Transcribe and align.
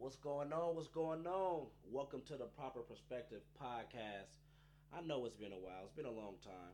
What's 0.00 0.16
going 0.16 0.48
on? 0.48 0.76
What's 0.80 0.88
going 0.88 1.26
on? 1.28 1.68
Welcome 1.84 2.22
to 2.32 2.40
the 2.40 2.48
Proper 2.56 2.80
Perspective 2.80 3.44
podcast. 3.60 4.40
I 4.96 5.04
know 5.04 5.26
it's 5.26 5.36
been 5.36 5.52
a 5.52 5.60
while. 5.60 5.84
It's 5.84 5.92
been 5.92 6.08
a 6.08 6.10
long 6.24 6.40
time, 6.40 6.72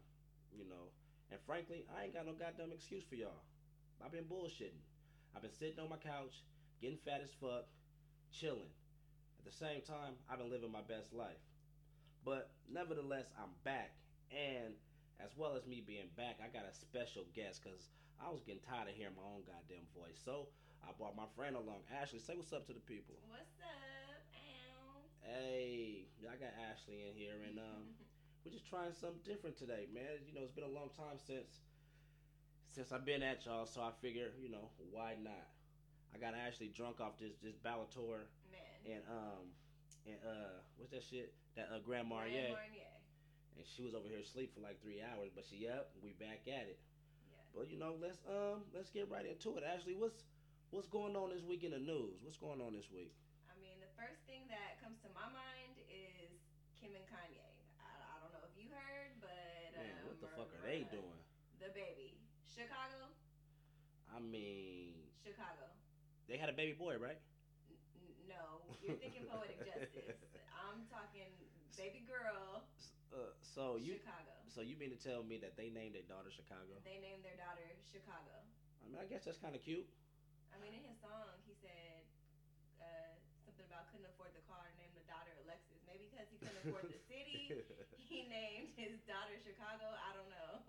you 0.55 0.63
know. 0.63 0.95
And 1.35 1.41
frankly, 1.43 1.83
I 1.91 2.05
ain't 2.05 2.15
got 2.15 2.31
no 2.31 2.39
goddamn 2.39 2.71
excuse 2.71 3.03
for 3.03 3.17
y'all. 3.17 3.43
I've 3.99 4.15
been 4.15 4.31
bullshitting. 4.31 4.79
I've 5.35 5.43
been 5.43 5.51
sitting 5.51 5.83
on 5.83 5.91
my 5.91 5.99
couch, 5.99 6.47
getting 6.81 7.03
fat 7.03 7.19
as 7.19 7.35
fuck, 7.35 7.67
chilling. 8.31 8.71
At 9.43 9.45
the 9.45 9.51
same 9.51 9.83
time, 9.83 10.15
I've 10.31 10.39
been 10.39 10.55
living 10.55 10.71
my 10.71 10.87
best 10.87 11.11
life. 11.11 11.43
But 12.25 12.55
nevertheless, 12.71 13.27
I'm 13.35 13.59
back. 13.67 13.99
And 14.31 14.79
as 15.19 15.35
well 15.35 15.59
as 15.59 15.67
me 15.67 15.83
being 15.83 16.15
back, 16.15 16.39
I 16.39 16.47
got 16.47 16.71
a 16.71 16.79
special 16.79 17.27
guest 17.35 17.59
because 17.59 17.91
I 18.23 18.31
was 18.31 18.47
getting 18.47 18.63
tired 18.63 18.87
of 18.87 18.95
hearing 18.95 19.19
my 19.19 19.27
own 19.27 19.43
goddamn 19.43 19.91
voice. 19.99 20.23
So 20.23 20.47
I 20.87 20.95
brought 20.95 21.17
my 21.19 21.27
friend 21.35 21.57
along. 21.59 21.83
Ashley, 21.91 22.23
say 22.23 22.39
what's 22.39 22.53
up 22.55 22.67
to 22.71 22.73
the 22.73 22.85
people. 22.87 23.19
What's 23.27 23.59
up? 23.59 24.23
Ow. 24.39 25.03
Hey, 25.27 26.07
I 26.23 26.39
got 26.39 26.55
Ashley 26.71 27.11
in 27.11 27.15
here, 27.19 27.43
and 27.43 27.59
um, 27.59 27.91
we're 28.47 28.55
just 28.55 28.71
trying 28.71 28.95
something 28.95 29.21
different 29.27 29.59
today, 29.59 29.91
man. 29.91 30.23
You 30.23 30.33
know, 30.35 30.47
it's 30.47 30.55
been 30.55 30.69
a 30.69 30.71
long 30.71 30.95
time 30.95 31.19
since 31.19 31.67
since 32.71 32.93
I've 32.93 33.05
been 33.09 33.23
at 33.25 33.43
y'all, 33.47 33.65
so 33.67 33.81
I 33.81 33.91
figure, 34.05 34.31
you 34.39 34.53
know, 34.53 34.69
why 34.93 35.17
not? 35.19 35.49
I 36.15 36.19
got 36.19 36.35
Ashley 36.37 36.69
drunk 36.71 37.01
off 37.01 37.19
this 37.19 37.35
this 37.43 37.57
Bellator 37.59 38.29
Man. 38.53 38.81
and 38.87 39.03
um 39.11 39.45
and 40.07 40.17
uh 40.23 40.57
what's 40.79 40.93
that 40.93 41.03
shit 41.03 41.35
that 41.57 41.69
uh 41.73 41.81
Grand 41.83 42.07
Grand 42.07 42.09
Marnier 42.09 42.55
Marnier. 42.55 42.95
and 43.59 43.67
she 43.67 43.83
was 43.83 43.93
over 43.95 44.09
here 44.09 44.21
asleep 44.21 44.55
for 44.55 44.61
like 44.61 44.81
three 44.81 45.03
hours, 45.03 45.33
but 45.35 45.45
she 45.45 45.67
up, 45.67 45.91
we 46.05 46.13
back 46.21 46.47
at 46.47 46.69
it. 46.71 46.79
Yeah. 46.79 47.43
But 47.53 47.69
you 47.73 47.77
know, 47.77 47.97
let's 48.01 48.21
um 48.29 48.65
let's 48.73 48.89
get 48.89 49.11
right 49.11 49.27
into 49.27 49.57
it. 49.59 49.65
Ashley, 49.65 49.97
what's 49.97 50.23
what's 50.77 50.93
going 50.93 51.17
on 51.17 51.33
this 51.33 51.41
week 51.41 51.65
in 51.65 51.73
the 51.73 51.81
news? 51.81 52.21
What's 52.21 52.37
going 52.37 52.61
on 52.61 52.77
this 52.77 52.93
week? 52.93 53.17
I 53.49 53.57
mean, 53.57 53.81
the 53.81 53.89
first 53.97 54.21
thing 54.29 54.45
that 54.53 54.77
comes 54.85 55.01
to 55.01 55.09
my 55.17 55.25
mind 55.33 55.81
is 55.89 56.37
Kim 56.77 56.93
and 56.93 57.09
Kanye. 57.09 57.49
I, 57.81 57.89
I 57.89 58.15
don't 58.21 58.29
know 58.37 58.45
if 58.45 58.53
you 58.61 58.69
heard, 58.69 59.17
but 59.25 59.33
Man, 59.73 59.89
um, 59.89 60.13
what 60.13 60.21
the 60.21 60.29
fuck 60.37 60.53
are 60.53 60.61
they 60.61 60.85
doing? 60.93 61.17
The 61.65 61.73
baby, 61.73 62.21
Chicago, 62.45 63.09
I 64.13 64.21
mean, 64.21 65.01
Chicago. 65.25 65.65
they 66.29 66.37
had 66.37 66.53
a 66.53 66.57
baby 66.57 66.77
boy, 66.77 67.01
right? 67.01 67.17
N- 67.97 68.29
no, 68.29 68.61
you're 68.85 69.01
thinking 69.01 69.25
poetic 69.33 69.57
justice. 69.65 70.21
I'm 70.61 70.85
talking 70.93 71.33
baby 71.73 72.05
girl, 72.05 72.69
Uh, 73.17 73.33
so 73.41 73.81
you 73.81 73.97
Chicago. 73.97 74.37
so 74.53 74.61
you 74.61 74.77
mean 74.77 74.93
to 74.93 75.01
tell 75.01 75.25
me 75.25 75.41
that 75.41 75.57
they 75.57 75.73
named 75.73 75.97
their 75.97 76.05
daughter 76.05 76.29
Chicago? 76.29 76.77
They 76.85 77.01
named 77.01 77.25
their 77.25 77.41
daughter 77.41 77.65
Chicago. 77.81 78.37
I 78.85 78.93
mean, 78.93 79.01
I 79.01 79.09
guess 79.09 79.25
that's 79.25 79.41
kind 79.41 79.57
of 79.57 79.65
cute. 79.65 79.89
I 80.53 80.57
mean, 80.63 80.75
in 80.77 80.83
his 80.87 80.99
song, 81.03 81.35
he 81.47 81.55
said 81.63 82.03
uh, 82.83 83.13
something 83.47 83.67
about 83.67 83.89
couldn't 83.91 84.07
afford 84.13 84.35
the 84.37 84.45
car, 84.51 84.63
and 84.67 84.77
named 84.79 84.95
the 84.99 85.07
daughter 85.11 85.33
Alexis. 85.47 85.79
Maybe 85.87 86.11
because 86.11 86.29
he 86.31 86.39
couldn't 86.43 86.61
afford 86.67 86.87
the 86.91 87.01
city, 87.07 87.51
he 88.11 88.27
named 88.31 88.75
his 88.77 88.99
daughter 89.07 89.35
Chicago. 89.43 89.87
I 89.97 90.11
don't 90.15 90.31
know. 90.31 90.63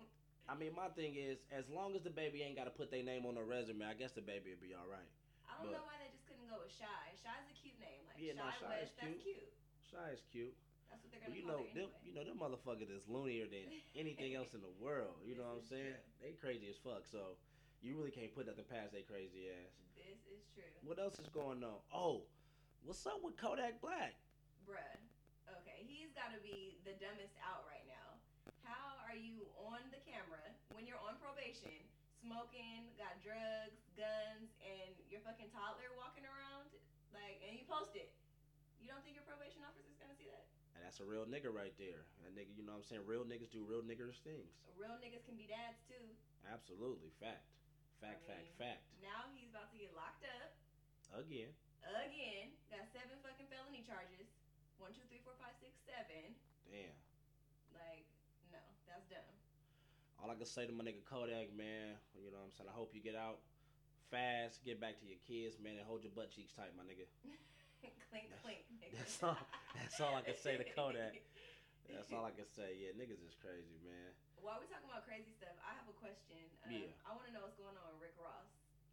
I 0.48 0.56
mean, 0.56 0.72
my 0.72 0.88
thing 0.96 1.12
is, 1.12 1.36
as 1.52 1.68
long 1.68 1.92
as 1.92 2.00
the 2.00 2.14
baby 2.14 2.40
ain't 2.40 2.56
got 2.56 2.64
to 2.64 2.72
put 2.72 2.88
their 2.88 3.04
name 3.04 3.28
on 3.28 3.36
their 3.36 3.44
resume, 3.44 3.84
I 3.84 3.92
guess 3.92 4.16
the 4.16 4.24
baby 4.24 4.56
would 4.56 4.64
be 4.64 4.72
all 4.72 4.88
right. 4.88 5.04
I 5.44 5.60
don't 5.60 5.68
But- 5.68 5.76
know 5.76 5.84
why 5.84 6.00
they 6.00 6.08
just 6.08 6.24
couldn't 6.24 6.48
go 6.48 6.56
with 6.64 6.72
Shy. 6.72 6.88
Shy's 7.20 7.44
a 7.44 7.54
cute 7.56 7.76
name. 7.76 8.00
Like 8.08 8.16
Yeah, 8.16 8.32
no, 8.32 8.48
Shy 8.48 8.56
Shy 8.56 8.64
is 8.64 8.88
West, 8.88 8.92
that's 8.96 9.20
cute. 9.20 9.52
Shy 9.84 10.06
is 10.16 10.22
cute, 10.32 10.56
That's 10.88 11.00
what 11.04 11.10
they're 11.12 11.20
gonna 11.20 11.36
you 11.36 11.44
call 11.44 11.52
know, 11.52 11.60
her 11.68 11.72
them, 11.76 11.88
anyway. 11.92 12.04
you 12.08 12.12
know, 12.16 12.24
them 12.24 12.38
motherfuckers 12.40 12.88
is 12.88 13.04
loonier 13.12 13.44
than 13.48 13.68
anything 13.92 14.32
else 14.40 14.52
in 14.56 14.60
the 14.64 14.72
world. 14.80 15.20
You 15.28 15.36
know 15.40 15.44
what 15.52 15.60
I'm 15.60 15.68
saying? 15.68 15.96
They 16.24 16.32
crazy 16.40 16.68
as 16.72 16.76
fuck. 16.80 17.04
So 17.12 17.36
you 17.82 17.94
really 17.94 18.10
can't 18.10 18.34
put 18.34 18.46
nothing 18.46 18.66
past 18.66 18.90
they 18.92 19.02
crazy 19.06 19.50
ass. 19.50 19.74
This 19.94 20.18
is 20.30 20.42
true, 20.54 20.66
What 20.82 20.98
else 20.98 21.18
is 21.18 21.28
going 21.30 21.62
on? 21.62 21.78
Oh, 21.94 22.26
what's 22.82 23.04
up 23.06 23.22
with 23.22 23.36
Kodak 23.38 23.80
Black? 23.80 24.18
bruh. 24.66 24.98
Okay, 25.64 25.80
he's 25.88 26.12
got 26.12 26.28
to 26.36 26.40
be 26.44 26.76
the 26.84 26.92
dumbest 27.00 27.32
out 27.40 27.64
right 27.64 27.84
now. 27.88 28.20
How 28.68 29.00
are 29.08 29.16
you 29.16 29.48
on 29.64 29.80
the 29.88 30.00
camera 30.04 30.44
when 30.76 30.84
you're 30.84 31.00
on 31.00 31.16
probation, 31.24 31.72
smoking, 32.20 32.84
got 33.00 33.16
drugs, 33.24 33.80
guns, 33.96 34.52
and 34.60 34.92
your 35.08 35.24
fucking 35.24 35.48
toddler 35.48 35.88
walking 35.96 36.28
around? 36.28 36.68
Like, 37.16 37.40
and 37.48 37.56
you 37.56 37.64
post 37.64 37.96
it. 37.96 38.12
You 38.76 38.92
don't 38.92 39.00
think 39.08 39.16
your 39.16 39.24
probation 39.24 39.64
officer's 39.64 39.96
gonna 39.96 40.16
see 40.20 40.28
that? 40.28 40.44
And 40.76 40.84
that's 40.84 41.00
a 41.00 41.08
real 41.08 41.24
nigga 41.24 41.48
right 41.48 41.72
there. 41.80 42.04
That 42.22 42.36
nigga, 42.36 42.52
you 42.52 42.62
know 42.62 42.76
what 42.76 42.84
I'm 42.84 42.88
saying? 42.92 43.08
Real 43.08 43.24
niggas 43.24 43.48
do 43.48 43.64
real 43.64 43.80
niggerish 43.80 44.20
things. 44.20 44.52
Real 44.76 45.00
niggas 45.00 45.24
can 45.24 45.34
be 45.40 45.48
dads 45.48 45.80
too. 45.88 46.04
Absolutely. 46.44 47.08
Fact. 47.18 47.57
Fact, 47.98 48.22
I 48.24 48.26
fact, 48.30 48.44
mean- 48.46 48.58
fact. 48.58 48.82
Now 49.02 49.26
he's 49.34 49.50
about 49.50 49.70
to 49.74 49.78
get 49.78 49.90
locked 49.94 50.22
up 50.26 50.54
Again. 51.16 51.50
again. 51.82 52.52
Got 52.70 52.86
seven 52.94 53.16
fucking 53.24 53.48
felony 53.50 53.82
charges. 53.82 54.28
One, 54.78 54.94
two, 54.94 55.02
three, 55.10 55.18
four, 55.24 55.34
five, 55.40 55.56
six, 55.58 55.74
seven. 55.88 56.36
Damn. 56.70 56.94
Like, 57.74 58.06
no, 58.54 58.60
that's 58.86 59.08
dumb. 59.10 59.24
All 60.22 60.30
I 60.30 60.36
can 60.38 60.46
say 60.46 60.66
to 60.66 60.72
my 60.74 60.84
nigga 60.84 61.02
Kodak, 61.06 61.50
man, 61.56 61.98
you 62.14 62.30
know 62.30 62.38
what 62.42 62.50
I'm 62.50 62.54
saying? 62.54 62.70
I 62.70 62.74
hope 62.76 62.92
you 62.94 63.00
get 63.02 63.14
out 63.18 63.38
fast, 64.10 64.62
get 64.66 64.78
back 64.82 64.98
to 65.02 65.06
your 65.06 65.18
kids, 65.26 65.56
man, 65.62 65.78
and 65.78 65.86
hold 65.86 66.02
your 66.06 66.12
butt 66.14 66.30
cheeks 66.30 66.52
tight, 66.54 66.74
my 66.76 66.82
nigga. 66.86 67.06
clink, 68.10 68.28
clink. 68.42 68.62
nigga. 68.78 68.98
That's 68.98 69.22
all- 69.22 69.38
that's 69.74 69.98
all 70.00 70.14
I 70.14 70.22
can 70.22 70.36
say 70.36 70.56
to 70.58 70.64
Kodak. 70.74 71.18
That's 71.88 72.12
all 72.12 72.24
I 72.28 72.32
can 72.36 72.46
say. 72.48 72.76
Yeah, 72.78 72.92
niggas 72.96 73.20
is 73.24 73.34
crazy, 73.40 73.80
man. 73.84 74.12
While 74.38 74.60
we're 74.62 74.70
talking 74.70 74.86
about 74.88 75.04
crazy 75.08 75.32
stuff, 75.34 75.56
I 75.64 75.74
have 75.74 75.88
a 75.88 75.96
question. 75.96 76.38
Um, 76.64 76.72
Yeah. 76.72 76.92
I 77.04 77.12
want 77.16 77.26
to 77.26 77.32
know 77.34 77.42
what's 77.42 77.58
going 77.58 77.74
on 77.76 77.86
with 77.96 78.00
Rick 78.12 78.16
Ross. 78.20 78.48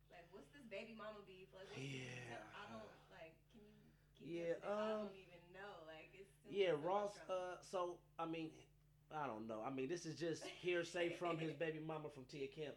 Like, 0.09 0.25
what's 0.31 0.49
this 0.55 0.63
baby 0.71 0.95
mama 0.95 1.21
beef? 1.27 1.51
Like, 1.53 1.69
Yeah. 1.75 2.39
I 2.55 2.65
don't 2.71 2.87
like. 3.11 3.35
Can 3.51 3.61
you? 3.61 3.75
Keep 4.15 4.27
Yeah, 4.27 4.41
me 4.41 4.51
up 4.51 4.59
to 4.59 4.65
date? 4.65 4.67
I 4.67 4.91
um, 4.91 4.99
don't 5.05 5.19
even 5.19 5.41
know. 5.53 5.73
Like, 5.85 6.09
it's. 6.15 6.31
Yeah, 6.49 6.73
Ross. 6.81 7.13
Uh, 7.29 7.59
so 7.61 7.99
I 8.17 8.25
mean, 8.25 8.49
I 9.13 9.27
don't 9.27 9.47
know. 9.47 9.61
I 9.65 9.69
mean, 9.69 9.87
this 9.87 10.05
is 10.05 10.17
just 10.17 10.43
hearsay 10.43 11.09
from 11.19 11.37
his 11.37 11.53
baby 11.53 11.79
mama 11.79 12.09
from 12.09 12.25
Tia 12.25 12.47
Kemp. 12.47 12.75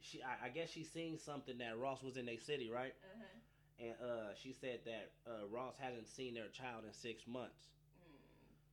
She, 0.00 0.22
I, 0.22 0.46
I 0.46 0.48
guess 0.50 0.70
she 0.70 0.84
seen 0.84 1.18
something 1.18 1.58
that 1.58 1.76
Ross 1.78 2.02
was 2.02 2.16
in 2.16 2.28
a 2.28 2.36
city, 2.36 2.70
right? 2.70 2.94
Uh-huh. 3.02 3.24
And 3.80 3.94
uh, 4.02 4.34
she 4.34 4.52
said 4.52 4.80
that 4.86 5.10
uh, 5.26 5.46
Ross 5.50 5.74
hasn't 5.78 6.08
seen 6.08 6.34
their 6.34 6.48
child 6.48 6.84
in 6.86 6.92
six 6.92 7.26
months. 7.26 7.66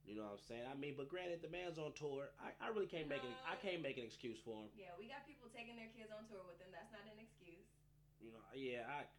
You 0.06 0.14
know 0.14 0.30
what 0.30 0.38
I'm 0.38 0.46
saying? 0.46 0.66
I 0.70 0.78
mean, 0.78 0.94
but 0.94 1.10
granted, 1.10 1.42
the 1.42 1.50
man's 1.50 1.82
on 1.82 1.90
tour. 1.98 2.30
I, 2.38 2.54
I 2.62 2.70
really 2.70 2.86
can't 2.86 3.10
make 3.10 3.26
an 3.26 3.34
I 3.42 3.58
can't 3.58 3.82
make 3.82 3.98
an 3.98 4.06
excuse 4.06 4.38
for 4.38 4.54
him. 4.54 4.70
Yeah, 4.78 4.94
we 5.02 5.10
got 5.10 5.26
people 5.26 5.50
taking 5.50 5.74
their 5.74 5.90
kids 5.98 6.14
on 6.14 6.30
tour 6.30 6.46
with 6.46 6.62
them. 6.62 6.70
That's 6.70 6.94
not 6.94 7.10
an 7.10 7.18
excuse. 7.18 7.66
You 8.22 8.30
know, 8.30 8.46
yeah, 8.54 8.86
I, 8.86 9.10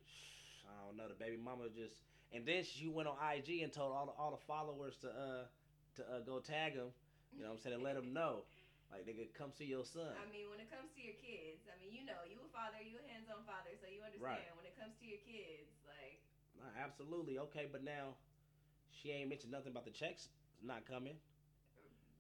I 0.71 0.75
don't 0.87 0.95
know. 0.95 1.11
The 1.11 1.19
baby 1.19 1.43
mama 1.43 1.67
just, 1.75 1.99
and 2.31 2.47
then 2.47 2.63
she 2.63 2.87
went 2.87 3.11
on 3.11 3.19
IG 3.19 3.67
and 3.67 3.75
told 3.75 3.91
all 3.99 4.07
the 4.07 4.15
all 4.15 4.31
the 4.31 4.45
followers 4.47 4.95
to 5.03 5.11
uh 5.11 5.45
to 5.99 6.03
uh, 6.07 6.23
go 6.23 6.39
tag 6.39 6.79
him. 6.79 6.95
You 7.35 7.43
know 7.43 7.51
what 7.51 7.59
I'm 7.59 7.63
saying? 7.67 7.77
And 7.83 7.85
let 7.85 7.99
him 7.99 8.15
know, 8.15 8.47
like 8.95 9.11
nigga, 9.11 9.27
come 9.35 9.51
see 9.51 9.67
your 9.67 9.85
son. 9.85 10.15
I 10.15 10.25
mean, 10.31 10.47
when 10.55 10.63
it 10.63 10.71
comes 10.71 10.95
to 10.95 11.03
your 11.03 11.19
kids, 11.19 11.67
I 11.67 11.75
mean, 11.83 11.91
you 11.91 12.07
know, 12.07 12.23
you 12.31 12.39
a 12.39 12.49
father, 12.55 12.79
you 12.79 13.03
a 13.03 13.05
hands-on 13.11 13.43
father, 13.43 13.75
so 13.75 13.91
you 13.91 14.01
Right. 14.01 14.39
understand. 14.39 14.55
When 14.55 14.65
it 14.65 14.79
comes 14.79 14.95
to 15.03 15.05
your 15.05 15.21
kids, 15.27 15.69
like, 15.85 16.23
absolutely 16.79 17.37
okay, 17.51 17.69
but 17.69 17.83
now 17.85 18.17
she 18.89 19.13
ain't 19.13 19.29
mentioned 19.29 19.53
nothing 19.53 19.75
about 19.75 19.85
the 19.85 19.93
checks 19.93 20.33
not 20.63 20.87
coming. 20.87 21.15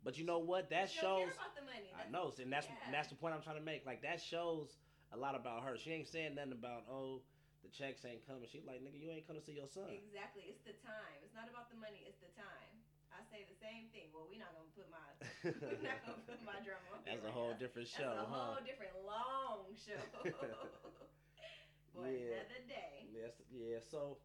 But 0.05 0.19
you 0.19 0.25
know 0.25 0.39
what? 0.39 0.71
That 0.71 0.89
she 0.91 1.03
shows. 1.03 1.27
care 1.27 1.35
about 1.35 1.55
the 1.59 1.67
money. 1.67 1.91
I 1.91 2.07
know, 2.11 2.31
and 2.39 2.53
that's 2.53 2.67
yeah. 2.71 2.79
and 2.87 2.95
that's 2.95 3.09
the 3.11 3.19
point 3.19 3.35
I'm 3.35 3.43
trying 3.43 3.59
to 3.59 3.65
make. 3.67 3.83
Like 3.87 4.03
that 4.03 4.23
shows 4.23 4.79
a 5.13 5.19
lot 5.19 5.35
about 5.35 5.67
her. 5.67 5.75
She 5.77 5.91
ain't 5.91 6.07
saying 6.07 6.37
nothing 6.39 6.53
about 6.55 6.87
oh 6.87 7.23
the 7.67 7.71
checks 7.75 8.07
ain't 8.07 8.23
coming. 8.23 8.47
She's 8.47 8.63
like 8.63 8.87
nigga, 8.87 8.95
you 9.03 9.11
ain't 9.11 9.27
coming 9.27 9.43
to 9.43 9.47
see 9.47 9.59
your 9.59 9.67
son. 9.67 9.91
Exactly. 9.91 10.47
It's 10.47 10.63
the 10.63 10.79
time. 10.87 11.19
It's 11.27 11.35
not 11.35 11.51
about 11.51 11.67
the 11.75 11.79
money. 11.83 12.07
It's 12.07 12.23
the 12.23 12.31
time. 12.39 12.71
I 13.11 13.25
say 13.27 13.49
the 13.51 13.59
same 13.59 13.91
thing. 13.91 14.13
Well, 14.15 14.31
we're 14.31 14.39
not 14.39 14.55
gonna 14.55 14.71
put 14.79 14.87
my 14.93 15.07
we're 15.43 15.83
not 15.83 15.99
gonna 16.07 16.23
put 16.23 16.39
my 16.47 16.63
drum 16.63 16.79
on. 16.95 17.03
That's 17.03 17.27
a 17.27 17.33
whole 17.35 17.51
now. 17.51 17.59
different 17.59 17.89
That's 17.91 17.99
show, 17.99 18.15
a 18.15 18.29
huh? 18.31 18.55
whole 18.55 18.63
different 18.63 18.95
long 19.03 19.75
show. 19.75 19.99
For 21.97 22.07
Yeah. 22.07 22.47
another 22.47 22.63
day. 22.71 23.09
Yes, 23.11 23.35
yeah. 23.51 23.81
So 23.83 24.21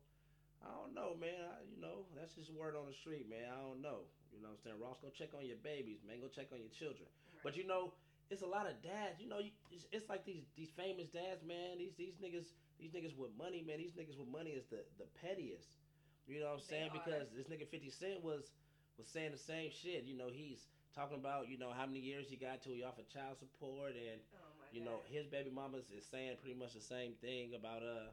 I 0.61 0.69
don't 0.77 0.93
know, 0.93 1.17
man. 1.17 1.33
I, 1.49 1.65
you 1.65 1.81
know, 1.81 2.05
that's 2.13 2.37
just 2.37 2.53
word 2.53 2.77
on 2.77 2.85
the 2.85 2.93
street, 2.93 3.25
man. 3.29 3.49
I 3.49 3.57
don't 3.61 3.81
know. 3.81 4.05
You 4.29 4.39
know 4.41 4.53
what 4.53 4.61
I'm 4.61 4.63
saying? 4.63 4.79
Ross, 4.79 5.01
go 5.01 5.09
check 5.09 5.33
on 5.33 5.45
your 5.45 5.57
babies, 5.65 6.05
man. 6.05 6.21
Go 6.21 6.29
check 6.29 6.53
on 6.53 6.61
your 6.61 6.71
children. 6.71 7.09
But 7.41 7.57
you 7.57 7.65
know, 7.65 7.93
it's 8.29 8.45
a 8.45 8.49
lot 8.49 8.69
of 8.69 8.77
dads. 8.85 9.17
You 9.19 9.27
know, 9.27 9.41
you, 9.41 9.51
it's, 9.73 9.89
it's 9.91 10.07
like 10.07 10.23
these 10.23 10.45
these 10.55 10.69
famous 10.77 11.09
dads, 11.09 11.41
man. 11.43 11.81
These 11.81 11.97
these 11.97 12.15
niggas 12.21 12.53
these 12.77 12.93
niggas 12.93 13.17
with 13.17 13.33
money, 13.37 13.65
man. 13.65 13.81
These 13.81 13.97
niggas 13.97 14.15
with 14.21 14.29
money 14.29 14.53
is 14.53 14.69
the 14.69 14.85
the 15.01 15.09
pettiest. 15.19 15.81
You 16.29 16.39
know 16.39 16.53
what 16.53 16.61
I'm 16.61 16.69
They 16.69 16.77
saying? 16.77 16.89
are. 16.93 16.97
Because 17.01 17.25
this 17.33 17.49
nigga 17.49 17.65
Fifty 17.67 17.89
Cent 17.89 18.21
was 18.21 18.53
was 19.01 19.09
saying 19.09 19.33
the 19.33 19.41
same 19.41 19.73
shit. 19.73 20.05
You 20.05 20.15
know, 20.15 20.29
he's 20.29 20.69
talking 20.93 21.17
about 21.17 21.49
you 21.49 21.57
know 21.57 21.73
how 21.73 21.85
many 21.89 21.99
years 21.99 22.29
he 22.29 22.37
got 22.37 22.61
till 22.61 22.73
he 22.77 22.83
offered 22.85 23.09
child 23.09 23.39
support 23.39 23.97
and 23.97 24.19
oh 24.37 24.45
you 24.71 24.83
know 24.83 24.99
his 25.09 25.25
baby 25.27 25.49
mamas 25.49 25.87
is 25.95 26.03
saying 26.05 26.35
pretty 26.43 26.55
much 26.57 26.73
the 26.75 26.83
same 26.83 27.13
thing 27.19 27.55
about 27.55 27.81
uh 27.83 28.11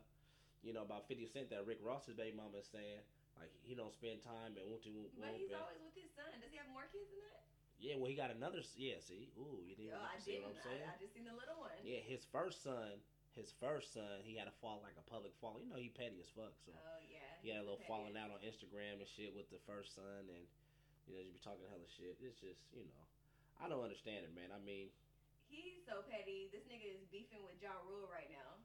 you 0.62 0.72
know 0.74 0.82
about 0.82 1.06
50 1.06 1.26
cent 1.30 1.50
that 1.50 1.64
rick 1.66 1.78
ross's 1.82 2.14
baby 2.18 2.34
mama 2.36 2.58
is 2.60 2.68
saying 2.70 3.00
like 3.38 3.50
he 3.62 3.74
don't 3.78 3.94
spend 3.94 4.18
time 4.24 4.58
and 4.58 4.64
whoop 4.66 4.82
But 5.18 5.38
he's 5.38 5.54
always 5.54 5.78
with 5.78 5.94
his 5.94 6.10
son. 6.18 6.26
Does 6.42 6.50
he 6.50 6.58
have 6.58 6.66
more 6.74 6.86
kids 6.90 7.06
than 7.14 7.22
that? 7.22 7.42
yeah 7.78 7.94
well 7.94 8.10
he 8.10 8.18
got 8.18 8.34
another 8.34 8.58
yeah 8.74 8.98
see 8.98 9.30
ooh 9.38 9.62
you 9.62 9.78
didn't 9.78 9.94
Yo, 9.94 10.02
I 10.02 10.18
see 10.18 10.34
didn't. 10.34 10.50
what 10.50 10.58
i'm 10.58 10.62
saying 10.66 10.82
I, 10.82 10.94
I 10.94 10.98
just 10.98 11.14
seen 11.14 11.22
the 11.30 11.36
little 11.38 11.62
one. 11.62 11.78
yeah 11.86 12.02
his 12.02 12.26
first 12.34 12.62
son 12.66 12.98
his 13.38 13.54
first 13.62 13.94
son, 13.94 14.18
he 14.26 14.34
had 14.34 14.50
a 14.50 14.56
fall 14.58 14.82
like 14.82 14.98
a 14.98 15.06
public 15.06 15.30
fall. 15.38 15.62
You 15.62 15.70
know, 15.70 15.78
he 15.78 15.94
petty 15.94 16.18
as 16.18 16.26
fuck. 16.34 16.58
So 16.66 16.74
Oh 16.74 16.98
yeah. 17.06 17.22
he 17.38 17.54
had 17.54 17.62
a 17.62 17.66
little 17.66 17.78
Petty 17.78 17.86
falling 17.86 18.18
out 18.18 18.34
on. 18.34 18.42
Instagram 18.42 18.98
and 18.98 19.06
shit 19.06 19.30
with 19.30 19.46
the 19.54 19.62
first 19.62 19.94
son, 19.94 20.26
and 20.26 20.42
you 21.06 21.14
know, 21.14 21.22
you 21.22 21.30
be 21.30 21.38
talking 21.38 21.62
hella 21.70 21.86
shit. 21.86 22.18
It's 22.18 22.42
just, 22.42 22.66
you 22.74 22.82
know, 22.82 23.04
I 23.62 23.70
don't 23.70 23.78
understand 23.78 24.26
it, 24.26 24.34
man. 24.34 24.50
I 24.50 24.58
mean, 24.58 24.90
He's 25.46 25.78
so 25.86 26.02
petty. 26.10 26.50
This 26.50 26.66
nigga 26.66 26.90
is 26.98 27.06
beefing 27.14 27.46
with 27.46 27.54
Ja 27.62 27.78
Rule 27.86 28.10
right 28.10 28.26
now. 28.26 28.57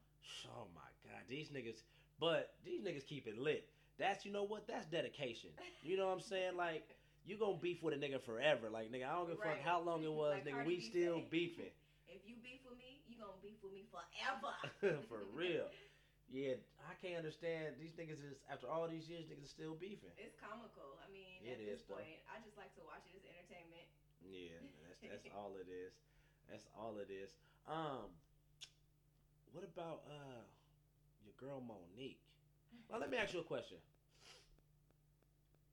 Oh 0.49 0.67
my 0.75 0.89
god, 1.05 1.21
these 1.29 1.49
niggas. 1.49 1.81
But 2.19 2.53
these 2.65 2.81
niggas 2.81 3.05
keep 3.05 3.27
it 3.27 3.37
lit. 3.37 3.67
That's 3.99 4.25
you 4.25 4.31
know 4.31 4.43
what? 4.43 4.67
That's 4.67 4.85
dedication. 4.87 5.49
You 5.83 5.97
know 5.97 6.07
what 6.07 6.13
I'm 6.13 6.21
saying? 6.21 6.55
Like 6.57 6.83
you 7.25 7.37
gonna 7.37 7.57
beef 7.61 7.81
with 7.83 7.93
a 7.93 7.97
nigga 7.97 8.21
forever. 8.21 8.69
Like 8.69 8.91
nigga, 8.91 9.07
I 9.07 9.13
don't 9.15 9.27
give 9.27 9.39
a 9.39 9.43
fuck 9.43 9.61
how 9.63 9.81
long 9.81 10.03
it 10.03 10.11
was, 10.11 10.41
Like 10.43 10.47
nigga. 10.47 10.65
We 10.65 10.79
still 10.79 11.21
beefing 11.29 11.71
If 12.13 12.21
you 12.29 12.37
beef 12.45 12.61
with 12.61 12.77
me, 12.77 13.01
you 13.09 13.17
gonna 13.17 13.33
beef 13.41 13.57
with 13.65 13.73
me 13.73 13.89
forever. 13.89 14.53
for 15.09 15.25
real. 15.33 15.65
Yeah, 16.31 16.57
I 16.85 16.93
can't 16.97 17.19
understand 17.21 17.77
these 17.77 17.93
niggas 17.93 18.21
is 18.21 18.37
after 18.49 18.65
all 18.65 18.87
these 18.89 19.05
years, 19.09 19.25
niggas 19.29 19.49
still 19.49 19.77
beefing. 19.77 20.13
It's 20.17 20.33
comical. 20.37 20.97
I 21.01 21.09
mean, 21.13 21.41
It 21.45 21.57
at 21.57 21.59
this 21.61 21.81
is, 21.81 21.85
though. 21.85 21.99
point, 22.01 22.21
I 22.29 22.41
just 22.41 22.57
like 22.57 22.73
to 22.79 22.83
watch 22.85 23.05
it 23.09 23.17
as 23.17 23.25
entertainment. 23.27 23.85
Yeah, 24.23 24.57
that's 24.87 25.01
that's 25.03 25.27
all 25.37 25.53
it 25.59 25.69
is. 25.69 25.93
That's 26.49 26.65
all 26.77 26.97
it 27.01 27.11
is. 27.11 27.33
Um, 27.69 28.09
what 29.53 29.63
about 29.63 30.01
uh 30.09 30.41
your 31.23 31.33
girl 31.39 31.61
Monique? 31.61 32.19
Well, 32.89 33.00
let 33.00 33.09
me 33.09 33.17
ask 33.17 33.33
you 33.33 33.39
a 33.39 33.44
question. 33.44 33.77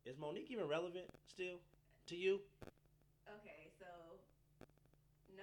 Is 0.05 0.17
Monique 0.19 0.51
even 0.51 0.67
relevant 0.69 1.07
still 1.29 1.57
to 2.07 2.17
you? 2.17 2.41
Okay, 3.29 3.71
so 3.79 3.87
no. 5.37 5.43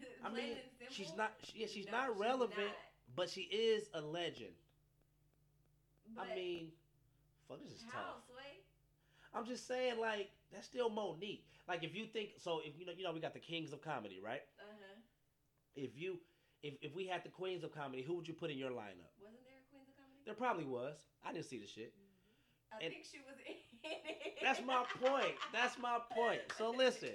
I 0.24 0.30
mean, 0.32 0.56
she's 0.90 1.12
not. 1.16 1.32
She, 1.44 1.60
yeah, 1.60 1.66
she's 1.66 1.86
no, 1.86 1.92
not 1.92 2.18
relevant, 2.18 2.58
not. 2.58 3.16
but 3.16 3.30
she 3.30 3.42
is 3.42 3.88
a 3.94 4.00
legend. 4.00 4.54
I 6.18 6.34
mean, 6.34 6.72
fuck, 7.48 7.62
this 7.62 7.72
is 7.72 7.84
tough. 7.92 8.24
Sway? 8.26 8.62
I'm 9.34 9.46
just 9.46 9.66
saying, 9.68 9.98
like, 10.00 10.30
that's 10.52 10.66
still 10.66 10.88
Monique. 10.88 11.44
Like, 11.68 11.84
if 11.84 11.94
you 11.94 12.06
think 12.06 12.30
so, 12.38 12.60
if 12.64 12.78
you 12.78 12.86
know, 12.86 12.92
you 12.96 13.04
know, 13.04 13.12
we 13.12 13.20
got 13.20 13.34
the 13.34 13.40
kings 13.40 13.72
of 13.72 13.82
comedy, 13.82 14.20
right? 14.24 14.42
Uh 14.58 14.64
huh. 14.80 15.00
If 15.76 15.90
you, 15.96 16.18
if 16.62 16.74
if 16.82 16.94
we 16.94 17.06
had 17.06 17.22
the 17.24 17.30
queens 17.30 17.64
of 17.64 17.72
comedy, 17.72 18.02
who 18.02 18.14
would 18.14 18.26
you 18.28 18.34
put 18.34 18.50
in 18.50 18.58
your 18.58 18.70
lineup? 18.70 19.10
Wasn't 19.22 19.44
there 19.46 19.58
a 19.58 19.66
Queens 19.70 19.88
of 19.88 19.96
Comedy? 19.96 20.22
There 20.26 20.34
probably 20.34 20.64
was. 20.66 20.96
I 21.24 21.32
didn't 21.32 21.46
see 21.46 21.58
the 21.58 21.66
shit. 21.66 21.94
Mm-hmm. 21.94 22.74
I 22.74 22.84
and- 22.84 22.92
think 22.92 23.04
she 23.06 23.18
was 23.24 23.38
in 23.46 23.54
it. 23.54 24.38
That's 24.42 24.60
my 24.64 24.84
point. 25.02 25.34
That's 25.52 25.78
my 25.78 25.98
point. 26.12 26.40
So 26.58 26.70
listen, 26.70 27.14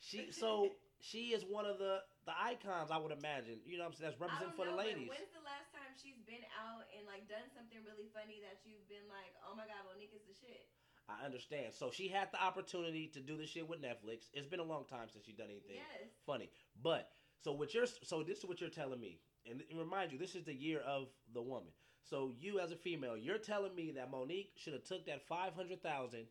she 0.00 0.32
so 0.32 0.70
she 1.00 1.32
is 1.36 1.44
one 1.44 1.64
of 1.66 1.78
the 1.78 2.00
the 2.26 2.32
icons. 2.36 2.90
I 2.90 2.98
would 2.98 3.12
imagine. 3.12 3.60
You 3.64 3.78
know 3.78 3.84
what 3.88 3.94
I'm 3.94 3.98
saying? 4.00 4.12
That's 4.16 4.20
representing 4.20 4.56
for 4.56 4.64
the 4.64 4.72
know, 4.72 4.80
but 4.80 4.86
ladies. 4.88 5.08
When's 5.12 5.32
the 5.32 5.44
last 5.44 5.68
time 5.72 5.92
she's 5.96 6.20
been 6.24 6.44
out 6.56 6.84
and 6.96 7.04
like 7.06 7.28
done 7.28 7.46
something 7.52 7.80
really 7.84 8.08
funny 8.12 8.40
that 8.44 8.60
you've 8.64 8.84
been 8.88 9.06
like, 9.12 9.32
oh 9.44 9.52
my 9.56 9.64
god, 9.68 9.84
Monique 9.88 10.12
is 10.16 10.24
the 10.24 10.36
shit. 10.36 10.68
I 11.10 11.24
understand. 11.26 11.74
So 11.74 11.90
she 11.90 12.06
had 12.06 12.30
the 12.30 12.38
opportunity 12.38 13.10
to 13.14 13.20
do 13.20 13.36
this 13.36 13.50
shit 13.50 13.66
with 13.66 13.82
Netflix. 13.82 14.30
It's 14.32 14.46
been 14.46 14.60
a 14.62 14.66
long 14.68 14.84
time 14.86 15.10
since 15.10 15.26
she 15.26 15.32
done 15.32 15.50
anything 15.50 15.82
Yes. 15.82 16.06
funny. 16.24 16.50
But 16.78 17.10
so 17.40 17.52
what 17.52 17.74
you're 17.74 17.86
so 17.86 18.22
this 18.22 18.38
is 18.38 18.44
what 18.44 18.60
you're 18.60 18.70
telling 18.70 19.00
me, 19.00 19.18
and, 19.48 19.62
remind 19.76 20.12
you, 20.12 20.18
this 20.18 20.34
is 20.34 20.44
the 20.44 20.54
year 20.54 20.80
of 20.80 21.08
the 21.34 21.42
woman. 21.42 21.72
So 22.02 22.32
you 22.38 22.60
as 22.60 22.72
a 22.72 22.76
female, 22.76 23.16
you're 23.16 23.38
telling 23.38 23.74
me 23.74 23.92
that 23.96 24.10
Monique 24.10 24.52
should 24.56 24.72
have 24.72 24.84
took 24.84 25.06
that 25.06 25.26
five 25.26 25.54
hundred 25.54 25.82
thousand 25.82 26.26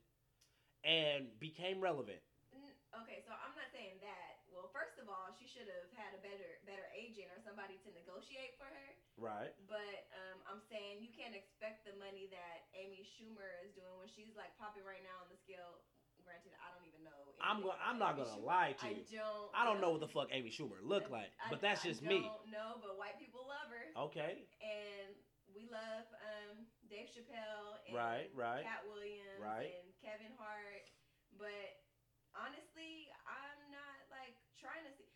and 0.83 1.27
became 1.39 1.81
relevant. 1.81 2.19
Okay, 2.89 3.21
so 3.21 3.38
I'm 3.38 3.53
not 3.53 3.69
saying 3.69 4.01
that. 4.01 4.41
Well, 4.50 4.73
first 4.73 4.97
of 4.97 5.06
all, 5.06 5.29
she 5.38 5.45
should 5.45 5.69
have 5.69 5.94
had 5.94 6.17
a 6.17 6.21
better 6.25 6.57
better 6.65 6.89
agent 6.97 7.29
or 7.29 7.38
somebody 7.45 7.77
to 7.85 7.89
negotiate 7.94 8.57
for 8.57 8.65
her. 8.65 8.89
Right. 9.15 9.53
But 9.69 10.09
um, 10.09 10.41
I'm 10.50 10.62
saying 10.73 11.05
you 11.05 11.13
can't 11.13 11.38
expect 11.38 11.85
the 11.85 11.94
money 12.01 12.27
that 12.33 12.67
Amy 12.73 13.05
Schumer 13.05 13.62
is 13.62 13.77
doing 13.77 13.94
when 14.01 14.09
she's 14.09 14.33
like 14.33 14.51
popping 14.57 14.83
right 14.83 15.05
now 15.05 15.21
on 15.21 15.29
the 15.29 15.38
scale. 15.38 15.85
Granted, 16.29 16.53
I 16.61 16.69
don't 16.77 16.85
even 16.85 17.01
know. 17.01 17.33
I'm 17.41 17.65
going. 17.65 17.79
I'm 17.81 17.97
not 17.97 18.13
Amy 18.13 18.29
gonna 18.29 18.37
Schumer. 18.37 18.45
lie 18.45 18.71
to 18.77 18.85
I 18.85 18.89
you. 18.93 19.01
don't. 19.17 19.49
I 19.57 19.65
don't 19.65 19.81
know 19.81 19.89
what 19.97 20.01
the 20.05 20.11
fuck 20.13 20.29
Amy 20.29 20.53
Schumer 20.53 20.77
look 20.85 21.09
like, 21.09 21.33
I- 21.41 21.49
but 21.49 21.57
that's 21.65 21.81
I 21.81 21.89
just 21.89 22.05
me. 22.05 22.21
don't 22.21 22.53
know, 22.53 22.77
but 22.77 23.01
white 23.01 23.17
people 23.17 23.49
love 23.49 23.73
her, 23.73 23.89
Okay. 24.13 24.45
and 24.61 25.17
we 25.49 25.65
love 25.73 26.05
um, 26.21 26.69
Dave 26.85 27.09
Chappelle 27.09 27.81
and 27.89 27.97
Right, 27.97 28.29
right, 28.37 28.61
Katt 28.61 28.85
Williams 28.85 29.41
right. 29.41 29.73
and 29.73 29.89
Kevin 29.97 30.29
Hart. 30.37 30.85
But 31.41 31.81
honestly, 32.37 33.09
I'm 33.25 33.57
not 33.73 33.97
like 34.13 34.37
trying 34.61 34.85
to 34.85 34.93
see. 34.93 35.09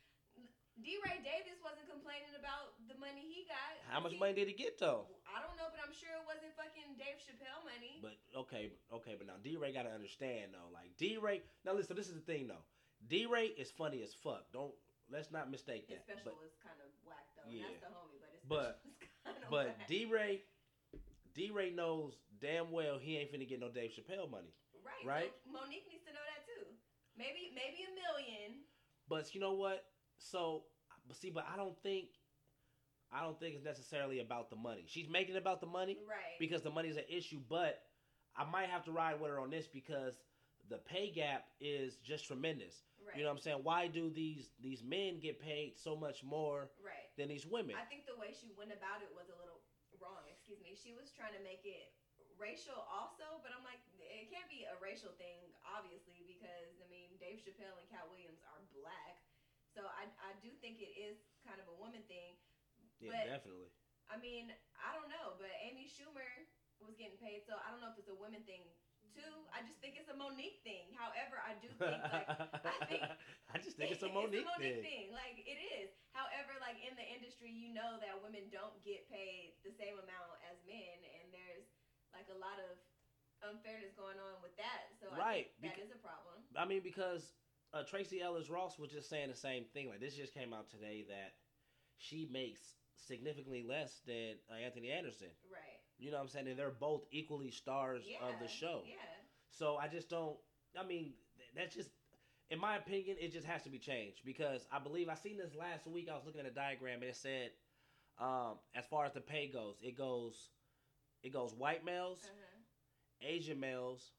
DeRay 0.81 1.21
Davis 1.21 1.61
wasn't 1.61 1.85
complaining 1.85 2.33
about 2.33 2.73
the 2.89 2.97
money 2.97 3.21
he 3.29 3.45
got. 3.45 3.77
How 3.87 3.99
much 4.01 4.13
He- 4.13 4.19
money 4.19 4.33
did 4.33 4.47
he 4.49 4.55
get 4.57 4.79
though? 4.81 5.05
I 5.29 5.41
don't 5.41 5.53
know, 5.57 5.69
but 5.69 5.79
I'm 5.85 5.93
sure 5.93 6.09
it 6.13 6.25
wasn't 6.25 6.53
fucking 6.57 6.97
Dave 6.97 7.21
Chappelle 7.21 7.61
money. 7.63 8.01
But 8.01 8.17
okay, 8.47 8.73
okay, 8.91 9.13
but 9.17 9.27
now 9.27 9.37
DeRay 9.41 9.71
gotta 9.71 9.91
understand 9.93 10.53
though. 10.53 10.69
Like 10.73 10.97
DeRay, 10.97 11.41
now 11.63 11.73
listen, 11.73 11.95
this 11.95 12.09
is 12.09 12.15
the 12.15 12.25
thing 12.25 12.47
though. 12.47 12.65
DeRay 13.07 13.53
is 13.53 13.69
funny 13.69 14.01
as 14.01 14.13
fuck. 14.13 14.49
Don't 14.51 14.73
let's 15.09 15.29
not 15.31 15.49
mistake 15.51 15.85
his 15.87 15.99
that. 16.01 16.17
special 16.23 16.33
But 16.33 16.41
was 16.41 16.55
kind 16.63 16.79
of 16.81 16.89
whack 17.05 17.27
though. 17.37 17.49
Yeah. 17.49 17.69
That's 17.69 17.81
the 17.81 17.93
homie, 17.93 18.17
but 18.19 18.31
his 18.33 18.43
But- 18.49 18.81
kind 19.25 19.37
of 19.43 19.49
but. 19.49 19.87
D 19.87 20.05
Ray, 20.05 20.41
DeRay 21.37 21.69
knows 21.71 22.17
damn 22.41 22.71
well 22.71 22.97
he 22.97 23.17
ain't 23.17 23.31
finna 23.31 23.47
get 23.47 23.59
no 23.59 23.69
Dave 23.69 23.91
Chappelle 23.93 24.29
money. 24.29 24.53
right, 24.83 25.05
right? 25.05 25.33
Monique 25.45 25.85
needs 25.89 26.03
to 26.05 26.13
know 26.13 26.25
that 26.33 26.45
too. 26.49 26.65
Maybe 27.15 27.53
maybe 27.53 27.85
a 27.85 27.93
million. 27.93 28.65
But 29.07 29.33
you 29.35 29.41
know 29.41 29.53
what? 29.53 29.85
So, 30.23 30.63
but 31.07 31.17
see, 31.17 31.29
but 31.29 31.45
I 31.51 31.57
don't 31.57 31.77
think, 31.83 32.07
I 33.11 33.21
don't 33.21 33.39
think 33.39 33.55
it's 33.55 33.65
necessarily 33.65 34.19
about 34.19 34.49
the 34.49 34.55
money. 34.55 34.85
She's 34.87 35.09
making 35.09 35.35
it 35.35 35.39
about 35.39 35.59
the 35.59 35.67
money 35.67 35.99
Right. 36.07 36.39
because 36.39 36.61
the 36.63 36.71
money's 36.71 36.97
an 36.97 37.05
issue. 37.09 37.39
But 37.49 37.83
I 38.35 38.45
might 38.49 38.69
have 38.69 38.83
to 38.85 38.91
ride 38.91 39.19
with 39.19 39.29
her 39.29 39.39
on 39.39 39.49
this 39.51 39.67
because 39.67 40.15
the 40.71 40.77
pay 40.79 41.11
gap 41.11 41.45
is 41.59 41.97
just 41.99 42.25
tremendous. 42.25 42.87
right. 43.03 43.17
You 43.19 43.23
know 43.23 43.29
what 43.29 43.37
I'm 43.37 43.43
saying? 43.43 43.59
Why 43.67 43.87
do 43.91 44.09
these 44.09 44.55
these 44.63 44.81
men 44.81 45.19
get 45.19 45.37
paid 45.43 45.75
so 45.75 45.93
much 45.95 46.23
more 46.23 46.71
right. 46.79 47.11
than 47.19 47.27
these 47.27 47.45
women? 47.45 47.75
I 47.75 47.83
think 47.85 48.07
the 48.07 48.15
way 48.15 48.31
she 48.31 48.49
went 48.57 48.71
about 48.71 49.03
it 49.03 49.11
was 49.11 49.27
a 49.27 49.35
little 49.37 49.59
wrong. 49.99 50.23
Excuse 50.31 50.63
me. 50.63 50.71
She 50.73 50.95
was 50.95 51.11
trying 51.11 51.35
to 51.35 51.43
make 51.43 51.67
it 51.67 51.91
racial 52.39 52.79
also, 52.89 53.43
but 53.43 53.51
I'm 53.53 53.61
like, 53.67 53.77
it 53.99 54.31
can't 54.31 54.49
be 54.49 54.65
a 54.65 54.73
racial 54.81 55.11
thing, 55.21 55.51
obviously, 55.67 56.23
because 56.25 56.79
I 56.81 56.87
mean, 56.89 57.11
Dave 57.21 57.43
Chappelle 57.43 57.77
and 57.77 57.85
Katt 57.91 58.07
Williams 58.09 58.41
are 58.49 58.63
black, 58.73 59.19
so 59.73 59.83
I 59.89 60.07
I 60.21 60.31
do 60.39 60.49
think 60.61 60.79
it 60.79 60.93
is 60.95 61.17
kind 61.43 61.57
of 61.59 61.67
a 61.67 61.75
woman 61.75 62.05
thing. 62.07 62.37
yeah, 63.01 63.11
but- 63.13 63.27
definitely. 63.27 63.69
I 64.11 64.19
mean, 64.19 64.51
I 64.77 64.93
don't 64.93 65.09
know, 65.09 65.33
but 65.39 65.49
Amy 65.63 65.87
Schumer 65.89 66.27
was 66.77 66.93
getting 66.99 67.17
paid, 67.17 67.47
so 67.47 67.55
I 67.57 67.71
don't 67.71 67.79
know 67.81 67.89
if 67.89 67.97
it's 67.97 68.11
a 68.11 68.19
women 68.19 68.43
thing 68.45 68.67
too. 69.15 69.33
I 69.55 69.63
just 69.65 69.79
think 69.79 69.95
it's 69.97 70.11
a 70.11 70.17
Monique 70.17 70.59
thing. 70.61 70.91
However, 70.93 71.39
I 71.39 71.55
do 71.63 71.71
think 71.71 71.97
like 72.03 72.29
I 72.67 72.85
think 72.91 73.01
I 73.49 73.57
just 73.63 73.79
think 73.79 73.89
it's 73.95 74.03
a 74.05 74.11
Monique, 74.17 74.45
thing. 74.59 74.83
thing. 74.83 75.05
Like 75.15 75.39
it 75.41 75.57
is. 75.81 75.89
However, 76.13 76.53
like 76.61 76.77
in 76.83 76.93
the 76.99 77.07
industry, 77.09 77.49
you 77.49 77.71
know 77.73 77.97
that 78.03 78.19
women 78.21 78.51
don't 78.53 78.75
get 78.85 79.07
paid 79.09 79.55
the 79.65 79.71
same 79.73 79.97
amount 79.97 80.37
as 80.51 80.59
men, 80.67 80.99
and 81.17 81.31
there's 81.33 81.65
like 82.13 82.27
a 82.29 82.37
lot 82.37 82.59
of 82.59 82.75
unfairness 83.41 83.95
going 83.97 84.19
on 84.19 84.43
with 84.43 84.53
that. 84.59 84.93
So 84.99 85.09
Right, 85.15 85.49
I 85.57 85.57
think 85.63 85.79
that 85.79 85.83
is 85.89 85.91
a 85.95 85.99
problem. 86.03 86.43
I 86.59 86.67
mean, 86.67 86.83
because 86.83 87.33
uh, 87.73 87.83
Tracee 87.83 88.21
Ellis 88.21 88.49
Ross 88.49 88.77
was 88.77 88.91
just 88.91 89.09
saying 89.09 89.29
the 89.29 89.35
same 89.35 89.65
thing. 89.73 89.89
Like 89.89 89.99
this 89.99 90.15
just 90.15 90.33
came 90.33 90.53
out 90.53 90.69
today 90.69 91.05
that 91.09 91.33
she 91.97 92.27
makes 92.31 92.61
significantly 93.07 93.63
less 93.67 94.01
than 94.05 94.35
uh, 94.51 94.55
Anthony 94.63 94.91
Anderson. 94.91 95.27
Right. 95.51 95.59
You 95.97 96.11
know 96.11 96.17
what 96.17 96.23
I'm 96.23 96.29
saying? 96.29 96.47
And 96.47 96.57
they're 96.59 96.71
both 96.71 97.03
equally 97.11 97.51
stars 97.51 98.03
Yeah. 98.07 98.27
of 98.27 98.35
the 98.41 98.47
show. 98.47 98.81
Yeah. 98.85 98.95
So 99.51 99.77
I 99.77 99.87
just 99.87 100.09
don't. 100.09 100.35
I 100.79 100.83
mean, 100.85 101.13
that's 101.55 101.75
just, 101.75 101.89
in 102.49 102.59
my 102.59 102.77
opinion, 102.77 103.17
it 103.19 103.31
just 103.31 103.45
has 103.45 103.61
to 103.63 103.69
be 103.69 103.77
changed 103.77 104.21
because 104.25 104.65
I 104.71 104.79
believe 104.79 105.07
I 105.09 105.15
seen 105.15 105.37
this 105.37 105.53
last 105.55 105.85
week. 105.87 106.07
I 106.11 106.15
was 106.15 106.23
looking 106.25 106.41
at 106.41 106.47
a 106.47 106.51
diagram 106.53 107.01
and 107.01 107.09
it 107.09 107.15
said, 107.15 107.51
um, 108.19 108.55
as 108.75 108.85
far 108.89 109.05
as 109.05 109.13
the 109.13 109.21
pay 109.21 109.47
goes, 109.53 109.75
it 109.81 109.95
goes, 109.97 110.49
it 111.21 111.31
goes 111.31 111.53
white 111.53 111.85
males, 111.85 112.19
Uh-huh. 112.23 113.27
Asian 113.29 113.59
males. 113.59 114.11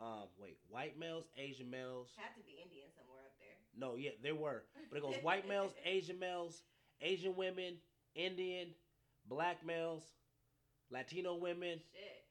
Um, 0.00 0.32
wait, 0.40 0.56
white 0.68 0.98
males, 0.98 1.24
Asian 1.36 1.68
males. 1.68 2.08
Had 2.16 2.34
to 2.34 2.42
be 2.42 2.56
Indian 2.64 2.88
somewhere 2.96 3.20
up 3.20 3.36
there. 3.36 3.56
No, 3.76 3.96
yeah, 3.96 4.16
there 4.22 4.34
were, 4.34 4.64
but 4.88 4.96
it 4.96 5.02
goes 5.02 5.16
white 5.22 5.46
males, 5.52 5.72
Asian 5.84 6.18
males, 6.18 6.62
Asian 7.02 7.36
women, 7.36 7.76
Indian, 8.14 8.68
black 9.28 9.64
males, 9.64 10.02
Latino 10.90 11.36
women. 11.36 11.78
Shit. 11.92 12.24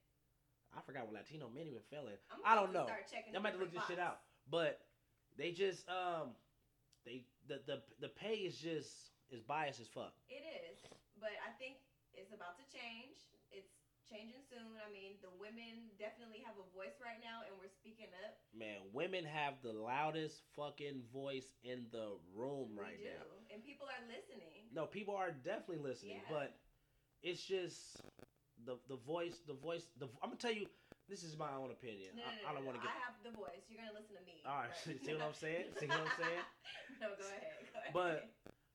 I 0.75 0.81
forgot 0.81 1.05
what 1.05 1.13
Latino 1.13 1.49
men 1.53 1.65
even 1.67 1.81
fell 1.89 2.07
in. 2.07 2.17
I'm 2.29 2.41
I 2.45 2.55
don't 2.55 2.73
to 2.73 2.73
know. 2.73 2.87
I'm 2.89 3.41
about 3.41 3.53
to 3.53 3.59
look 3.59 3.73
this 3.73 3.85
shit 3.87 3.99
out. 3.99 4.21
But 4.49 4.81
they 5.37 5.51
just 5.51 5.85
um 5.89 6.33
they 7.05 7.25
the 7.47 7.61
the 7.65 7.81
the 8.01 8.09
pay 8.09 8.45
is 8.45 8.57
just 8.57 9.13
is 9.29 9.41
biased 9.41 9.79
as 9.79 9.87
fuck. 9.87 10.13
It 10.29 10.41
is, 10.41 10.77
but 11.21 11.33
I 11.45 11.53
think 11.57 11.77
it's 12.13 12.33
about 12.33 12.57
to 12.57 12.65
change. 12.69 13.28
Changing 14.09 14.41
soon. 14.49 14.73
I 14.81 14.89
mean, 14.89 15.21
the 15.21 15.29
women 15.37 15.93
definitely 16.01 16.41
have 16.41 16.57
a 16.57 16.65
voice 16.73 16.97
right 16.97 17.21
now, 17.21 17.45
and 17.45 17.53
we're 17.61 17.69
speaking 17.69 18.09
up. 18.25 18.33
Man, 18.57 18.81
women 18.89 19.21
have 19.21 19.61
the 19.61 19.69
loudest 19.71 20.41
fucking 20.57 21.05
voice 21.13 21.45
in 21.61 21.85
the 21.93 22.17
room 22.33 22.73
right 22.73 22.97
we 22.97 23.05
do, 23.05 23.13
now. 23.13 23.53
and 23.53 23.61
people 23.61 23.85
are 23.85 24.01
listening. 24.09 24.65
No, 24.73 24.89
people 24.89 25.13
are 25.13 25.29
definitely 25.29 25.85
listening, 25.85 26.25
Yeah. 26.25 26.33
but 26.33 26.57
it's 27.21 27.45
just 27.45 28.01
the 28.65 28.81
the 28.89 28.97
voice, 28.97 29.37
the 29.45 29.53
voice. 29.53 29.85
The 30.01 30.09
I'm 30.25 30.33
gonna 30.33 30.41
tell 30.41 30.57
you, 30.57 30.65
this 31.05 31.21
is 31.21 31.37
my 31.37 31.53
own 31.53 31.69
opinion. 31.69 32.17
No, 32.17 32.25
no, 32.25 32.29
I, 32.29 32.33
no, 32.33 32.49
I 32.49 32.51
don't 32.57 32.65
no, 32.65 32.69
want 32.73 32.81
to 32.81 32.87
get. 32.87 32.89
I 32.89 32.99
have 33.05 33.17
the 33.21 33.33
voice. 33.37 33.61
You're 33.69 33.77
gonna 33.85 33.93
listen 33.93 34.17
to 34.17 34.25
me. 34.25 34.41
All 34.41 34.57
right, 34.65 34.73
but- 34.73 34.97
see 35.05 35.13
what 35.13 35.21
I'm 35.21 35.37
saying? 35.37 35.65
See 35.77 35.85
what 35.85 36.01
I'm 36.01 36.13
saying? 36.17 36.45
no, 37.01 37.07
go 37.13 37.25
ahead. 37.29 37.45
Go 37.69 37.77
ahead. 37.77 37.93
But 37.93 38.17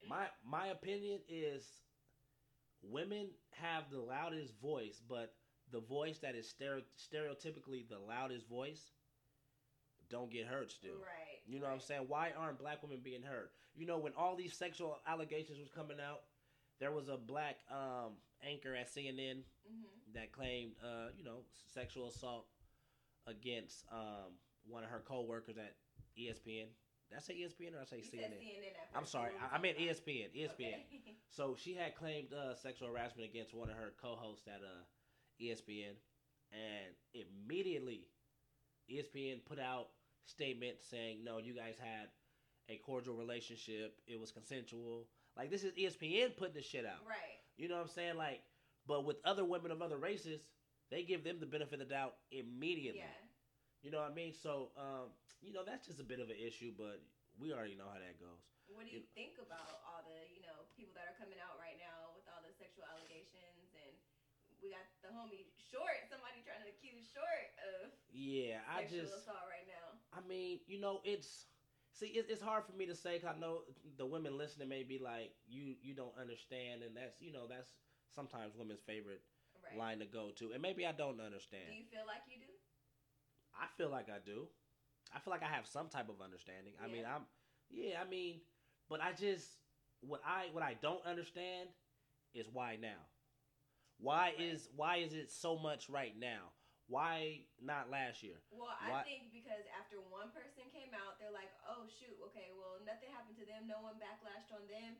my 0.06 0.30
my 0.46 0.70
opinion 0.70 1.20
is 1.26 1.66
women 2.90 3.28
have 3.52 3.90
the 3.90 4.00
loudest 4.00 4.52
voice, 4.60 5.00
but 5.08 5.34
the 5.72 5.80
voice 5.80 6.18
that 6.18 6.34
is 6.34 6.48
stereo, 6.48 6.82
stereotypically 6.98 7.88
the 7.88 7.98
loudest 7.98 8.48
voice 8.48 8.90
don't 10.10 10.30
get 10.30 10.46
heard 10.46 10.70
still. 10.70 10.92
right. 10.92 11.40
You 11.46 11.58
know 11.60 11.66
what 11.66 11.74
I'm 11.74 11.80
saying? 11.80 12.04
Why 12.08 12.32
aren't 12.38 12.58
black 12.58 12.82
women 12.82 13.00
being 13.02 13.22
heard? 13.22 13.48
You 13.74 13.86
know, 13.86 13.98
when 13.98 14.12
all 14.16 14.36
these 14.36 14.56
sexual 14.56 14.98
allegations 15.06 15.58
was 15.58 15.68
coming 15.68 15.98
out, 16.00 16.20
there 16.80 16.92
was 16.92 17.08
a 17.08 17.16
black 17.16 17.56
um, 17.70 18.12
anchor 18.42 18.74
at 18.74 18.88
CNN 18.94 19.44
Mhm. 19.68 20.12
that 20.14 20.32
claimed, 20.32 20.72
uh, 20.82 21.08
you 21.16 21.24
know, 21.24 21.44
sexual 21.72 22.08
assault 22.08 22.46
against 23.26 23.84
um, 23.90 24.38
one 24.66 24.84
of 24.84 24.90
her 24.90 25.00
co-workers 25.00 25.56
at 25.56 25.74
ESPN. 26.16 26.68
Did 27.10 27.16
I 27.18 27.20
say 27.20 27.34
ESPN 27.34 27.74
or 27.76 27.80
I 27.80 27.84
say 27.84 27.96
You 27.98 28.02
CNN? 28.18 28.38
CNN 28.40 28.96
I'm 28.96 29.06
sorry, 29.06 29.30
I, 29.52 29.56
I 29.56 29.58
meant? 29.60 29.78
ESPN. 29.78 30.28
ESPN. 30.34 30.80
Okay. 30.82 31.16
So 31.30 31.54
she 31.58 31.74
had 31.74 31.94
claimed 31.96 32.28
uh, 32.32 32.54
sexual 32.54 32.88
harassment 32.88 33.28
against 33.28 33.54
one 33.54 33.68
of 33.70 33.76
her 33.76 33.92
co-hosts 34.00 34.46
at 34.48 34.60
uh, 34.62 34.82
ESPN, 35.42 35.94
and 36.52 36.94
immediately 37.14 38.08
ESPN 38.90 39.44
put 39.44 39.58
out 39.58 39.88
statements 40.26 40.84
saying, 40.88 41.22
"No, 41.24 41.38
you 41.38 41.54
guys 41.54 41.74
had 41.78 42.08
a 42.68 42.78
cordial 42.78 43.14
relationship. 43.14 44.00
It 44.06 44.18
was 44.18 44.30
consensual." 44.32 45.06
Like 45.36 45.50
this 45.50 45.64
is 45.64 45.72
ESPN 45.74 46.36
putting 46.36 46.54
this 46.54 46.66
shit 46.66 46.86
out. 46.86 47.02
right. 47.08 47.18
You 47.56 47.68
know 47.68 47.74
what 47.76 47.82
I'm 47.82 47.88
saying? 47.88 48.16
Like, 48.16 48.40
but 48.86 49.04
with 49.04 49.16
other 49.24 49.44
women 49.44 49.70
of 49.70 49.82
other 49.82 49.96
races, 49.96 50.40
they 50.90 51.02
give 51.02 51.22
them 51.24 51.36
the 51.40 51.46
benefit 51.46 51.74
of 51.80 51.88
the 51.88 51.94
doubt 51.94 52.14
immediately. 52.30 53.00
Yeah. 53.00 53.23
You 53.84 53.92
know 53.92 54.00
what 54.00 54.08
I 54.08 54.16
mean? 54.16 54.32
So, 54.32 54.72
um, 54.80 55.12
you 55.44 55.52
know, 55.52 55.60
that's 55.60 55.84
just 55.84 56.00
a 56.00 56.06
bit 56.08 56.16
of 56.16 56.32
an 56.32 56.40
issue, 56.40 56.72
but 56.72 57.04
we 57.36 57.52
already 57.52 57.76
know 57.76 57.84
how 57.84 58.00
that 58.00 58.16
goes. 58.16 58.40
What 58.72 58.88
do 58.88 58.96
you 58.96 59.04
think 59.12 59.36
about 59.36 59.84
all 59.84 60.00
the, 60.08 60.24
you 60.32 60.40
know, 60.40 60.64
people 60.72 60.96
that 60.96 61.04
are 61.04 61.18
coming 61.20 61.36
out 61.36 61.60
right 61.60 61.76
now 61.76 62.16
with 62.16 62.24
all 62.32 62.40
the 62.40 62.48
sexual 62.56 62.88
allegations 62.88 63.76
and 63.76 63.92
we 64.64 64.72
got 64.72 64.88
the 65.04 65.12
homie 65.12 65.52
Short, 65.60 66.00
somebody 66.08 66.40
trying 66.40 66.64
to 66.64 66.72
accuse 66.72 67.04
Short 67.12 67.48
of 67.76 67.92
Yeah, 68.08 68.64
I 68.64 68.88
just. 68.88 69.12
assault 69.20 69.44
right 69.52 69.68
now. 69.68 70.00
I 70.16 70.24
mean, 70.24 70.64
you 70.64 70.80
know, 70.80 71.04
it's 71.04 71.52
see, 71.92 72.16
it, 72.16 72.24
it's 72.32 72.40
hard 72.40 72.64
for 72.64 72.72
me 72.72 72.88
to 72.88 72.96
say. 72.96 73.20
Cause 73.20 73.36
I 73.36 73.38
know 73.38 73.68
the 74.00 74.08
women 74.08 74.40
listening 74.40 74.72
may 74.72 74.80
be 74.80 74.96
like, 74.96 75.36
you 75.44 75.76
you 75.84 75.92
don't 75.92 76.16
understand, 76.16 76.80
and 76.80 76.96
that's 76.96 77.20
you 77.20 77.36
know 77.36 77.44
that's 77.44 77.76
sometimes 78.16 78.56
women's 78.56 78.80
favorite 78.80 79.20
Right. 79.64 79.80
line 79.80 79.98
to 80.00 80.06
go 80.06 80.28
to, 80.36 80.52
and 80.52 80.60
maybe 80.60 80.84
I 80.84 80.92
don't 80.92 81.20
understand. 81.24 81.72
Do 81.72 81.72
you 81.72 81.88
feel 81.88 82.04
like 82.04 82.22
you 82.28 82.36
do? 82.36 82.53
I 83.58 83.66
feel 83.76 83.90
like 83.90 84.08
I 84.08 84.18
do. 84.24 84.48
I 85.14 85.20
feel 85.20 85.30
like 85.32 85.42
I 85.42 85.52
have 85.52 85.66
some 85.66 85.88
type 85.88 86.08
of 86.08 86.20
understanding. 86.20 86.74
I 86.82 86.88
mean, 86.88 87.04
I'm 87.06 87.22
yeah. 87.70 88.02
I 88.02 88.08
mean, 88.08 88.40
but 88.88 89.00
I 89.00 89.12
just 89.12 89.46
what 90.00 90.20
I 90.26 90.50
what 90.52 90.62
I 90.62 90.74
don't 90.82 91.04
understand 91.06 91.68
is 92.34 92.46
why 92.52 92.76
now. 92.80 92.98
Why 93.98 94.34
Right. 94.34 94.40
is 94.40 94.68
why 94.74 94.96
is 94.98 95.14
it 95.14 95.30
so 95.30 95.56
much 95.56 95.88
right 95.88 96.16
now? 96.18 96.50
Why 96.86 97.46
not 97.62 97.88
last 97.88 98.22
year? 98.22 98.42
Well, 98.50 98.76
I 98.76 98.90
Why- 98.90 99.04
think 99.04 99.32
because 99.32 99.64
after 99.80 100.00
one 100.12 100.30
person 100.32 100.68
came 100.68 100.92
out, 100.92 101.16
they're 101.18 101.30
like, 101.32 101.48
"Oh 101.64 101.86
shoot, 101.88 102.18
okay, 102.28 102.50
well 102.52 102.80
nothing 102.84 103.08
happened 103.10 103.36
to 103.38 103.46
them. 103.46 103.66
No 103.66 103.80
one 103.80 103.96
backlashed 103.98 104.52
on 104.52 104.66
them." 104.66 104.98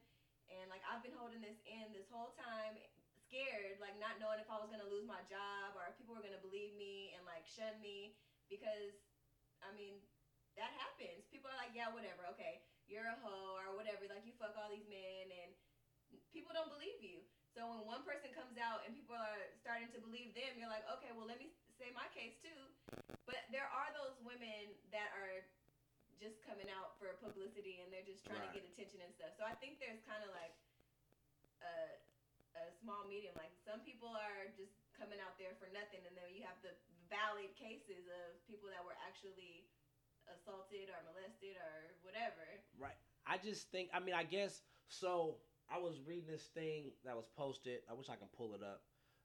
And 0.49 0.71
like 0.71 0.81
I've 0.89 1.03
been 1.03 1.13
holding 1.13 1.41
this 1.43 1.59
in 1.67 1.93
this 1.93 2.09
whole 2.09 2.33
time, 2.39 2.79
scared, 3.27 3.81
like 3.81 3.99
not 3.99 4.19
knowing 4.21 4.39
if 4.41 4.49
I 4.49 4.57
was 4.61 4.71
gonna 4.71 4.87
lose 4.89 5.05
my 5.05 5.21
job 5.29 5.75
or 5.77 5.85
if 5.91 5.99
people 5.99 6.15
were 6.15 6.23
gonna 6.23 6.39
believe 6.41 6.73
me 6.77 7.13
and 7.19 7.27
like 7.27 7.45
shun 7.47 7.81
me 7.83 8.17
because, 8.55 8.95
I 9.61 9.71
mean, 9.75 9.99
that 10.55 10.71
happens. 10.79 11.27
People 11.27 11.51
are 11.51 11.59
like, 11.59 11.75
"Yeah, 11.75 11.91
whatever, 11.91 12.23
okay, 12.31 12.63
you're 12.87 13.07
a 13.11 13.19
hoe 13.19 13.59
or 13.59 13.75
whatever. 13.75 14.07
Like 14.07 14.23
you 14.25 14.33
fuck 14.39 14.55
all 14.55 14.71
these 14.71 14.87
men," 14.87 15.31
and 15.31 15.51
people 16.31 16.53
don't 16.55 16.71
believe 16.71 17.01
you. 17.03 17.27
So 17.55 17.67
when 17.71 17.83
one 17.87 18.03
person 18.03 18.31
comes 18.35 18.57
out 18.59 18.83
and 18.85 18.95
people 18.95 19.15
are 19.15 19.39
starting 19.59 19.89
to 19.95 19.99
believe 19.99 20.35
them, 20.35 20.59
you're 20.59 20.71
like, 20.71 20.83
okay, 20.91 21.11
well 21.15 21.27
let 21.27 21.39
me 21.39 21.51
say 21.79 21.91
my 21.91 22.07
case 22.11 22.35
too. 22.43 22.71
But 23.27 23.47
there 23.49 23.67
are 23.71 23.91
those 23.95 24.19
women 24.19 24.75
that 24.91 25.11
are 25.15 25.43
just 26.19 26.43
coming 26.43 26.69
out 26.71 26.95
for 26.99 27.15
publicity 27.15 27.81
and 27.83 27.91
they're 27.93 28.03
just 28.07 28.23
trying 28.25 28.43
Right. 28.43 28.47
to 28.47 28.55
get 28.55 28.63
attention 28.65 29.01
and 29.01 29.13
stuff. 29.15 29.35
So 29.35 29.43
I 29.45 29.55
think 29.55 29.79
there's 29.79 30.01
kind 30.03 30.23
of 30.23 30.31
like 30.31 30.55
a 31.63 31.99
a 32.55 32.71
small 32.71 33.03
medium. 33.05 33.35
Like 33.35 33.51
some 33.67 33.81
people 33.83 34.15
are 34.15 34.47
just 34.55 34.71
coming 34.95 35.19
out 35.19 35.35
there 35.39 35.55
for 35.59 35.67
nothing, 35.67 36.07
and 36.07 36.15
then 36.17 36.31
you 36.31 36.43
have 36.43 36.61
the 36.63 36.75
valid 37.15 37.55
cases 37.55 38.11
of 38.11 38.35
people 38.51 38.67
that 38.75 38.83
were 38.83 38.99
actually 39.07 39.71
assaulted 40.27 40.91
or 40.91 40.99
molested 41.07 41.55
or 41.55 41.95
whatever. 42.03 42.43
Right. 42.75 42.99
I 43.23 43.39
just 43.39 43.71
think. 43.71 43.95
I 43.95 44.03
mean, 44.03 44.19
I 44.19 44.27
guess. 44.27 44.67
So 44.91 45.39
I 45.71 45.79
was 45.79 46.03
reading 46.03 46.27
this 46.29 46.51
thing 46.53 46.91
that 47.07 47.15
was 47.15 47.31
posted. 47.31 47.87
I 47.87 47.95
wish 47.95 48.11
I 48.11 48.19
can 48.19 48.29
pull 48.37 48.53
it 48.59 48.61
up. 48.67 48.83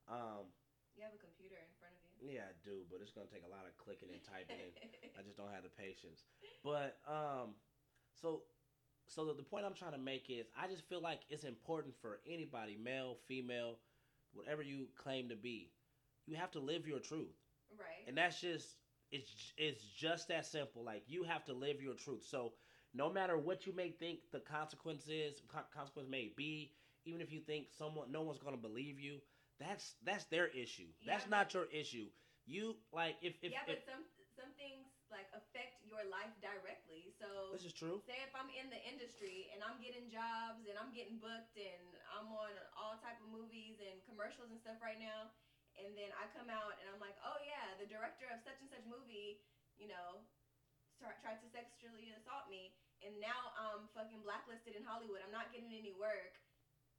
Um, 0.07 0.47
You 0.95 1.03
have 1.03 1.13
a 1.17 1.21
computer 1.21 1.57
in 1.59 1.71
front 1.81 1.93
of 1.97 2.01
you. 2.21 2.37
yeah, 2.37 2.47
I 2.47 2.55
do, 2.63 2.85
but 2.89 3.01
it's 3.01 3.11
gonna 3.11 3.27
take 3.31 3.43
a 3.45 3.51
lot 3.51 3.65
of 3.67 3.75
clicking 3.81 4.09
and 4.13 4.21
typing. 4.23 4.71
and 4.79 5.11
I 5.17 5.21
just 5.25 5.35
don't 5.35 5.51
have 5.51 5.65
the 5.65 5.73
patience. 5.73 6.23
But 6.63 6.97
um, 7.09 7.57
so 8.15 8.43
so 9.07 9.25
the, 9.25 9.33
the 9.33 9.43
point 9.43 9.65
I'm 9.65 9.73
trying 9.73 9.93
to 9.97 10.01
make 10.01 10.29
is, 10.29 10.47
I 10.55 10.67
just 10.67 10.87
feel 10.87 11.01
like 11.01 11.21
it's 11.29 11.43
important 11.43 11.95
for 12.01 12.19
anybody, 12.29 12.77
male, 12.77 13.17
female, 13.27 13.79
whatever 14.33 14.61
you 14.61 14.87
claim 14.95 15.29
to 15.29 15.35
be, 15.35 15.71
you 16.27 16.35
have 16.37 16.51
to 16.51 16.59
live 16.59 16.85
your 16.87 16.99
truth, 16.99 17.33
right. 17.77 18.07
and 18.07 18.17
that's 18.17 18.39
just 18.41 18.75
it's 19.11 19.53
it's 19.57 19.83
just 19.83 20.27
that 20.29 20.45
simple. 20.45 20.83
Like 20.83 21.03
you 21.07 21.23
have 21.23 21.45
to 21.45 21.53
live 21.53 21.81
your 21.81 21.95
truth. 21.95 22.25
So 22.29 22.53
no 22.93 23.11
matter 23.11 23.37
what 23.37 23.65
you 23.65 23.73
may 23.73 23.89
think 23.91 24.19
the 24.31 24.39
consequences 24.39 25.41
con- 25.47 25.69
consequence 25.73 26.09
may 26.09 26.31
be, 26.35 26.73
even 27.05 27.21
if 27.21 27.31
you 27.31 27.39
think 27.41 27.67
someone 27.77 28.11
no 28.11 28.21
one's 28.21 28.39
gonna 28.39 28.57
believe 28.57 28.99
you, 28.99 29.19
that's 29.59 29.95
that's 30.03 30.25
their 30.25 30.47
issue. 30.47 30.87
Yeah, 31.01 31.13
that's 31.13 31.29
not 31.29 31.53
your 31.53 31.65
issue. 31.73 32.07
You 32.45 32.75
like 32.93 33.17
if 33.21 33.33
if, 33.41 33.51
yeah, 33.51 33.65
if 33.67 33.77
but 33.77 33.85
some 33.85 34.05
some 34.37 34.55
things 34.55 34.87
like 35.11 35.27
affect 35.33 35.81
your 35.83 36.05
life 36.07 36.31
directly. 36.39 37.11
So 37.17 37.51
this 37.51 37.65
is 37.65 37.73
true. 37.73 37.99
say 38.05 38.21
if 38.23 38.31
I'm 38.37 38.47
in 38.53 38.69
the 38.69 38.79
industry 38.85 39.49
and 39.51 39.59
I'm 39.65 39.81
getting 39.81 40.07
jobs 40.07 40.69
and 40.69 40.77
I'm 40.77 40.93
getting 40.93 41.17
booked 41.19 41.57
and 41.57 41.97
I'm 42.13 42.29
on 42.29 42.53
all 42.77 42.95
type 43.01 43.17
of 43.19 43.27
movies 43.27 43.81
and 43.81 43.99
commercials 44.05 44.53
and 44.53 44.59
stuff 44.61 44.79
right 44.79 45.01
now, 45.01 45.33
and 45.81 45.95
then 45.95 46.11
I 46.15 46.27
come 46.35 46.51
out 46.51 46.75
and 46.79 46.85
I'm 46.91 46.99
like, 46.99 47.15
oh 47.23 47.39
yeah, 47.43 47.75
the 47.79 47.87
director 47.87 48.27
of 48.31 48.39
such 48.43 48.59
and 48.59 48.69
such 48.69 48.83
movie, 48.87 49.39
you 49.79 49.87
know, 49.87 50.23
start, 50.99 51.19
tried 51.23 51.39
to 51.39 51.47
sexually 51.51 52.11
assault 52.15 52.51
me, 52.51 52.75
and 52.99 53.15
now 53.23 53.55
I'm 53.55 53.87
fucking 53.95 54.21
blacklisted 54.27 54.75
in 54.75 54.83
Hollywood. 54.83 55.23
I'm 55.23 55.31
not 55.33 55.51
getting 55.55 55.71
any 55.71 55.95
work. 55.95 56.35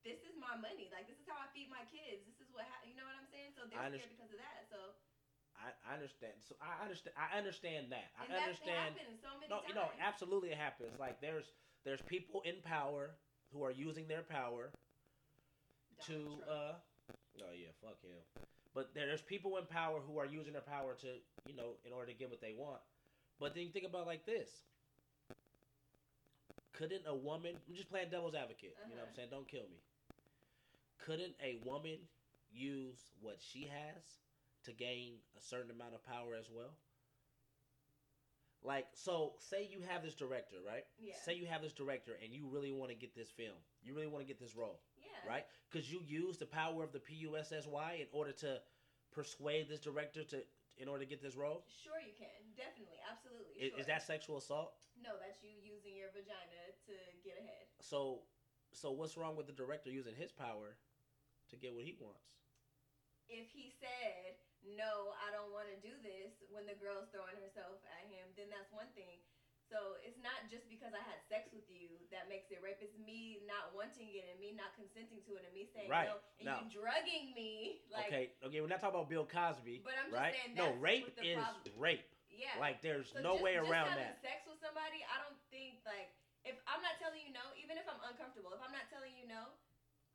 This 0.00 0.25
is 0.25 0.32
my 0.40 0.56
money. 0.56 0.88
Like 0.88 1.04
this 1.04 1.20
is 1.20 1.28
how 1.28 1.37
I 1.37 1.49
feed 1.52 1.68
my 1.68 1.84
kids. 1.92 2.25
This 2.25 2.40
is 2.40 2.49
what 2.56 2.64
ha- 2.64 2.80
you 2.88 2.96
know 2.96 3.04
what 3.04 3.16
I'm 3.20 3.28
saying. 3.28 3.52
So 3.52 3.68
they're 3.68 3.76
scared 4.00 4.08
because 4.16 4.32
of 4.32 4.40
that. 4.40 4.64
So 4.72 4.80
I, 5.60 5.76
I 5.84 5.92
understand. 6.00 6.40
So 6.40 6.56
I 6.56 6.80
understand. 6.80 7.12
I 7.20 7.28
understand 7.37 7.92
that. 7.92 8.08
and 8.16 8.32
I 8.32 8.40
that 8.40 8.49
understand. 8.49 8.96
happens 8.96 9.20
so 9.20 9.37
many 9.37 9.52
No, 9.52 9.60
times. 9.60 9.68
you 9.68 9.75
know, 9.76 9.88
absolutely 10.00 10.56
it 10.56 10.60
happens. 10.60 10.96
Like 10.96 11.20
there's 11.20 11.44
there's 11.84 12.00
people 12.08 12.40
in 12.49 12.64
power 12.64 13.12
who 13.52 13.60
are 13.60 13.70
using 13.75 14.08
their 14.08 14.25
power 14.25 14.72
to 16.08 16.16
Trump. 16.16 16.49
uh 16.49 16.72
oh 17.44 17.52
yeah, 17.52 17.76
fuck 17.84 18.00
him. 18.00 18.25
But 18.74 18.94
there's 18.94 19.22
people 19.22 19.56
in 19.58 19.66
power 19.66 19.98
who 20.06 20.18
are 20.18 20.26
using 20.26 20.52
their 20.52 20.62
power 20.62 20.94
to, 21.00 21.08
you 21.46 21.56
know, 21.56 21.74
in 21.84 21.92
order 21.92 22.12
to 22.12 22.16
get 22.18 22.30
what 22.30 22.40
they 22.40 22.54
want. 22.56 22.80
But 23.40 23.54
then 23.54 23.64
you 23.64 23.70
think 23.70 23.86
about 23.86 24.02
it 24.02 24.06
like 24.06 24.26
this. 24.26 24.48
Couldn't 26.72 27.02
a 27.06 27.14
woman 27.14 27.56
I'm 27.68 27.74
just 27.74 27.90
playing 27.90 28.10
devil's 28.10 28.34
advocate, 28.34 28.76
you 28.88 28.94
know 28.94 29.02
what 29.02 29.02
I'm 29.02 29.06
Uh-huh. 29.08 29.16
saying? 29.16 29.28
Don't 29.30 29.48
kill 29.48 29.68
me. 29.68 29.82
Couldn't 30.98 31.34
a 31.42 31.56
woman 31.64 31.98
use 32.50 33.10
what 33.20 33.40
she 33.40 33.64
has 33.66 34.20
to 34.64 34.72
gain 34.72 35.18
a 35.36 35.40
certain 35.40 35.70
amount 35.70 35.94
of 35.94 36.04
power 36.04 36.34
as 36.34 36.48
well? 36.50 36.74
Like, 38.62 38.86
so 38.92 39.34
say 39.38 39.64
you 39.66 39.80
have 39.88 40.02
this 40.02 40.14
director, 40.14 40.56
right? 40.66 40.84
Yeah. 40.98 41.16
Say 41.24 41.34
you 41.34 41.46
have 41.46 41.62
this 41.62 41.72
director 41.72 42.12
and 42.22 42.32
you 42.32 42.46
really 42.46 42.70
want 42.72 42.90
to 42.90 42.94
get 42.94 43.14
this 43.14 43.30
film. 43.30 43.56
You 43.82 43.94
really 43.94 44.06
want 44.06 44.22
to 44.22 44.28
get 44.28 44.38
this 44.38 44.54
role. 44.54 44.80
Right? 45.28 45.44
Because 45.70 45.90
you 45.90 46.00
use 46.06 46.38
the 46.38 46.46
power 46.46 46.82
of 46.82 46.92
the 46.92 47.00
PUSSY 47.00 48.00
in 48.00 48.08
order 48.12 48.32
to 48.44 48.60
persuade 49.12 49.68
this 49.68 49.80
director 49.80 50.24
to, 50.24 50.42
in 50.78 50.88
order 50.88 51.04
to 51.04 51.10
get 51.10 51.22
this 51.22 51.36
role. 51.36 51.64
Sure, 51.68 51.98
you 52.00 52.14
can. 52.16 52.28
Definitely, 52.56 52.98
absolutely. 53.06 53.54
Is, 53.58 53.70
sure. 53.70 53.80
is 53.80 53.86
that 53.86 54.02
sexual 54.02 54.38
assault? 54.38 54.74
No, 54.98 55.16
that's 55.18 55.42
you 55.42 55.56
using 55.62 55.96
your 55.96 56.10
vagina 56.12 56.74
to 56.86 56.94
get 57.24 57.38
ahead. 57.40 57.68
So, 57.80 58.24
so 58.72 58.90
what's 58.92 59.16
wrong 59.16 59.34
with 59.34 59.46
the 59.46 59.56
director 59.56 59.90
using 59.90 60.14
his 60.14 60.30
power 60.30 60.76
to 61.50 61.54
get 61.56 61.74
what 61.74 61.84
he 61.84 61.96
wants? 61.98 62.30
If 63.30 63.46
he 63.54 63.70
said, 63.78 64.42
"No, 64.74 65.14
I 65.22 65.30
don't 65.30 65.54
want 65.54 65.70
to 65.70 65.78
do 65.78 65.94
this," 66.02 66.34
when 66.50 66.66
the 66.66 66.74
girl's 66.74 67.06
throwing 67.14 67.38
herself 67.38 67.78
at 67.86 68.10
him, 68.10 68.26
then 68.34 68.50
that's 68.50 68.74
one 68.74 68.90
thing. 68.98 69.22
So 69.70 69.94
it's 70.02 70.18
not 70.18 70.50
just 70.50 70.66
because 70.66 70.90
I 70.90 70.98
had 71.06 71.22
sex 71.30 71.54
with 71.54 71.62
you 71.70 71.94
that 72.10 72.26
makes 72.26 72.50
it 72.50 72.58
rape. 72.58 72.82
It's 72.82 72.98
me 72.98 73.38
not 73.46 73.70
wanting 73.70 74.10
it 74.10 74.26
and 74.26 74.34
me 74.42 74.50
not 74.50 74.74
consenting 74.74 75.22
to 75.30 75.38
it 75.38 75.46
and 75.46 75.54
me 75.54 75.70
saying 75.70 75.86
Right. 75.86 76.10
no 76.10 76.18
and 76.42 76.46
Now- 76.50 76.58
you 76.60 76.66
drugging 76.74 77.30
me. 77.38 77.78
Like, 77.86 78.10
okay, 78.10 78.24
okay, 78.42 78.58
we're 78.58 78.66
not 78.66 78.82
talking 78.82 78.98
about 78.98 79.06
Bill 79.08 79.22
Cosby, 79.30 79.78
But 79.86 79.94
I'm 79.94 80.10
just 80.10 80.18
right? 80.18 80.34
saying 80.34 80.58
no, 80.58 80.74
rape 80.82 81.06
is 81.22 81.38
problem- 81.38 81.78
rape. 81.78 82.02
yeah. 82.34 82.58
Like 82.58 82.82
there's 82.82 83.14
So 83.14 83.22
no 83.22 83.38
just, 83.38 83.46
way 83.46 83.54
just 83.54 83.70
around 83.70 83.94
having 83.94 84.10
that. 84.10 84.18
sex 84.26 84.42
with 84.50 84.58
somebody, 84.58 85.06
I 85.06 85.22
don't 85.22 85.38
think 85.54 85.78
like 85.86 86.10
if 86.42 86.58
I'm 86.66 86.82
not 86.82 86.98
telling 86.98 87.22
you 87.22 87.30
no, 87.30 87.46
even 87.54 87.78
if 87.78 87.86
I'm 87.86 88.00
uncomfortable, 88.02 88.50
if 88.52 88.60
I'm 88.60 88.72
not 88.74 88.90
telling 88.90 89.14
you 89.14 89.28
no, 89.30 89.54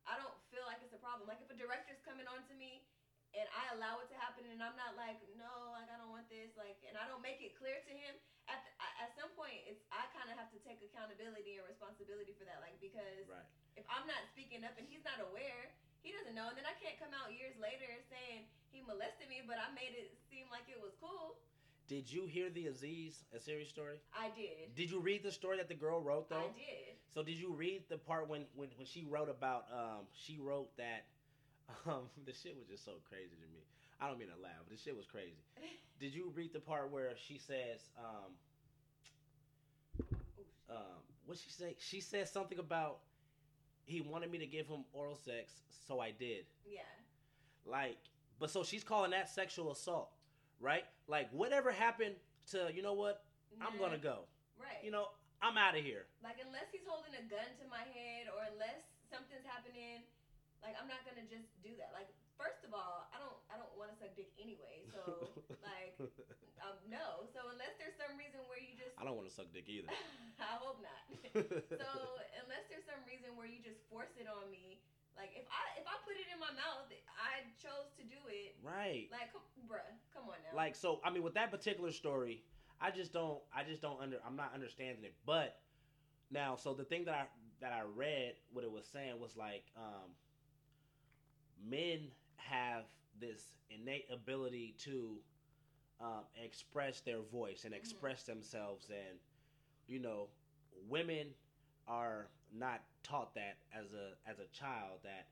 I 0.05 0.19
don't 0.19 0.35
feel 0.51 0.65
like 0.67 0.83
it's 0.83 0.91
a 0.93 1.00
problem. 1.00 1.31
Like 1.31 1.39
if 1.39 1.47
a 1.50 1.55
director's 1.55 2.01
coming 2.03 2.27
on 2.27 2.43
to 2.51 2.53
me 2.59 2.83
and 3.31 3.47
I 3.55 3.71
allow 3.79 4.03
it 4.03 4.09
to 4.12 4.17
happen 4.19 4.43
and 4.51 4.59
I'm 4.62 4.75
not 4.75 4.97
like 5.00 5.24
no, 5.39 5.71
like 5.71 5.88
I 5.89 5.95
don't 5.95 6.12
want 6.12 6.27
this, 6.27 6.51
like 6.59 6.75
and 6.83 6.97
I 7.00 7.07
don't 7.07 7.21
make 7.24 7.39
it 7.39 7.55
clear 7.55 7.79
to 7.79 7.93
him 7.95 8.19
at 8.99 9.11
at 9.11 9.11
some 9.15 9.29
point 9.35 9.59
it's 9.67 9.83
I 9.91 10.07
kind 10.15 10.31
of 10.31 10.35
have 10.39 10.49
to 10.55 10.59
take 10.63 10.79
accountability 10.83 11.59
and 11.59 11.63
responsibility 11.67 12.31
for 12.39 12.47
that, 12.47 12.63
like 12.63 12.79
because 12.79 13.27
Right. 13.27 13.45
if 13.75 13.83
I'm 13.91 14.07
not 14.07 14.23
speaking 14.31 14.63
up 14.63 14.75
and 14.79 14.87
he's 14.87 15.03
not 15.03 15.19
aware, 15.19 15.71
he 16.01 16.11
doesn't 16.15 16.35
know, 16.35 16.47
and 16.47 16.57
then 16.57 16.65
I 16.65 16.73
can't 16.79 16.95
come 16.99 17.11
out 17.11 17.33
years 17.35 17.55
later 17.59 17.87
saying 18.09 18.47
he 18.71 18.81
molested 18.81 19.27
me, 19.27 19.43
but 19.43 19.59
I 19.59 19.71
made 19.75 19.93
it 19.95 20.15
seem 20.31 20.47
like 20.51 20.67
it 20.71 20.79
was 20.79 20.95
cool. 20.99 21.39
Did 21.87 22.09
you 22.09 22.25
hear 22.25 22.49
the 22.49 22.65
Aziz 22.67 23.21
Ansari 23.29 23.67
story? 23.67 24.01
I 24.09 24.33
did. 24.33 24.73
Did 24.73 24.89
you 24.89 24.99
read 24.99 25.21
the 25.21 25.31
story 25.31 25.57
that 25.57 25.69
the 25.69 25.77
girl 25.77 26.01
wrote 26.01 26.29
though? 26.29 26.49
I 26.49 26.57
did. 26.57 26.97
So 27.13 27.21
did 27.21 27.37
you 27.37 27.53
read 27.53 27.83
the 27.89 27.97
part 27.97 28.27
when 28.27 28.45
when, 28.55 28.69
when 28.77 28.87
she 28.87 29.05
wrote 29.05 29.29
about 29.29 29.69
um 29.71 30.09
she 30.11 30.39
wrote 30.39 30.75
that 30.77 31.05
um 31.85 32.09
the 32.25 32.33
shit 32.33 32.57
was 32.57 32.65
just 32.67 32.83
so 32.83 32.97
crazy 33.07 33.37
to 33.37 33.47
me. 33.53 33.61
I 34.01 34.07
don't 34.09 34.17
mean 34.19 34.27
to 34.33 34.41
laugh, 34.41 34.65
but 34.67 34.75
the 34.75 34.81
shit 34.81 34.95
was 34.97 35.05
crazy. 35.05 35.45
Did 35.99 36.13
you 36.13 36.31
read 36.35 36.51
the 36.53 36.59
part 36.59 36.91
where 36.91 37.13
she 37.15 37.37
says 37.37 37.85
um 37.97 38.33
um 40.69 41.01
what 41.25 41.38
she 41.38 41.50
say? 41.50 41.75
She 41.79 42.01
says 42.01 42.31
something 42.31 42.60
about 42.60 43.00
he 43.86 44.01
wanted 44.01 44.31
me 44.31 44.38
to 44.39 44.45
give 44.48 44.67
him 44.67 44.86
oral 44.93 45.15
sex, 45.15 45.53
so 45.88 46.00
I 46.00 46.12
did. 46.12 46.45
Yeah. 46.65 46.81
Like, 47.65 47.98
but 48.39 48.50
so 48.50 48.63
she's 48.63 48.84
calling 48.84 49.12
that 49.12 49.29
sexual 49.29 49.72
assault, 49.72 50.10
right? 50.60 50.86
Like, 51.07 51.29
whatever 51.31 51.72
happened 51.72 52.15
to 52.51 52.69
you 52.74 52.81
know 52.81 52.93
what? 52.93 53.24
I'm 53.62 53.77
gonna 53.79 53.98
go. 53.98 54.25
Right. 54.60 54.84
You 54.84 54.91
know, 54.91 55.10
I'm 55.41 55.57
out 55.57 55.77
of 55.77 55.84
here. 55.84 56.05
like 56.24 56.38
unless 56.41 56.69
he's 56.72 56.86
holding 56.86 57.13
a 57.15 57.24
gun 57.29 57.50
to 57.62 57.65
my 57.69 57.86
head 57.93 58.29
or 58.34 58.41
unless 58.53 58.86
something's 59.10 59.45
happening, 59.45 60.05
like 60.62 60.75
I'm 60.81 60.89
not 60.89 61.01
gonna 61.05 61.25
just 61.29 61.50
do 61.62 61.74
that. 61.77 61.93
Like 61.93 62.10
first 62.38 62.65
of 62.65 62.74
all, 62.74 63.04
I 63.55 63.63
don't 63.63 63.71
want 63.79 63.95
to 63.95 63.95
suck 63.95 64.12
dick 64.19 64.35
anyway. 64.35 64.83
So 64.91 65.31
like 65.63 65.95
um 66.59 66.75
no. 66.91 67.24
So 67.31 67.47
unless 67.47 67.79
there's 67.79 67.95
some 67.95 68.19
reason 68.19 68.43
where 68.51 68.59
you 68.59 68.75
just 68.75 68.91
I 69.00 69.07
don't 69.07 69.15
want 69.15 69.31
to 69.31 69.35
suck 69.35 69.47
dick 69.55 69.71
either. 69.71 69.88
I 70.43 70.59
hope 70.59 70.83
not. 70.83 71.03
so 71.79 71.88
unless 72.43 72.67
there's 72.67 72.83
some 72.83 73.00
reason 73.07 73.31
where 73.39 73.47
you 73.47 73.63
just 73.63 73.79
force 73.88 74.12
it 74.19 74.27
on 74.27 74.51
me, 74.51 74.83
like 75.15 75.31
if 75.39 75.47
I 75.47 75.63
if 75.79 75.88
I 75.88 75.95
put 76.03 76.19
it 76.19 76.27
in 76.27 76.35
my 76.43 76.51
mouth, 76.51 76.91
I 77.15 77.47
chose 77.55 77.95
to 77.95 78.03
do 78.03 78.19
it. 78.27 78.59
right. 78.59 79.07
Like, 79.07 79.31
come, 79.31 79.47
bruh, 79.71 79.88
come 80.12 80.27
on 80.27 80.35
now. 80.43 80.51
Like 80.51 80.75
so, 80.75 81.00
I 81.07 81.09
mean, 81.15 81.24
with 81.24 81.39
that 81.39 81.47
particular 81.47 81.95
story, 81.95 82.43
I 82.83 82.91
just 82.91 83.15
don't, 83.15 83.39
I 83.55 83.63
just 83.63 83.81
don't 83.81 84.00
under, 84.03 84.19
I'm 84.27 84.35
not 84.35 84.51
understanding 84.53 85.03
it. 85.07 85.15
But 85.25 85.63
now, 86.31 86.55
so 86.59 86.74
the 86.74 86.83
thing 86.83 87.05
that 87.05 87.15
I 87.15 87.24
that 87.62 87.71
I 87.71 87.88
read, 87.95 88.35
what 88.51 88.63
it 88.65 88.71
was 88.71 88.85
saying 88.85 89.19
was 89.19 89.38
like, 89.38 89.63
um, 89.77 90.12
men 91.63 92.12
have 92.35 92.83
this 93.19 93.53
innate 93.69 94.05
ability 94.12 94.75
to 94.79 95.17
um, 96.01 96.25
express 96.43 97.01
their 97.01 97.22
voice 97.22 97.63
and 97.65 97.74
Mhm. 97.74 97.77
express 97.77 98.24
themselves, 98.24 98.89
and 98.89 99.19
you 99.88 100.00
know, 100.00 100.29
women 100.88 101.34
are 101.88 102.29
not 102.51 102.84
taught 103.03 103.34
that 103.36 103.57
as 103.74 103.93
a 103.93 104.17
as 104.25 104.39
a 104.39 104.48
child 104.48 105.00
that 105.03 105.27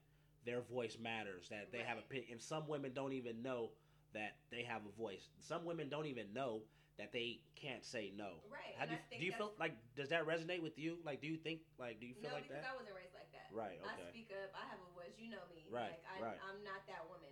their 0.45 0.61
voice 0.61 0.97
matters, 0.99 1.49
that 1.49 1.71
they 1.71 1.83
have 1.83 1.97
a 1.97 2.03
Right. 2.09 2.29
and 2.29 2.41
some 2.41 2.67
women 2.67 2.93
don't 2.93 3.13
even 3.13 3.41
know 3.41 3.71
that 4.13 4.37
they 4.49 4.63
have 4.63 4.85
a 4.85 4.91
voice. 4.91 5.29
Some 5.39 5.65
women 5.65 5.89
don't 5.89 6.05
even 6.05 6.33
know 6.33 6.63
that 6.97 7.11
they 7.11 7.41
can't 7.55 7.83
say 7.83 8.11
no. 8.11 8.41
right. 8.49 8.75
How 8.75 8.85
do 8.85 8.93
you, 8.93 8.99
do 9.19 9.25
you 9.25 9.31
feel 9.33 9.55
like 9.57 9.73
does 9.95 10.09
that 10.09 10.25
resonate 10.25 10.61
with 10.61 10.77
you? 10.77 10.99
Like 11.03 11.21
do 11.21 11.27
you 11.27 11.37
think 11.37 11.61
like 11.77 11.99
do 11.99 12.05
you 12.05 12.13
feel 12.13 12.29
no, 12.29 12.35
like 12.35 12.47
because 12.47 12.61
that? 12.63 12.71
I 12.71 12.75
wasn't 12.77 12.95
raised 12.95 13.13
like 13.15 13.31
that. 13.31 13.49
Right, 13.51 13.79
okay. 13.81 14.03
I 14.03 14.09
speak 14.09 14.31
up. 14.31 14.53
I 14.53 14.65
have 14.69 14.79
a 14.79 14.91
voice. 14.93 15.17
You 15.17 15.29
know 15.29 15.43
me. 15.49 15.67
Right, 15.69 15.91
Like 15.91 16.05
I, 16.05 16.21
right. 16.21 16.39
I'm 16.49 16.63
not 16.63 16.85
that 16.87 17.07
woman. 17.09 17.29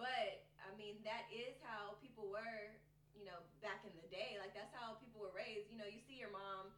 But 0.00 0.48
I 0.64 0.72
mean, 0.80 1.04
that 1.04 1.28
is 1.28 1.60
how 1.60 2.00
people 2.00 2.32
were. 2.32 2.72
You 3.12 3.28
know, 3.28 3.44
back 3.60 3.84
in 3.84 3.92
the 4.00 4.08
day, 4.08 4.40
like 4.40 4.56
that's 4.56 4.72
how 4.72 4.96
people 4.96 5.20
were 5.20 5.34
raised. 5.36 5.68
You 5.68 5.76
know, 5.76 5.84
you 5.84 6.00
see 6.00 6.16
your 6.16 6.32
mom 6.32 6.72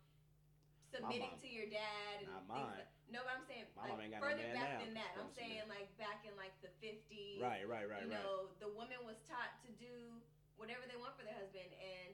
submitting 0.90 1.38
mom. 1.38 1.38
to 1.38 1.46
your 1.46 1.70
dad 1.70 2.26
and 2.26 2.26
Not 2.34 2.50
mine. 2.50 2.82
like- 2.82 2.90
no, 3.14 3.22
but 3.22 3.30
I'm 3.38 3.44
saying 3.46 3.68
My 3.78 3.92
like 3.94 4.10
no 4.10 4.18
further 4.18 4.42
man 4.50 4.56
back 4.56 4.70
now. 4.74 4.80
than 4.82 4.94
that. 4.98 5.12
I'm 5.20 5.30
saying 5.30 5.62
like 5.70 5.86
back 6.02 6.24
in 6.26 6.34
like 6.34 6.50
the 6.64 6.72
50s. 6.82 7.38
Right, 7.38 7.62
right, 7.68 7.86
right, 7.86 8.02
you 8.02 8.10
right. 8.10 8.18
know, 8.18 8.50
the 8.58 8.72
woman 8.74 8.98
was 9.06 9.20
taught 9.28 9.54
to 9.62 9.70
do 9.78 10.18
whatever 10.58 10.82
they 10.90 10.96
want 10.98 11.14
for 11.14 11.22
their 11.22 11.36
husband, 11.36 11.70
and 11.78 12.10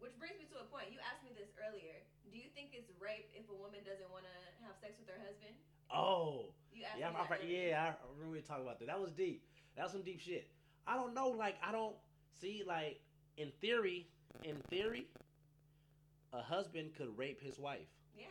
which 0.00 0.14
brings 0.16 0.38
me 0.40 0.46
to 0.54 0.62
a 0.62 0.66
point. 0.70 0.88
You 0.94 1.02
asked 1.04 1.20
me 1.26 1.34
this 1.36 1.50
earlier. 1.60 2.00
Do 2.32 2.38
you 2.40 2.48
think 2.56 2.72
it's 2.72 2.88
rape 2.96 3.28
if 3.36 3.44
a 3.50 3.56
woman 3.58 3.82
doesn't 3.84 4.08
want 4.08 4.24
to 4.24 4.36
have 4.64 4.78
sex 4.80 4.96
with 4.96 5.10
her 5.12 5.20
husband? 5.20 5.52
Oh, 5.92 6.54
You 6.72 6.86
asked 6.88 6.96
yeah, 6.96 7.12
me 7.12 7.20
I'm, 7.20 7.28
that 7.28 7.44
yeah. 7.44 7.92
I 8.00 8.08
remember 8.16 8.32
we 8.32 8.40
talking 8.40 8.64
about 8.64 8.80
that. 8.80 8.88
That 8.88 8.98
was 9.02 9.12
deep. 9.12 9.44
That 9.76 9.84
was 9.84 9.92
some 9.92 10.02
deep 10.02 10.20
shit. 10.20 10.48
I 10.86 10.94
don't 10.96 11.14
know. 11.14 11.28
Like 11.28 11.56
I 11.66 11.72
don't 11.72 11.96
see 12.40 12.62
like 12.66 13.00
in 13.36 13.50
theory, 13.60 14.06
in 14.44 14.56
theory, 14.70 15.06
a 16.32 16.40
husband 16.42 16.90
could 16.96 17.16
rape 17.16 17.40
his 17.42 17.58
wife, 17.58 17.88
Yeah. 18.16 18.26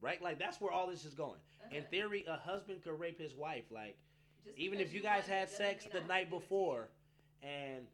right? 0.00 0.20
Like 0.22 0.38
that's 0.38 0.60
where 0.60 0.72
all 0.72 0.86
this 0.86 1.04
is 1.04 1.14
going. 1.14 1.40
In 1.70 1.78
uh-huh. 1.78 1.86
theory, 1.90 2.24
a 2.28 2.36
husband 2.36 2.82
could 2.82 2.98
rape 2.98 3.20
his 3.20 3.34
wife. 3.34 3.64
Like 3.70 3.96
Just 4.44 4.56
even 4.58 4.80
if 4.80 4.92
you 4.92 5.00
guys 5.00 5.26
had 5.26 5.48
sex 5.48 5.86
the 5.92 6.00
night 6.02 6.28
you. 6.30 6.38
before, 6.38 6.88
and 7.42 7.86